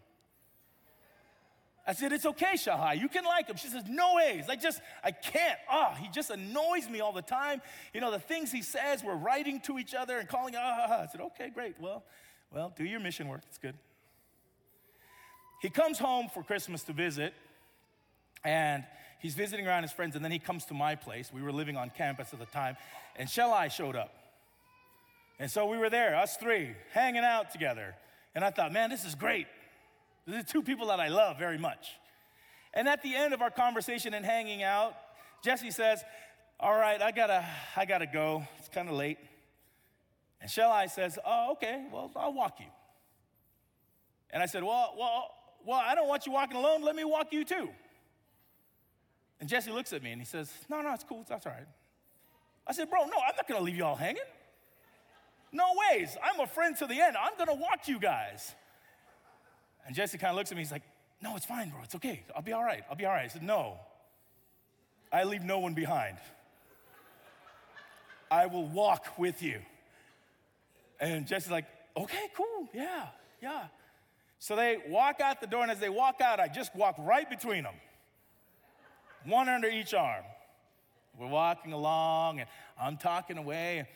I 1.86 1.92
said, 1.92 2.12
It's 2.12 2.26
okay, 2.26 2.56
Shahai. 2.56 2.94
You 2.94 3.08
can 3.08 3.24
like 3.24 3.48
him. 3.48 3.56
She 3.56 3.68
says, 3.68 3.84
No 3.88 4.14
ways. 4.14 4.44
I 4.48 4.56
just, 4.56 4.80
I 5.02 5.10
can't. 5.10 5.58
Oh, 5.70 5.92
he 6.00 6.08
just 6.08 6.30
annoys 6.30 6.88
me 6.88 7.00
all 7.00 7.12
the 7.12 7.22
time. 7.22 7.60
You 7.92 8.00
know, 8.00 8.10
the 8.10 8.18
things 8.18 8.50
he 8.50 8.62
says, 8.62 9.04
we're 9.04 9.16
writing 9.16 9.60
to 9.62 9.78
each 9.78 9.94
other 9.94 10.18
and 10.18 10.28
calling, 10.28 10.54
ah, 10.56 11.02
I 11.02 11.06
said, 11.10 11.20
Okay, 11.20 11.50
great. 11.50 11.76
Well, 11.80 12.04
well, 12.50 12.72
do 12.76 12.84
your 12.84 13.00
mission 13.00 13.28
work. 13.28 13.42
It's 13.48 13.58
good. 13.58 13.74
He 15.60 15.70
comes 15.70 15.98
home 15.98 16.28
for 16.32 16.42
Christmas 16.42 16.82
to 16.84 16.92
visit, 16.92 17.32
and 18.44 18.84
he's 19.18 19.34
visiting 19.34 19.66
around 19.66 19.82
his 19.82 19.92
friends, 19.92 20.14
and 20.14 20.24
then 20.24 20.30
he 20.30 20.38
comes 20.38 20.66
to 20.66 20.74
my 20.74 20.94
place. 20.94 21.32
We 21.32 21.42
were 21.42 21.52
living 21.52 21.76
on 21.76 21.90
campus 21.90 22.32
at 22.32 22.38
the 22.38 22.46
time, 22.46 22.76
and 23.16 23.28
Shelai 23.28 23.70
showed 23.70 23.96
up. 23.96 24.14
And 25.38 25.50
so 25.50 25.66
we 25.66 25.78
were 25.78 25.90
there, 25.90 26.16
us 26.16 26.36
three, 26.36 26.74
hanging 26.92 27.24
out 27.24 27.50
together. 27.50 27.94
And 28.34 28.44
I 28.44 28.50
thought, 28.50 28.72
man, 28.72 28.90
this 28.90 29.04
is 29.04 29.14
great. 29.14 29.46
These 30.26 30.36
are 30.36 30.42
two 30.42 30.62
people 30.62 30.86
that 30.88 31.00
I 31.00 31.08
love 31.08 31.38
very 31.38 31.58
much. 31.58 31.88
And 32.72 32.88
at 32.88 33.02
the 33.02 33.14
end 33.14 33.34
of 33.34 33.42
our 33.42 33.50
conversation 33.50 34.14
and 34.14 34.24
hanging 34.24 34.62
out, 34.62 34.94
Jesse 35.42 35.70
says, 35.70 36.02
All 36.58 36.74
right, 36.74 37.00
I 37.00 37.12
gotta, 37.12 37.46
I 37.76 37.84
gotta 37.84 38.06
go. 38.06 38.46
It's 38.58 38.68
kind 38.68 38.88
of 38.88 38.94
late. 38.94 39.18
And 40.40 40.50
Shelai 40.50 40.90
says, 40.90 41.18
Oh, 41.24 41.52
okay, 41.52 41.86
well, 41.92 42.10
I'll 42.16 42.32
walk 42.32 42.58
you. 42.58 42.66
And 44.30 44.42
I 44.42 44.46
said, 44.46 44.64
Well, 44.64 44.94
well, 44.98 45.30
well, 45.64 45.80
I 45.82 45.94
don't 45.94 46.08
want 46.08 46.26
you 46.26 46.32
walking 46.32 46.56
alone. 46.56 46.82
Let 46.82 46.96
me 46.96 47.04
walk 47.04 47.32
you 47.32 47.44
too. 47.44 47.68
And 49.40 49.48
Jesse 49.48 49.70
looks 49.70 49.92
at 49.92 50.02
me 50.02 50.12
and 50.12 50.20
he 50.20 50.26
says, 50.26 50.50
No, 50.68 50.80
no, 50.80 50.92
it's 50.94 51.04
cool. 51.04 51.24
That's 51.28 51.46
all 51.46 51.52
right. 51.52 51.66
I 52.66 52.72
said, 52.72 52.90
Bro, 52.90 53.06
no, 53.06 53.18
I'm 53.28 53.36
not 53.36 53.46
gonna 53.46 53.62
leave 53.62 53.76
you 53.76 53.84
all 53.84 53.96
hanging. 53.96 54.22
No 55.52 55.66
ways. 55.92 56.16
I'm 56.22 56.40
a 56.40 56.46
friend 56.46 56.76
to 56.78 56.86
the 56.86 57.00
end. 57.00 57.16
I'm 57.16 57.38
gonna 57.38 57.54
walk 57.54 57.86
you 57.86 58.00
guys. 58.00 58.54
And 59.86 59.94
Jesse 59.94 60.18
kind 60.18 60.30
of 60.30 60.36
looks 60.36 60.50
at 60.50 60.56
me, 60.56 60.62
he's 60.62 60.72
like, 60.72 60.82
No, 61.22 61.36
it's 61.36 61.46
fine, 61.46 61.70
bro. 61.70 61.80
It's 61.82 61.94
okay. 61.94 62.22
I'll 62.34 62.42
be 62.42 62.52
all 62.52 62.64
right. 62.64 62.82
I'll 62.88 62.96
be 62.96 63.04
all 63.04 63.12
right. 63.12 63.24
I 63.24 63.28
said, 63.28 63.42
No. 63.42 63.78
I 65.12 65.24
leave 65.24 65.44
no 65.44 65.58
one 65.58 65.74
behind. 65.74 66.18
I 68.30 68.46
will 68.46 68.66
walk 68.66 69.18
with 69.18 69.42
you. 69.42 69.60
And 71.00 71.26
Jesse's 71.26 71.50
like, 71.50 71.66
Okay, 71.96 72.28
cool. 72.36 72.68
Yeah, 72.72 73.06
yeah. 73.40 73.64
So 74.38 74.56
they 74.56 74.78
walk 74.88 75.20
out 75.20 75.40
the 75.40 75.46
door, 75.46 75.62
and 75.62 75.70
as 75.70 75.78
they 75.78 75.88
walk 75.88 76.20
out, 76.20 76.40
I 76.40 76.48
just 76.48 76.74
walk 76.74 76.96
right 76.98 77.28
between 77.30 77.62
them, 77.62 77.74
one 79.24 79.48
under 79.48 79.68
each 79.68 79.94
arm. 79.94 80.24
We're 81.18 81.28
walking 81.28 81.72
along, 81.72 82.40
and 82.40 82.48
I'm 82.78 82.96
talking 82.96 83.38
away. 83.38 83.88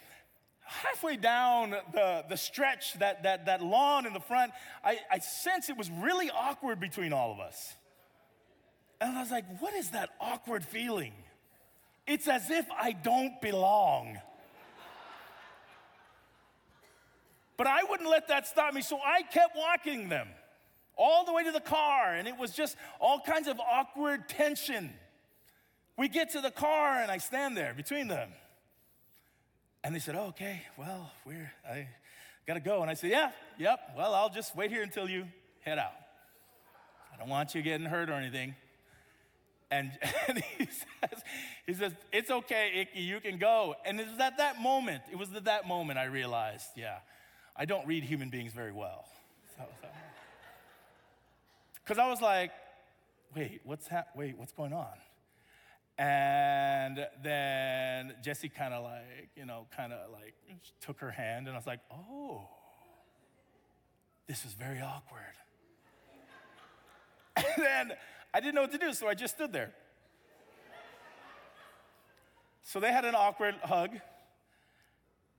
Halfway 0.68 1.16
down 1.16 1.70
the, 1.94 2.24
the 2.28 2.36
stretch, 2.36 2.92
that, 2.98 3.22
that, 3.22 3.46
that 3.46 3.62
lawn 3.62 4.06
in 4.06 4.12
the 4.12 4.20
front, 4.20 4.52
I, 4.84 4.98
I 5.10 5.18
sense 5.18 5.70
it 5.70 5.78
was 5.78 5.90
really 5.90 6.30
awkward 6.30 6.78
between 6.78 7.14
all 7.14 7.32
of 7.32 7.40
us. 7.40 7.74
And 9.00 9.16
I 9.16 9.22
was 9.22 9.30
like, 9.30 9.46
what 9.60 9.72
is 9.72 9.90
that 9.90 10.10
awkward 10.20 10.62
feeling? 10.62 11.14
It's 12.06 12.28
as 12.28 12.50
if 12.50 12.66
I 12.70 12.92
don't 12.92 13.40
belong. 13.40 14.18
But 17.56 17.66
I 17.66 17.84
wouldn't 17.88 18.10
let 18.10 18.28
that 18.28 18.46
stop 18.46 18.74
me, 18.74 18.82
so 18.82 18.98
I 19.00 19.22
kept 19.22 19.56
walking 19.56 20.10
them 20.10 20.28
all 20.98 21.24
the 21.24 21.32
way 21.32 21.44
to 21.44 21.52
the 21.52 21.60
car, 21.60 22.14
and 22.14 22.28
it 22.28 22.36
was 22.36 22.52
just 22.52 22.76
all 23.00 23.20
kinds 23.20 23.48
of 23.48 23.58
awkward 23.58 24.28
tension. 24.28 24.90
We 25.96 26.08
get 26.08 26.32
to 26.32 26.42
the 26.42 26.50
car, 26.50 27.00
and 27.00 27.10
I 27.10 27.18
stand 27.18 27.56
there 27.56 27.72
between 27.74 28.08
them. 28.08 28.28
And 29.84 29.94
they 29.94 30.00
said, 30.00 30.16
oh, 30.16 30.26
okay, 30.28 30.62
well, 30.76 31.10
we're, 31.24 31.52
I 31.68 31.88
gotta 32.46 32.60
go. 32.60 32.82
And 32.82 32.90
I 32.90 32.94
said, 32.94 33.10
yeah, 33.10 33.30
yep, 33.58 33.78
well, 33.96 34.14
I'll 34.14 34.30
just 34.30 34.56
wait 34.56 34.70
here 34.70 34.82
until 34.82 35.08
you 35.08 35.26
head 35.60 35.78
out. 35.78 35.92
I 37.12 37.18
don't 37.18 37.28
want 37.28 37.54
you 37.54 37.62
getting 37.62 37.86
hurt 37.86 38.10
or 38.10 38.14
anything. 38.14 38.54
And, 39.70 39.92
and, 40.28 40.42
he 40.58 40.66
says, 40.66 41.22
he 41.66 41.74
says, 41.74 41.92
it's 42.12 42.30
okay, 42.30 42.86
Iki, 42.92 43.00
you 43.00 43.20
can 43.20 43.38
go. 43.38 43.76
And 43.84 44.00
it 44.00 44.08
was 44.08 44.18
at 44.18 44.38
that 44.38 44.60
moment, 44.60 45.02
it 45.12 45.18
was 45.18 45.32
at 45.34 45.44
that 45.44 45.68
moment 45.68 45.98
I 45.98 46.04
realized, 46.04 46.66
yeah, 46.76 46.98
I 47.56 47.64
don't 47.64 47.86
read 47.86 48.04
human 48.04 48.30
beings 48.30 48.52
very 48.52 48.72
well. 48.72 49.04
Because 51.84 51.96
so, 51.96 52.02
I 52.02 52.08
was 52.08 52.20
like, 52.20 52.52
wait, 53.34 53.60
what's 53.64 53.88
wait, 54.14 54.38
what's 54.38 54.52
going 54.52 54.72
on? 54.72 54.86
And 55.99 57.05
then 57.24 58.14
Jesse 58.22 58.49
kind 58.49 58.72
of 58.72 58.84
like, 58.84 59.30
you 59.34 59.44
know, 59.44 59.66
kind 59.76 59.92
of 59.92 60.12
like 60.12 60.34
took 60.80 61.01
her 61.01 61.11
hand, 61.11 61.49
and 61.49 61.57
I 61.57 61.59
was 61.59 61.66
like, 61.66 61.80
oh, 61.90 62.49
this 64.28 64.44
is 64.44 64.53
very 64.53 64.80
awkward. 64.80 65.22
and 67.36 67.46
then 67.57 67.92
I 68.32 68.40
didn't 68.40 68.55
know 68.55 68.62
what 68.62 68.72
to 68.72 68.78
do, 68.78 68.92
so 68.92 69.09
I 69.09 69.14
just 69.14 69.34
stood 69.34 69.53
there. 69.53 69.72
So 72.62 72.78
they 72.78 72.92
had 72.92 73.05
an 73.05 73.14
awkward 73.16 73.57
hug, 73.64 73.99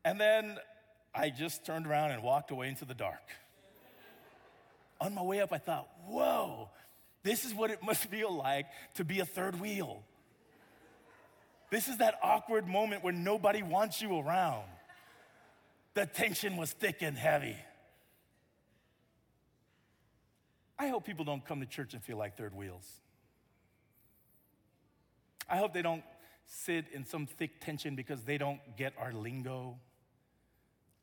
and 0.03 0.19
then 0.19 0.57
I 1.13 1.29
just 1.29 1.65
turned 1.65 1.87
around 1.87 2.11
and 2.11 2.21
walked 2.23 2.51
away 2.51 2.67
into 2.67 2.85
the 2.85 2.95
dark. 2.95 3.21
On 4.99 5.13
my 5.13 5.21
way 5.21 5.39
up, 5.39 5.53
I 5.53 5.57
thought, 5.57 5.87
whoa, 6.05 6.69
this 7.23 7.45
is 7.45 7.53
what 7.53 7.71
it 7.71 7.81
must 7.81 8.05
feel 8.05 8.35
like 8.35 8.65
to 8.95 9.05
be 9.05 9.19
a 9.19 9.25
third 9.25 9.61
wheel. 9.61 10.03
This 11.71 11.87
is 11.87 11.97
that 11.97 12.19
awkward 12.23 12.67
moment 12.67 13.03
where 13.03 13.13
nobody 13.13 13.61
wants 13.61 14.01
you 14.01 14.19
around. 14.19 14.65
The 15.93 16.05
tension 16.05 16.57
was 16.57 16.71
thick 16.71 17.01
and 17.01 17.17
heavy. 17.17 17.55
I 20.77 20.87
hope 20.87 21.05
people 21.05 21.25
don't 21.25 21.45
come 21.45 21.59
to 21.59 21.65
church 21.65 21.93
and 21.93 22.03
feel 22.03 22.17
like 22.17 22.37
third 22.37 22.55
wheels. 22.55 22.87
I 25.49 25.57
hope 25.57 25.73
they 25.73 25.81
don't 25.81 26.03
sit 26.45 26.85
in 26.93 27.05
some 27.05 27.25
thick 27.25 27.59
tension 27.59 27.95
because 27.95 28.23
they 28.23 28.37
don't 28.37 28.59
get 28.77 28.93
our 28.97 29.11
lingo 29.11 29.77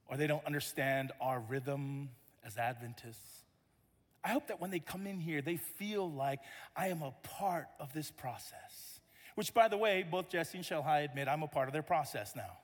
or 0.08 0.16
they 0.16 0.26
don't 0.26 0.44
understand 0.46 1.12
our 1.20 1.40
rhythm 1.40 2.10
as 2.44 2.56
Adventists. 2.56 3.44
I 4.24 4.30
hope 4.30 4.48
that 4.48 4.60
when 4.60 4.70
they 4.70 4.78
come 4.78 5.06
in 5.06 5.20
here, 5.20 5.42
they 5.42 5.56
feel 5.56 6.10
like 6.10 6.40
I 6.74 6.88
am 6.88 7.02
a 7.02 7.12
part 7.22 7.66
of 7.78 7.92
this 7.92 8.10
process. 8.10 8.95
Which, 9.36 9.54
by 9.54 9.68
the 9.68 9.76
way, 9.76 10.04
both 10.08 10.28
Jesse 10.28 10.58
and 10.58 10.66
Shelhai 10.66 11.04
admit 11.04 11.28
I'm 11.28 11.44
a 11.44 11.46
part 11.46 11.68
of 11.68 11.72
their 11.72 11.82
process 11.82 12.34
now, 12.34 12.58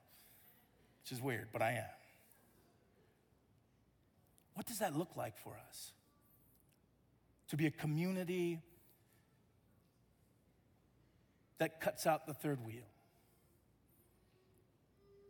which 1.02 1.12
is 1.12 1.22
weird, 1.22 1.48
but 1.52 1.62
I 1.62 1.72
am. 1.72 1.84
What 4.54 4.66
does 4.66 4.80
that 4.80 4.96
look 4.96 5.16
like 5.16 5.38
for 5.38 5.56
us? 5.68 5.92
To 7.48 7.56
be 7.56 7.66
a 7.66 7.70
community 7.70 8.60
that 11.58 11.80
cuts 11.80 12.06
out 12.06 12.26
the 12.26 12.34
third 12.34 12.66
wheel, 12.66 12.88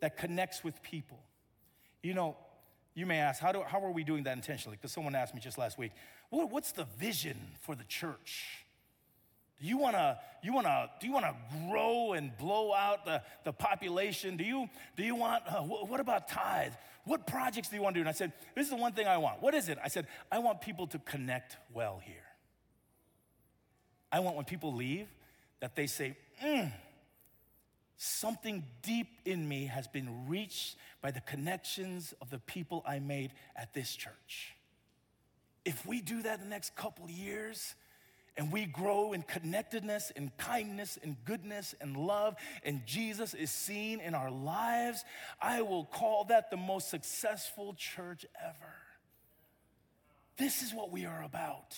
that 0.01 0.17
connects 0.17 0.65
with 0.65 0.83
people 0.83 1.19
you 2.03 2.15
know, 2.15 2.37
you 2.95 3.07
may 3.07 3.19
ask, 3.19 3.41
how, 3.41 3.53
do, 3.53 3.63
how 3.63 3.83
are 3.85 3.91
we 3.91 4.05
doing 4.05 4.25
that 4.25 4.37
intentionally? 4.37 4.77
Because 4.77 4.93
someone 4.93 5.15
asked 5.15 5.35
me 5.35 5.41
just 5.41 5.57
last 5.57 5.79
week, 5.79 5.93
well, 6.31 6.49
what's 6.49 6.73
the 6.73 6.85
vision 6.99 7.37
for 7.61 7.75
the 7.75 7.85
church? 7.85 8.67
You 9.63 9.79
wanna, 9.79 10.19
you 10.43 10.53
wanna, 10.53 10.91
do 11.01 11.07
you 11.07 11.13
wanna 11.13 11.37
grow 11.69 12.15
and 12.15 12.37
blow 12.37 12.75
out 12.75 13.05
the, 13.05 13.23
the 13.45 13.53
population? 13.53 14.37
Do 14.37 14.43
you, 14.43 14.69
do 14.97 15.05
you 15.05 15.15
want, 15.15 15.45
uh, 15.47 15.61
what 15.63 16.01
about 16.01 16.27
tithe? 16.27 16.73
What 17.05 17.29
projects 17.29 17.69
do 17.69 17.77
you 17.77 17.83
wanna 17.83 17.95
do? 17.95 18.01
And 18.01 18.09
I 18.09 18.13
said, 18.13 18.33
this 18.57 18.65
is 18.65 18.71
the 18.71 18.77
one 18.77 18.93
thing 18.93 19.07
I 19.07 19.19
want. 19.19 19.41
What 19.41 19.55
is 19.55 19.69
it? 19.69 19.79
I 19.83 19.87
said, 19.87 20.09
I 20.33 20.41
want 20.41 20.63
people 20.63 20.89
to 20.89 20.99
connect 20.99 21.57
well 21.73 22.01
here. 22.05 22.25
I 24.11 24.19
want 24.19 24.35
when 24.35 24.45
people 24.45 24.75
leave 24.75 25.07
that 25.61 25.77
they 25.77 25.87
say, 25.87 26.17
mm, 26.45 26.73
something 27.97 28.65
deep 28.83 29.21
in 29.25 29.49
me 29.49 29.67
has 29.67 29.87
been 29.87 30.27
reached 30.27 30.77
by 31.01 31.13
the 31.13 31.21
connections 31.21 32.13
of 32.21 32.31
the 32.31 32.41
people 32.41 32.83
I 32.85 32.99
made 32.99 33.33
at 33.55 33.73
this 33.75 33.95
church. 33.95 34.57
If 35.65 35.87
we 35.87 36.01
do 36.01 36.23
that 36.23 36.41
the 36.41 36.49
next 36.49 36.75
couple 36.75 37.09
years, 37.09 37.77
and 38.37 38.51
we 38.51 38.65
grow 38.65 39.13
in 39.13 39.23
connectedness 39.23 40.11
and 40.17 40.37
kindness 40.39 40.99
and 41.03 41.17
goodness 41.25 41.75
and 41.81 41.97
love, 41.97 42.35
and 42.65 42.87
Jesus 42.87 43.35
is 43.35 43.51
seen 43.51 44.01
in 44.01 44.15
our 44.15 44.31
lives, 44.31 45.05
I 45.41 45.63
will 45.63 45.85
call 45.85 46.25
that 46.25 46.51
the 46.51 46.57
most 46.57 46.89
successful 46.89 47.75
church 47.75 48.25
ever. 48.43 48.75
This 50.39 50.63
is 50.63 50.73
what 50.73 50.91
we 50.91 51.05
are 51.05 51.23
about. 51.23 51.77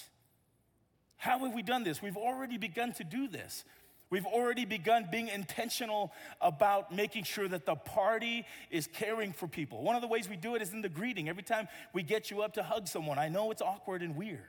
How 1.17 1.39
have 1.41 1.55
we 1.55 1.63
done 1.63 1.85
this? 1.85 2.01
We've 2.01 2.17
already 2.17 2.59
begun 2.59 2.93
to 2.95 3.05
do 3.05 3.29
this. 3.29 3.65
We've 4.11 4.27
already 4.27 4.65
begun 4.65 5.09
being 5.11 5.29
intentional 5.29 6.13
about 6.41 6.95
making 6.95 7.25
sure 7.25 7.49
that 7.49 7.67
the 7.67 7.75
party 7.75 8.47
is 8.71 8.87
caring 8.87 9.33
for 9.33 9.49
people. 9.49 9.83
One 9.83 9.97
of 9.97 10.03
the 10.03 10.09
ways 10.09 10.29
we 10.29 10.37
do 10.37 10.55
it 10.55 10.63
is 10.63 10.73
in 10.73 10.83
the 10.83 10.89
greeting. 10.89 11.29
Every 11.29 11.43
time 11.43 11.67
we 11.93 12.03
get 12.03 12.31
you 12.31 12.43
up 12.43 12.55
to 12.55 12.63
hug 12.63 12.87
someone, 12.87 13.19
I 13.19 13.29
know 13.29 13.51
it's 13.51 13.63
awkward 13.63 14.03
and 14.03 14.15
weird. 14.15 14.41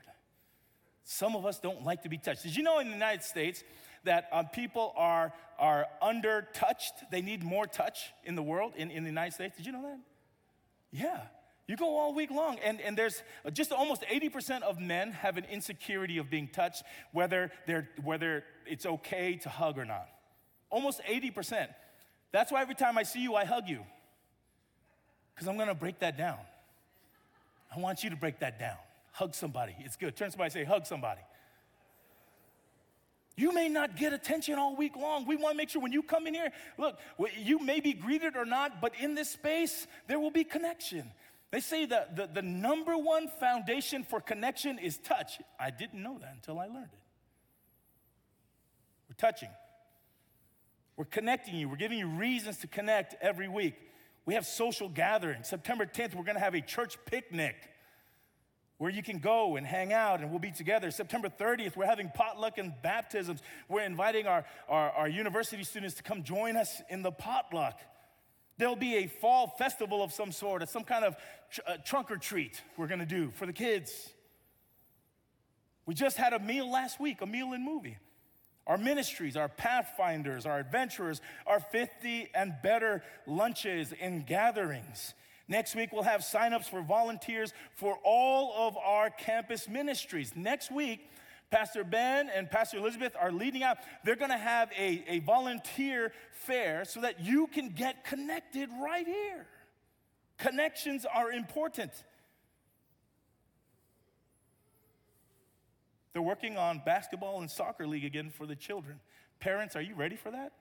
Some 1.05 1.35
of 1.35 1.45
us 1.45 1.59
don't 1.59 1.83
like 1.83 2.01
to 2.01 2.09
be 2.09 2.17
touched. 2.17 2.43
Did 2.43 2.55
you 2.55 2.63
know 2.63 2.79
in 2.79 2.87
the 2.87 2.93
United 2.93 3.23
States 3.23 3.63
that 4.03 4.27
um, 4.31 4.47
people 4.47 4.91
are, 4.97 5.31
are 5.59 5.85
under 6.01 6.47
touched? 6.53 6.93
They 7.11 7.21
need 7.21 7.43
more 7.43 7.67
touch 7.67 8.11
in 8.23 8.35
the 8.35 8.41
world, 8.41 8.73
in, 8.75 8.89
in 8.89 9.03
the 9.03 9.09
United 9.09 9.33
States. 9.33 9.55
Did 9.55 9.67
you 9.67 9.71
know 9.71 9.83
that? 9.83 9.99
Yeah. 10.91 11.21
You 11.67 11.77
go 11.77 11.97
all 11.97 12.13
week 12.13 12.31
long, 12.31 12.57
and, 12.63 12.81
and 12.81 12.97
there's 12.97 13.21
just 13.53 13.71
almost 13.71 14.03
80% 14.03 14.63
of 14.63 14.79
men 14.79 15.11
have 15.11 15.37
an 15.37 15.45
insecurity 15.45 16.17
of 16.17 16.29
being 16.29 16.47
touched, 16.47 16.83
whether, 17.11 17.51
they're, 17.67 17.87
whether 18.03 18.43
it's 18.65 18.85
okay 18.85 19.35
to 19.37 19.49
hug 19.49 19.77
or 19.77 19.85
not. 19.85 20.07
Almost 20.71 21.01
80%. 21.03 21.67
That's 22.31 22.51
why 22.51 22.61
every 22.61 22.75
time 22.75 22.97
I 22.97 23.03
see 23.03 23.21
you, 23.21 23.35
I 23.35 23.45
hug 23.45 23.67
you, 23.67 23.83
because 25.33 25.47
I'm 25.47 25.57
gonna 25.57 25.75
break 25.75 25.99
that 25.99 26.17
down. 26.17 26.37
I 27.75 27.79
want 27.79 28.03
you 28.03 28.09
to 28.09 28.15
break 28.15 28.39
that 28.39 28.59
down. 28.59 28.77
Hug 29.15 29.33
somebody. 29.33 29.73
It's 29.79 29.95
good. 29.95 30.13
Turn 30.17 30.29
somebody 30.29 30.49
say, 30.49 30.65
hug 30.65 30.85
somebody. 30.85 31.21
You 33.37 33.53
may 33.53 33.69
not 33.69 33.95
get 33.95 34.11
attention 34.11 34.55
all 34.55 34.75
week 34.75 34.97
long. 34.97 35.25
We 35.25 35.37
want 35.37 35.53
to 35.53 35.57
make 35.57 35.69
sure 35.69 35.81
when 35.81 35.93
you 35.93 36.03
come 36.03 36.27
in 36.27 36.33
here, 36.33 36.51
look, 36.77 36.99
you 37.37 37.59
may 37.59 37.79
be 37.79 37.93
greeted 37.93 38.35
or 38.35 38.43
not, 38.43 38.81
but 38.81 38.91
in 38.99 39.15
this 39.15 39.29
space, 39.29 39.87
there 40.09 40.19
will 40.19 40.31
be 40.31 40.43
connection. 40.43 41.09
They 41.51 41.61
say 41.61 41.85
that 41.85 42.17
the, 42.17 42.27
the 42.27 42.41
number 42.41 42.97
one 42.97 43.29
foundation 43.39 44.03
for 44.03 44.19
connection 44.19 44.79
is 44.79 44.97
touch. 44.97 45.39
I 45.57 45.69
didn't 45.71 46.03
know 46.03 46.17
that 46.19 46.33
until 46.33 46.59
I 46.59 46.65
learned 46.65 46.89
it. 46.91 46.99
We're 49.07 49.15
touching. 49.15 49.49
We're 50.97 51.05
connecting 51.05 51.55
you. 51.55 51.69
We're 51.69 51.77
giving 51.77 51.99
you 51.99 52.07
reasons 52.07 52.57
to 52.57 52.67
connect 52.67 53.15
every 53.21 53.47
week. 53.47 53.75
We 54.25 54.33
have 54.33 54.45
social 54.45 54.89
gatherings. 54.89 55.47
September 55.47 55.85
10th, 55.85 56.15
we're 56.15 56.25
going 56.25 56.35
to 56.35 56.43
have 56.43 56.55
a 56.55 56.61
church 56.61 56.97
picnic 57.05 57.55
where 58.77 58.91
you 58.91 59.01
can 59.01 59.19
go 59.19 59.55
and 59.55 59.65
hang 59.65 59.93
out 59.93 60.21
and 60.21 60.29
we'll 60.29 60.39
be 60.39 60.51
together. 60.51 60.91
September 60.91 61.29
30th, 61.29 61.75
we're 61.75 61.85
having 61.85 62.11
potluck 62.13 62.57
and 62.57 62.73
baptisms. 62.81 63.41
We're 63.69 63.83
inviting 63.83 64.27
our, 64.27 64.45
our, 64.67 64.91
our 64.91 65.07
university 65.07 65.63
students 65.63 65.95
to 65.95 66.03
come 66.03 66.23
join 66.23 66.57
us 66.57 66.81
in 66.89 67.01
the 67.01 67.11
potluck. 67.11 67.79
There'll 68.57 68.75
be 68.75 68.97
a 68.97 69.07
fall 69.07 69.53
festival 69.57 70.03
of 70.03 70.11
some 70.13 70.31
sort, 70.31 70.63
or 70.63 70.65
some 70.65 70.83
kind 70.83 71.05
of 71.05 71.15
tr- 71.51 71.61
uh, 71.67 71.77
trunk 71.85 72.11
or 72.11 72.17
treat 72.17 72.61
we're 72.77 72.87
gonna 72.87 73.05
do 73.05 73.31
for 73.31 73.45
the 73.45 73.53
kids. 73.53 74.09
We 75.85 75.93
just 75.93 76.17
had 76.17 76.33
a 76.33 76.39
meal 76.39 76.69
last 76.69 76.99
week, 76.99 77.21
a 77.21 77.25
meal 77.25 77.53
and 77.53 77.63
movie. 77.63 77.97
Our 78.67 78.77
ministries, 78.77 79.37
our 79.37 79.47
pathfinders, 79.47 80.45
our 80.45 80.59
adventurers, 80.59 81.21
our 81.45 81.59
50 81.59 82.29
and 82.33 82.55
better 82.63 83.03
lunches 83.27 83.93
and 84.01 84.25
gatherings. 84.25 85.13
Next 85.47 85.75
week, 85.75 85.91
we'll 85.93 86.03
have 86.03 86.21
signups 86.21 86.65
for 86.65 86.81
volunteers 86.81 87.53
for 87.75 87.97
all 88.03 88.53
of 88.67 88.77
our 88.77 89.09
campus 89.09 89.69
ministries. 89.69 90.33
Next 90.35 90.71
week, 90.71 91.09
Pastor 91.51 91.83
Ben 91.83 92.29
and 92.29 92.49
Pastor 92.49 92.77
Elizabeth 92.77 93.15
are 93.19 93.31
leading 93.31 93.61
out. 93.61 93.77
They're 94.03 94.15
gonna 94.15 94.37
have 94.37 94.71
a, 94.77 95.03
a 95.07 95.19
volunteer 95.19 96.11
fair 96.31 96.83
so 96.85 97.01
that 97.01 97.19
you 97.19 97.47
can 97.47 97.69
get 97.69 98.03
connected 98.03 98.69
right 98.81 99.05
here. 99.05 99.45
Connections 100.37 101.05
are 101.05 101.31
important. 101.31 101.91
They're 106.13 106.21
working 106.21 106.57
on 106.57 106.81
basketball 106.85 107.41
and 107.41 107.51
soccer 107.51 107.85
league 107.85 108.05
again 108.05 108.31
for 108.31 108.45
the 108.45 108.55
children. 108.55 108.99
Parents, 109.39 109.75
are 109.75 109.81
you 109.81 109.95
ready 109.95 110.15
for 110.15 110.31
that? 110.31 110.53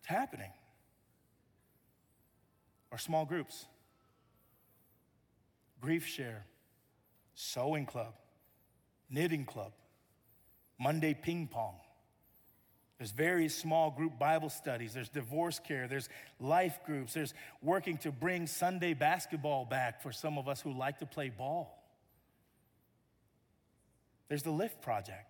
It's 0.00 0.08
happening. 0.08 0.50
Small 2.98 3.24
groups, 3.24 3.66
grief 5.80 6.06
share, 6.06 6.44
sewing 7.34 7.86
club, 7.86 8.14
knitting 9.10 9.44
club, 9.44 9.72
Monday 10.78 11.14
ping 11.14 11.46
pong. 11.46 11.74
There's 12.98 13.10
various 13.10 13.54
small 13.54 13.90
group 13.90 14.18
Bible 14.18 14.48
studies. 14.48 14.94
There's 14.94 15.10
divorce 15.10 15.58
care. 15.58 15.86
There's 15.86 16.08
life 16.40 16.78
groups. 16.86 17.12
There's 17.12 17.34
working 17.62 17.98
to 17.98 18.10
bring 18.10 18.46
Sunday 18.46 18.94
basketball 18.94 19.66
back 19.66 20.02
for 20.02 20.12
some 20.12 20.38
of 20.38 20.48
us 20.48 20.62
who 20.62 20.72
like 20.72 20.98
to 21.00 21.06
play 21.06 21.28
ball. 21.28 21.82
There's 24.28 24.42
the 24.42 24.50
Lift 24.50 24.80
Project. 24.80 25.26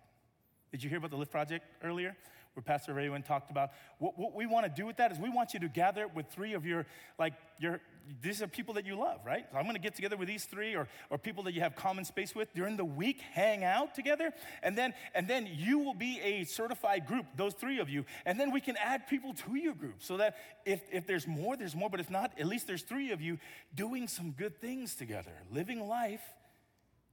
Did 0.71 0.81
you 0.81 0.89
hear 0.89 0.97
about 0.97 1.11
the 1.11 1.17
Lift 1.17 1.31
Project 1.31 1.65
earlier? 1.83 2.15
Where 2.57 2.63
Pastor 2.63 2.95
Raywin 2.95 3.23
talked 3.23 3.51
about 3.51 3.69
what, 3.99 4.17
what 4.17 4.33
we 4.33 4.47
want 4.47 4.65
to 4.65 4.71
do 4.71 4.87
with 4.87 4.97
that 4.97 5.11
is 5.11 5.19
we 5.19 5.29
want 5.29 5.53
you 5.53 5.59
to 5.59 5.67
gather 5.67 6.07
with 6.07 6.25
three 6.25 6.53
of 6.53 6.65
your, 6.65 6.87
like, 7.19 7.33
your, 7.59 7.79
these 8.19 8.41
are 8.41 8.47
people 8.47 8.73
that 8.73 8.85
you 8.87 8.97
love, 8.97 9.19
right? 9.23 9.45
So 9.51 9.59
I'm 9.59 9.65
going 9.65 9.75
to 9.75 9.79
get 9.79 9.93
together 9.93 10.17
with 10.17 10.27
these 10.27 10.45
three 10.45 10.75
or, 10.75 10.87
or 11.11 11.19
people 11.19 11.43
that 11.43 11.53
you 11.53 11.61
have 11.61 11.75
common 11.75 12.03
space 12.03 12.33
with 12.33 12.51
during 12.55 12.75
the 12.75 12.83
week, 12.83 13.21
hang 13.21 13.63
out 13.63 13.93
together, 13.93 14.31
and 14.63 14.75
then, 14.75 14.95
and 15.13 15.27
then 15.27 15.47
you 15.53 15.77
will 15.77 15.93
be 15.93 16.19
a 16.23 16.45
certified 16.45 17.05
group, 17.05 17.27
those 17.35 17.53
three 17.53 17.77
of 17.77 17.91
you, 17.91 18.05
and 18.25 18.39
then 18.39 18.49
we 18.51 18.59
can 18.59 18.75
add 18.77 19.07
people 19.07 19.35
to 19.35 19.55
your 19.55 19.75
group 19.75 19.97
so 19.99 20.17
that 20.17 20.35
if, 20.65 20.81
if 20.91 21.05
there's 21.05 21.27
more, 21.27 21.55
there's 21.57 21.75
more, 21.75 21.91
but 21.91 21.99
if 21.99 22.09
not, 22.09 22.31
at 22.39 22.47
least 22.47 22.65
there's 22.65 22.81
three 22.81 23.11
of 23.11 23.21
you 23.21 23.37
doing 23.75 24.07
some 24.07 24.31
good 24.31 24.59
things 24.59 24.95
together, 24.95 25.43
living 25.51 25.87
life 25.87 26.23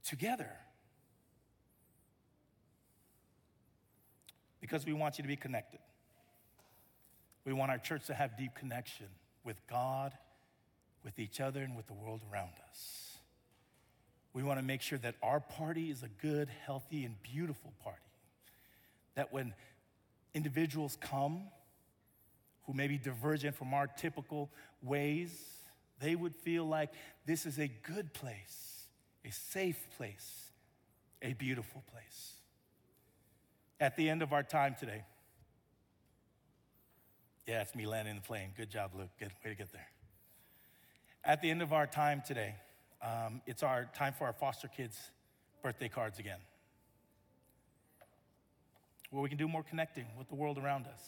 together. 0.03 0.49
Because 4.65 4.83
we 4.83 4.93
want 4.93 5.19
you 5.19 5.21
to 5.21 5.27
be 5.27 5.35
connected. 5.35 5.79
We 7.45 7.53
want 7.53 7.69
our 7.69 7.77
church 7.77 8.07
to 8.07 8.15
have 8.15 8.35
deep 8.35 8.55
connection 8.55 9.05
with 9.43 9.57
God, 9.67 10.11
with 11.03 11.19
each 11.19 11.39
other, 11.39 11.61
and 11.61 11.75
with 11.75 11.85
the 11.85 11.93
world 11.93 12.21
around 12.33 12.49
us. 12.67 13.17
We 14.33 14.41
want 14.41 14.57
to 14.57 14.65
make 14.65 14.81
sure 14.81 14.97
that 14.97 15.13
our 15.21 15.39
party 15.39 15.91
is 15.91 16.01
a 16.01 16.07
good, 16.07 16.49
healthy, 16.65 17.05
and 17.05 17.13
beautiful 17.21 17.73
party. 17.83 17.99
That 19.13 19.31
when 19.31 19.53
individuals 20.33 20.97
come 20.99 21.43
who 22.65 22.73
may 22.73 22.87
be 22.87 22.97
divergent 22.97 23.55
from 23.55 23.71
our 23.75 23.85
typical 23.85 24.49
ways, 24.81 25.29
they 25.99 26.15
would 26.15 26.35
feel 26.35 26.65
like 26.65 26.89
this 27.27 27.45
is 27.45 27.59
a 27.59 27.67
good 27.67 28.13
place, 28.13 28.87
a 29.23 29.31
safe 29.31 29.87
place, 29.95 30.49
a 31.21 31.33
beautiful 31.33 31.83
place 31.91 32.34
at 33.79 33.95
the 33.95 34.09
end 34.09 34.21
of 34.21 34.33
our 34.33 34.43
time 34.43 34.75
today. 34.79 35.03
Yeah, 37.47 37.61
it's 37.61 37.75
me 37.75 37.85
landing 37.85 38.15
the 38.15 38.21
plane. 38.21 38.49
Good 38.57 38.69
job, 38.69 38.91
Luke. 38.97 39.09
Good 39.19 39.31
way 39.43 39.51
to 39.51 39.55
get 39.55 39.71
there. 39.71 39.87
At 41.23 41.41
the 41.41 41.49
end 41.49 41.61
of 41.61 41.73
our 41.73 41.85
time 41.85 42.23
today, 42.25 42.55
um, 43.01 43.41
it's 43.45 43.61
our 43.61 43.89
time 43.93 44.13
for 44.13 44.25
our 44.25 44.33
foster 44.33 44.67
kids' 44.67 45.11
birthday 45.61 45.89
cards 45.89 46.17
again. 46.17 46.39
Where 49.11 49.21
we 49.21 49.29
can 49.29 49.37
do 49.37 49.47
more 49.47 49.63
connecting 49.63 50.05
with 50.17 50.27
the 50.27 50.35
world 50.35 50.57
around 50.57 50.87
us. 50.87 51.01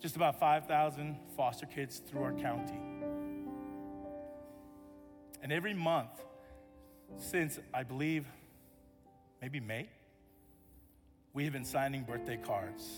Just 0.00 0.16
about 0.16 0.38
5,000 0.38 1.16
foster 1.36 1.66
kids 1.66 2.02
through 2.06 2.22
our 2.22 2.32
county. 2.32 2.78
And 5.42 5.52
every 5.52 5.74
month, 5.74 6.10
since 7.16 7.58
I 7.72 7.82
believe 7.84 8.26
maybe 9.40 9.60
May, 9.60 9.88
we 11.34 11.42
have 11.42 11.52
been 11.52 11.64
signing 11.64 12.04
birthday 12.04 12.36
cards 12.36 12.88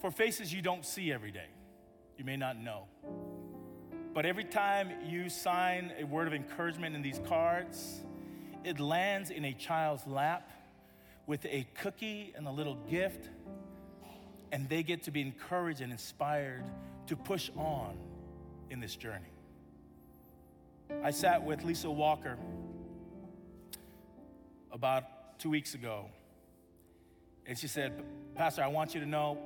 for 0.00 0.12
faces 0.12 0.52
you 0.52 0.62
don't 0.62 0.86
see 0.86 1.12
every 1.12 1.32
day. 1.32 1.48
You 2.16 2.24
may 2.24 2.36
not 2.36 2.56
know. 2.56 2.84
But 4.14 4.26
every 4.26 4.44
time 4.44 4.92
you 5.04 5.28
sign 5.28 5.92
a 5.98 6.04
word 6.04 6.28
of 6.28 6.34
encouragement 6.34 6.94
in 6.94 7.02
these 7.02 7.20
cards, 7.26 8.02
it 8.62 8.78
lands 8.78 9.30
in 9.30 9.44
a 9.44 9.52
child's 9.52 10.06
lap 10.06 10.50
with 11.26 11.44
a 11.46 11.66
cookie 11.74 12.32
and 12.36 12.46
a 12.46 12.50
little 12.50 12.76
gift, 12.88 13.28
and 14.52 14.68
they 14.68 14.84
get 14.84 15.02
to 15.04 15.10
be 15.10 15.20
encouraged 15.20 15.80
and 15.80 15.90
inspired 15.90 16.64
to 17.06 17.16
push 17.16 17.50
on 17.56 17.96
in 18.70 18.78
this 18.78 18.94
journey. 18.94 19.32
I 21.02 21.10
sat 21.10 21.42
with 21.42 21.64
Lisa 21.64 21.90
Walker 21.90 22.38
about 24.70 25.38
two 25.38 25.50
weeks 25.50 25.74
ago 25.74 26.06
and 27.46 27.58
she 27.58 27.66
said, 27.66 27.92
Pastor, 28.34 28.62
I 28.62 28.68
want 28.68 28.94
you 28.94 29.00
to 29.00 29.06
know 29.06 29.38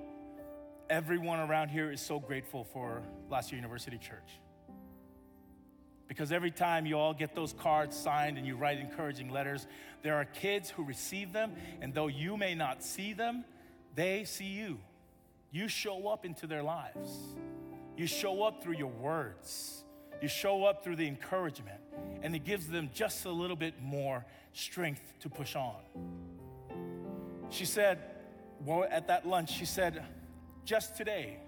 everyone 0.89 1.41
around 1.41 1.69
here 1.69 1.91
is 1.91 2.01
so 2.01 2.21
grateful 2.21 2.65
for 2.65 3.03
La 3.31 3.41
Sierra 3.41 3.61
University 3.61 3.99
Church. 3.99 4.41
Because 6.09 6.31
every 6.31 6.53
time 6.53 6.87
you 6.87 6.99
all 6.99 7.15
get 7.15 7.35
those 7.35 7.53
cards 7.53 7.97
signed 7.97 8.39
and 8.39 8.47
you 8.47 8.57
write 8.57 8.79
encouraging 8.79 9.29
letters, 9.29 9.67
there 10.03 10.15
are 10.15 10.25
kids 10.25 10.71
who 10.71 10.85
receive 10.85 11.33
them, 11.33 11.53
and 11.81 11.93
though 11.93 12.07
you 12.07 12.37
may 12.37 12.55
not 12.55 12.85
see 12.85 13.13
them, 13.13 13.45
they 13.95 14.25
see 14.25 14.45
you. 14.45 14.79
You 15.51 15.69
show 15.69 16.07
up 16.09 16.25
into 16.25 16.47
their 16.47 16.63
lives. 16.63 17.11
You 17.97 18.07
show 18.07 18.43
up 18.43 18.63
through 18.63 18.77
your 18.77 18.91
words. 18.91 19.83
You 20.23 20.29
show 20.29 20.65
up 20.65 20.85
through 20.85 20.97
the 20.97 21.07
encouragement, 21.07 21.81
and 22.23 22.37
it 22.37 22.45
gives 22.45 22.69
them 22.69 22.91
just 22.95 23.25
a 23.25 23.31
little 23.31 23.57
bit 23.57 23.75
more 23.83 24.25
strength 24.53 25.03
to 25.21 25.29
push 25.29 25.57
on. 25.57 25.77
She 27.51 27.65
said, 27.65 27.99
well, 28.65 28.87
at 28.91 29.09
that 29.09 29.27
lunch, 29.27 29.51
she 29.51 29.65
said, 29.65 30.03
just 30.65 30.97
today, 30.97 31.39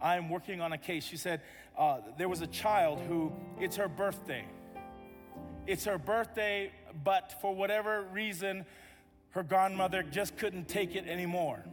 I'm 0.00 0.28
working 0.28 0.60
on 0.60 0.72
a 0.72 0.78
case. 0.78 1.04
She 1.04 1.16
said, 1.16 1.40
uh, 1.78 1.98
there 2.18 2.28
was 2.28 2.40
a 2.40 2.46
child 2.46 3.00
who, 3.00 3.32
it's 3.60 3.76
her 3.76 3.88
birthday. 3.88 4.44
It's 5.66 5.84
her 5.84 5.98
birthday, 5.98 6.72
but 7.04 7.34
for 7.40 7.54
whatever 7.54 8.02
reason, 8.12 8.66
her 9.30 9.42
grandmother 9.42 10.02
just 10.02 10.36
couldn't 10.36 10.68
take 10.68 10.94
it 10.94 11.06
anymore. 11.06 11.64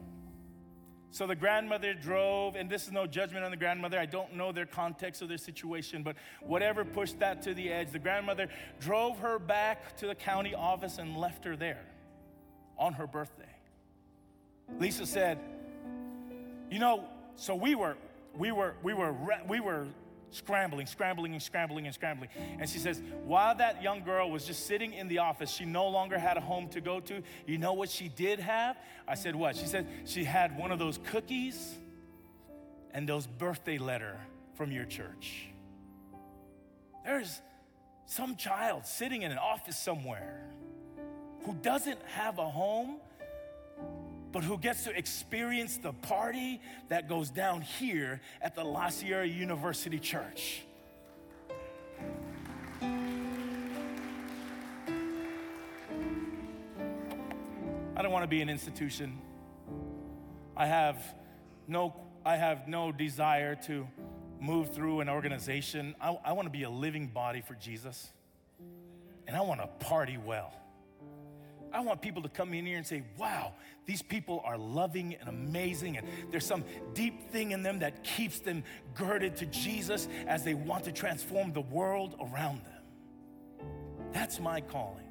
So 1.13 1.27
the 1.27 1.35
grandmother 1.35 1.93
drove, 1.93 2.55
and 2.55 2.69
this 2.69 2.85
is 2.85 2.93
no 2.93 3.05
judgment 3.05 3.43
on 3.43 3.51
the 3.51 3.57
grandmother. 3.57 3.99
I 3.99 4.05
don't 4.05 4.35
know 4.35 4.53
their 4.53 4.65
context 4.65 5.21
or 5.21 5.27
their 5.27 5.37
situation, 5.37 6.03
but 6.03 6.15
whatever 6.41 6.85
pushed 6.85 7.19
that 7.19 7.41
to 7.41 7.53
the 7.53 7.69
edge, 7.69 7.91
the 7.91 7.99
grandmother 7.99 8.47
drove 8.79 9.19
her 9.19 9.37
back 9.37 9.97
to 9.97 10.07
the 10.07 10.15
county 10.15 10.55
office 10.55 10.99
and 10.99 11.17
left 11.17 11.43
her 11.43 11.57
there 11.57 11.90
on 12.81 12.93
her 12.93 13.07
birthday. 13.07 13.45
Lisa 14.79 15.05
said, 15.05 15.37
"You 16.69 16.79
know, 16.79 17.05
so 17.35 17.55
we 17.55 17.75
were 17.75 17.95
we 18.35 18.51
were 18.51 18.73
we 18.83 18.93
were 18.93 19.15
we 19.47 19.59
were 19.59 19.87
scrambling, 20.31 20.87
scrambling 20.87 21.33
and 21.33 21.43
scrambling 21.43 21.85
and 21.85 21.93
scrambling. 21.93 22.29
And 22.59 22.69
she 22.69 22.79
says, 22.79 23.01
while 23.25 23.53
that 23.55 23.83
young 23.83 24.01
girl 24.03 24.31
was 24.31 24.45
just 24.45 24.65
sitting 24.65 24.93
in 24.93 25.09
the 25.09 25.19
office, 25.19 25.51
she 25.51 25.65
no 25.65 25.89
longer 25.89 26.17
had 26.17 26.37
a 26.37 26.41
home 26.41 26.69
to 26.69 26.79
go 26.79 27.01
to. 27.01 27.21
You 27.45 27.57
know 27.57 27.73
what 27.73 27.89
she 27.89 28.07
did 28.07 28.39
have? 28.39 28.77
I 29.07 29.15
said, 29.15 29.35
what? 29.35 29.57
She 29.57 29.65
said 29.65 29.87
she 30.05 30.23
had 30.23 30.57
one 30.57 30.71
of 30.71 30.79
those 30.79 30.99
cookies 31.11 31.75
and 32.93 33.07
those 33.07 33.27
birthday 33.27 33.77
letter 33.77 34.17
from 34.55 34.71
your 34.71 34.85
church. 34.85 35.47
There's 37.03 37.41
some 38.05 38.35
child 38.37 38.85
sitting 38.85 39.23
in 39.23 39.31
an 39.31 39.37
office 39.37 39.77
somewhere 39.77 40.49
who 41.43 41.53
doesn't 41.61 42.01
have 42.13 42.37
a 42.39 42.49
home, 42.49 42.97
but 44.31 44.43
who 44.43 44.57
gets 44.57 44.83
to 44.85 44.97
experience 44.97 45.77
the 45.77 45.93
party 45.93 46.61
that 46.89 47.09
goes 47.09 47.29
down 47.29 47.61
here 47.61 48.21
at 48.41 48.55
the 48.55 48.63
La 48.63 48.89
Sierra 48.89 49.27
University 49.27 49.99
Church. 49.99 50.63
I 57.95 58.01
don't 58.01 58.11
want 58.11 58.23
to 58.23 58.29
be 58.29 58.41
an 58.41 58.49
institution. 58.49 59.19
I 60.55 60.65
have 60.65 61.03
no, 61.67 61.93
I 62.25 62.35
have 62.35 62.67
no 62.67 62.91
desire 62.91 63.55
to 63.67 63.87
move 64.39 64.73
through 64.73 65.01
an 65.01 65.09
organization. 65.09 65.95
I, 66.01 66.17
I 66.25 66.31
want 66.33 66.47
to 66.47 66.51
be 66.51 66.63
a 66.63 66.69
living 66.69 67.07
body 67.07 67.41
for 67.41 67.53
Jesus. 67.53 68.09
And 69.27 69.35
I 69.35 69.41
want 69.41 69.61
to 69.61 69.67
party 69.85 70.17
well. 70.17 70.51
I 71.73 71.79
want 71.81 72.01
people 72.01 72.21
to 72.23 72.29
come 72.29 72.53
in 72.53 72.65
here 72.65 72.77
and 72.77 72.85
say, 72.85 73.03
wow, 73.17 73.53
these 73.85 74.01
people 74.01 74.41
are 74.45 74.57
loving 74.57 75.15
and 75.19 75.29
amazing, 75.29 75.97
and 75.97 76.07
there's 76.29 76.45
some 76.45 76.63
deep 76.93 77.31
thing 77.31 77.51
in 77.51 77.63
them 77.63 77.79
that 77.79 78.03
keeps 78.03 78.39
them 78.39 78.63
girded 78.93 79.37
to 79.37 79.45
Jesus 79.47 80.07
as 80.27 80.43
they 80.43 80.53
want 80.53 80.83
to 80.85 80.91
transform 80.91 81.53
the 81.53 81.61
world 81.61 82.15
around 82.19 82.63
them. 82.65 83.67
That's 84.11 84.39
my 84.39 84.61
calling. 84.61 85.07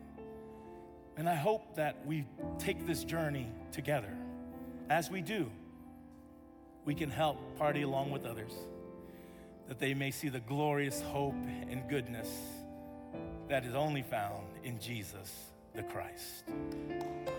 And 1.17 1.29
I 1.29 1.35
hope 1.35 1.75
that 1.77 2.07
we 2.07 2.25
take 2.59 2.87
this 2.87 3.05
journey 3.05 3.49
together. 3.73 4.17
As 4.89 5.11
we 5.11 5.21
do, 5.21 5.51
we 6.85 6.95
can 6.95 7.11
help 7.11 7.39
party 7.59 7.83
along 7.83 8.11
with 8.11 8.25
others, 8.25 8.53
that 9.69 9.79
they 9.79 9.95
may 9.95 10.11
see 10.11 10.29
the 10.29 10.41
glorious 10.41 11.01
hope 11.01 11.35
and 11.69 11.89
goodness 11.89 12.29
that 13.49 13.65
is 13.65 13.75
only 13.75 14.03
found 14.03 14.47
in 14.63 14.79
Jesus 14.79 15.50
the 15.81 15.93
Christ. 15.93 16.45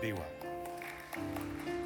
Be 0.00 0.12
well. 0.12 1.81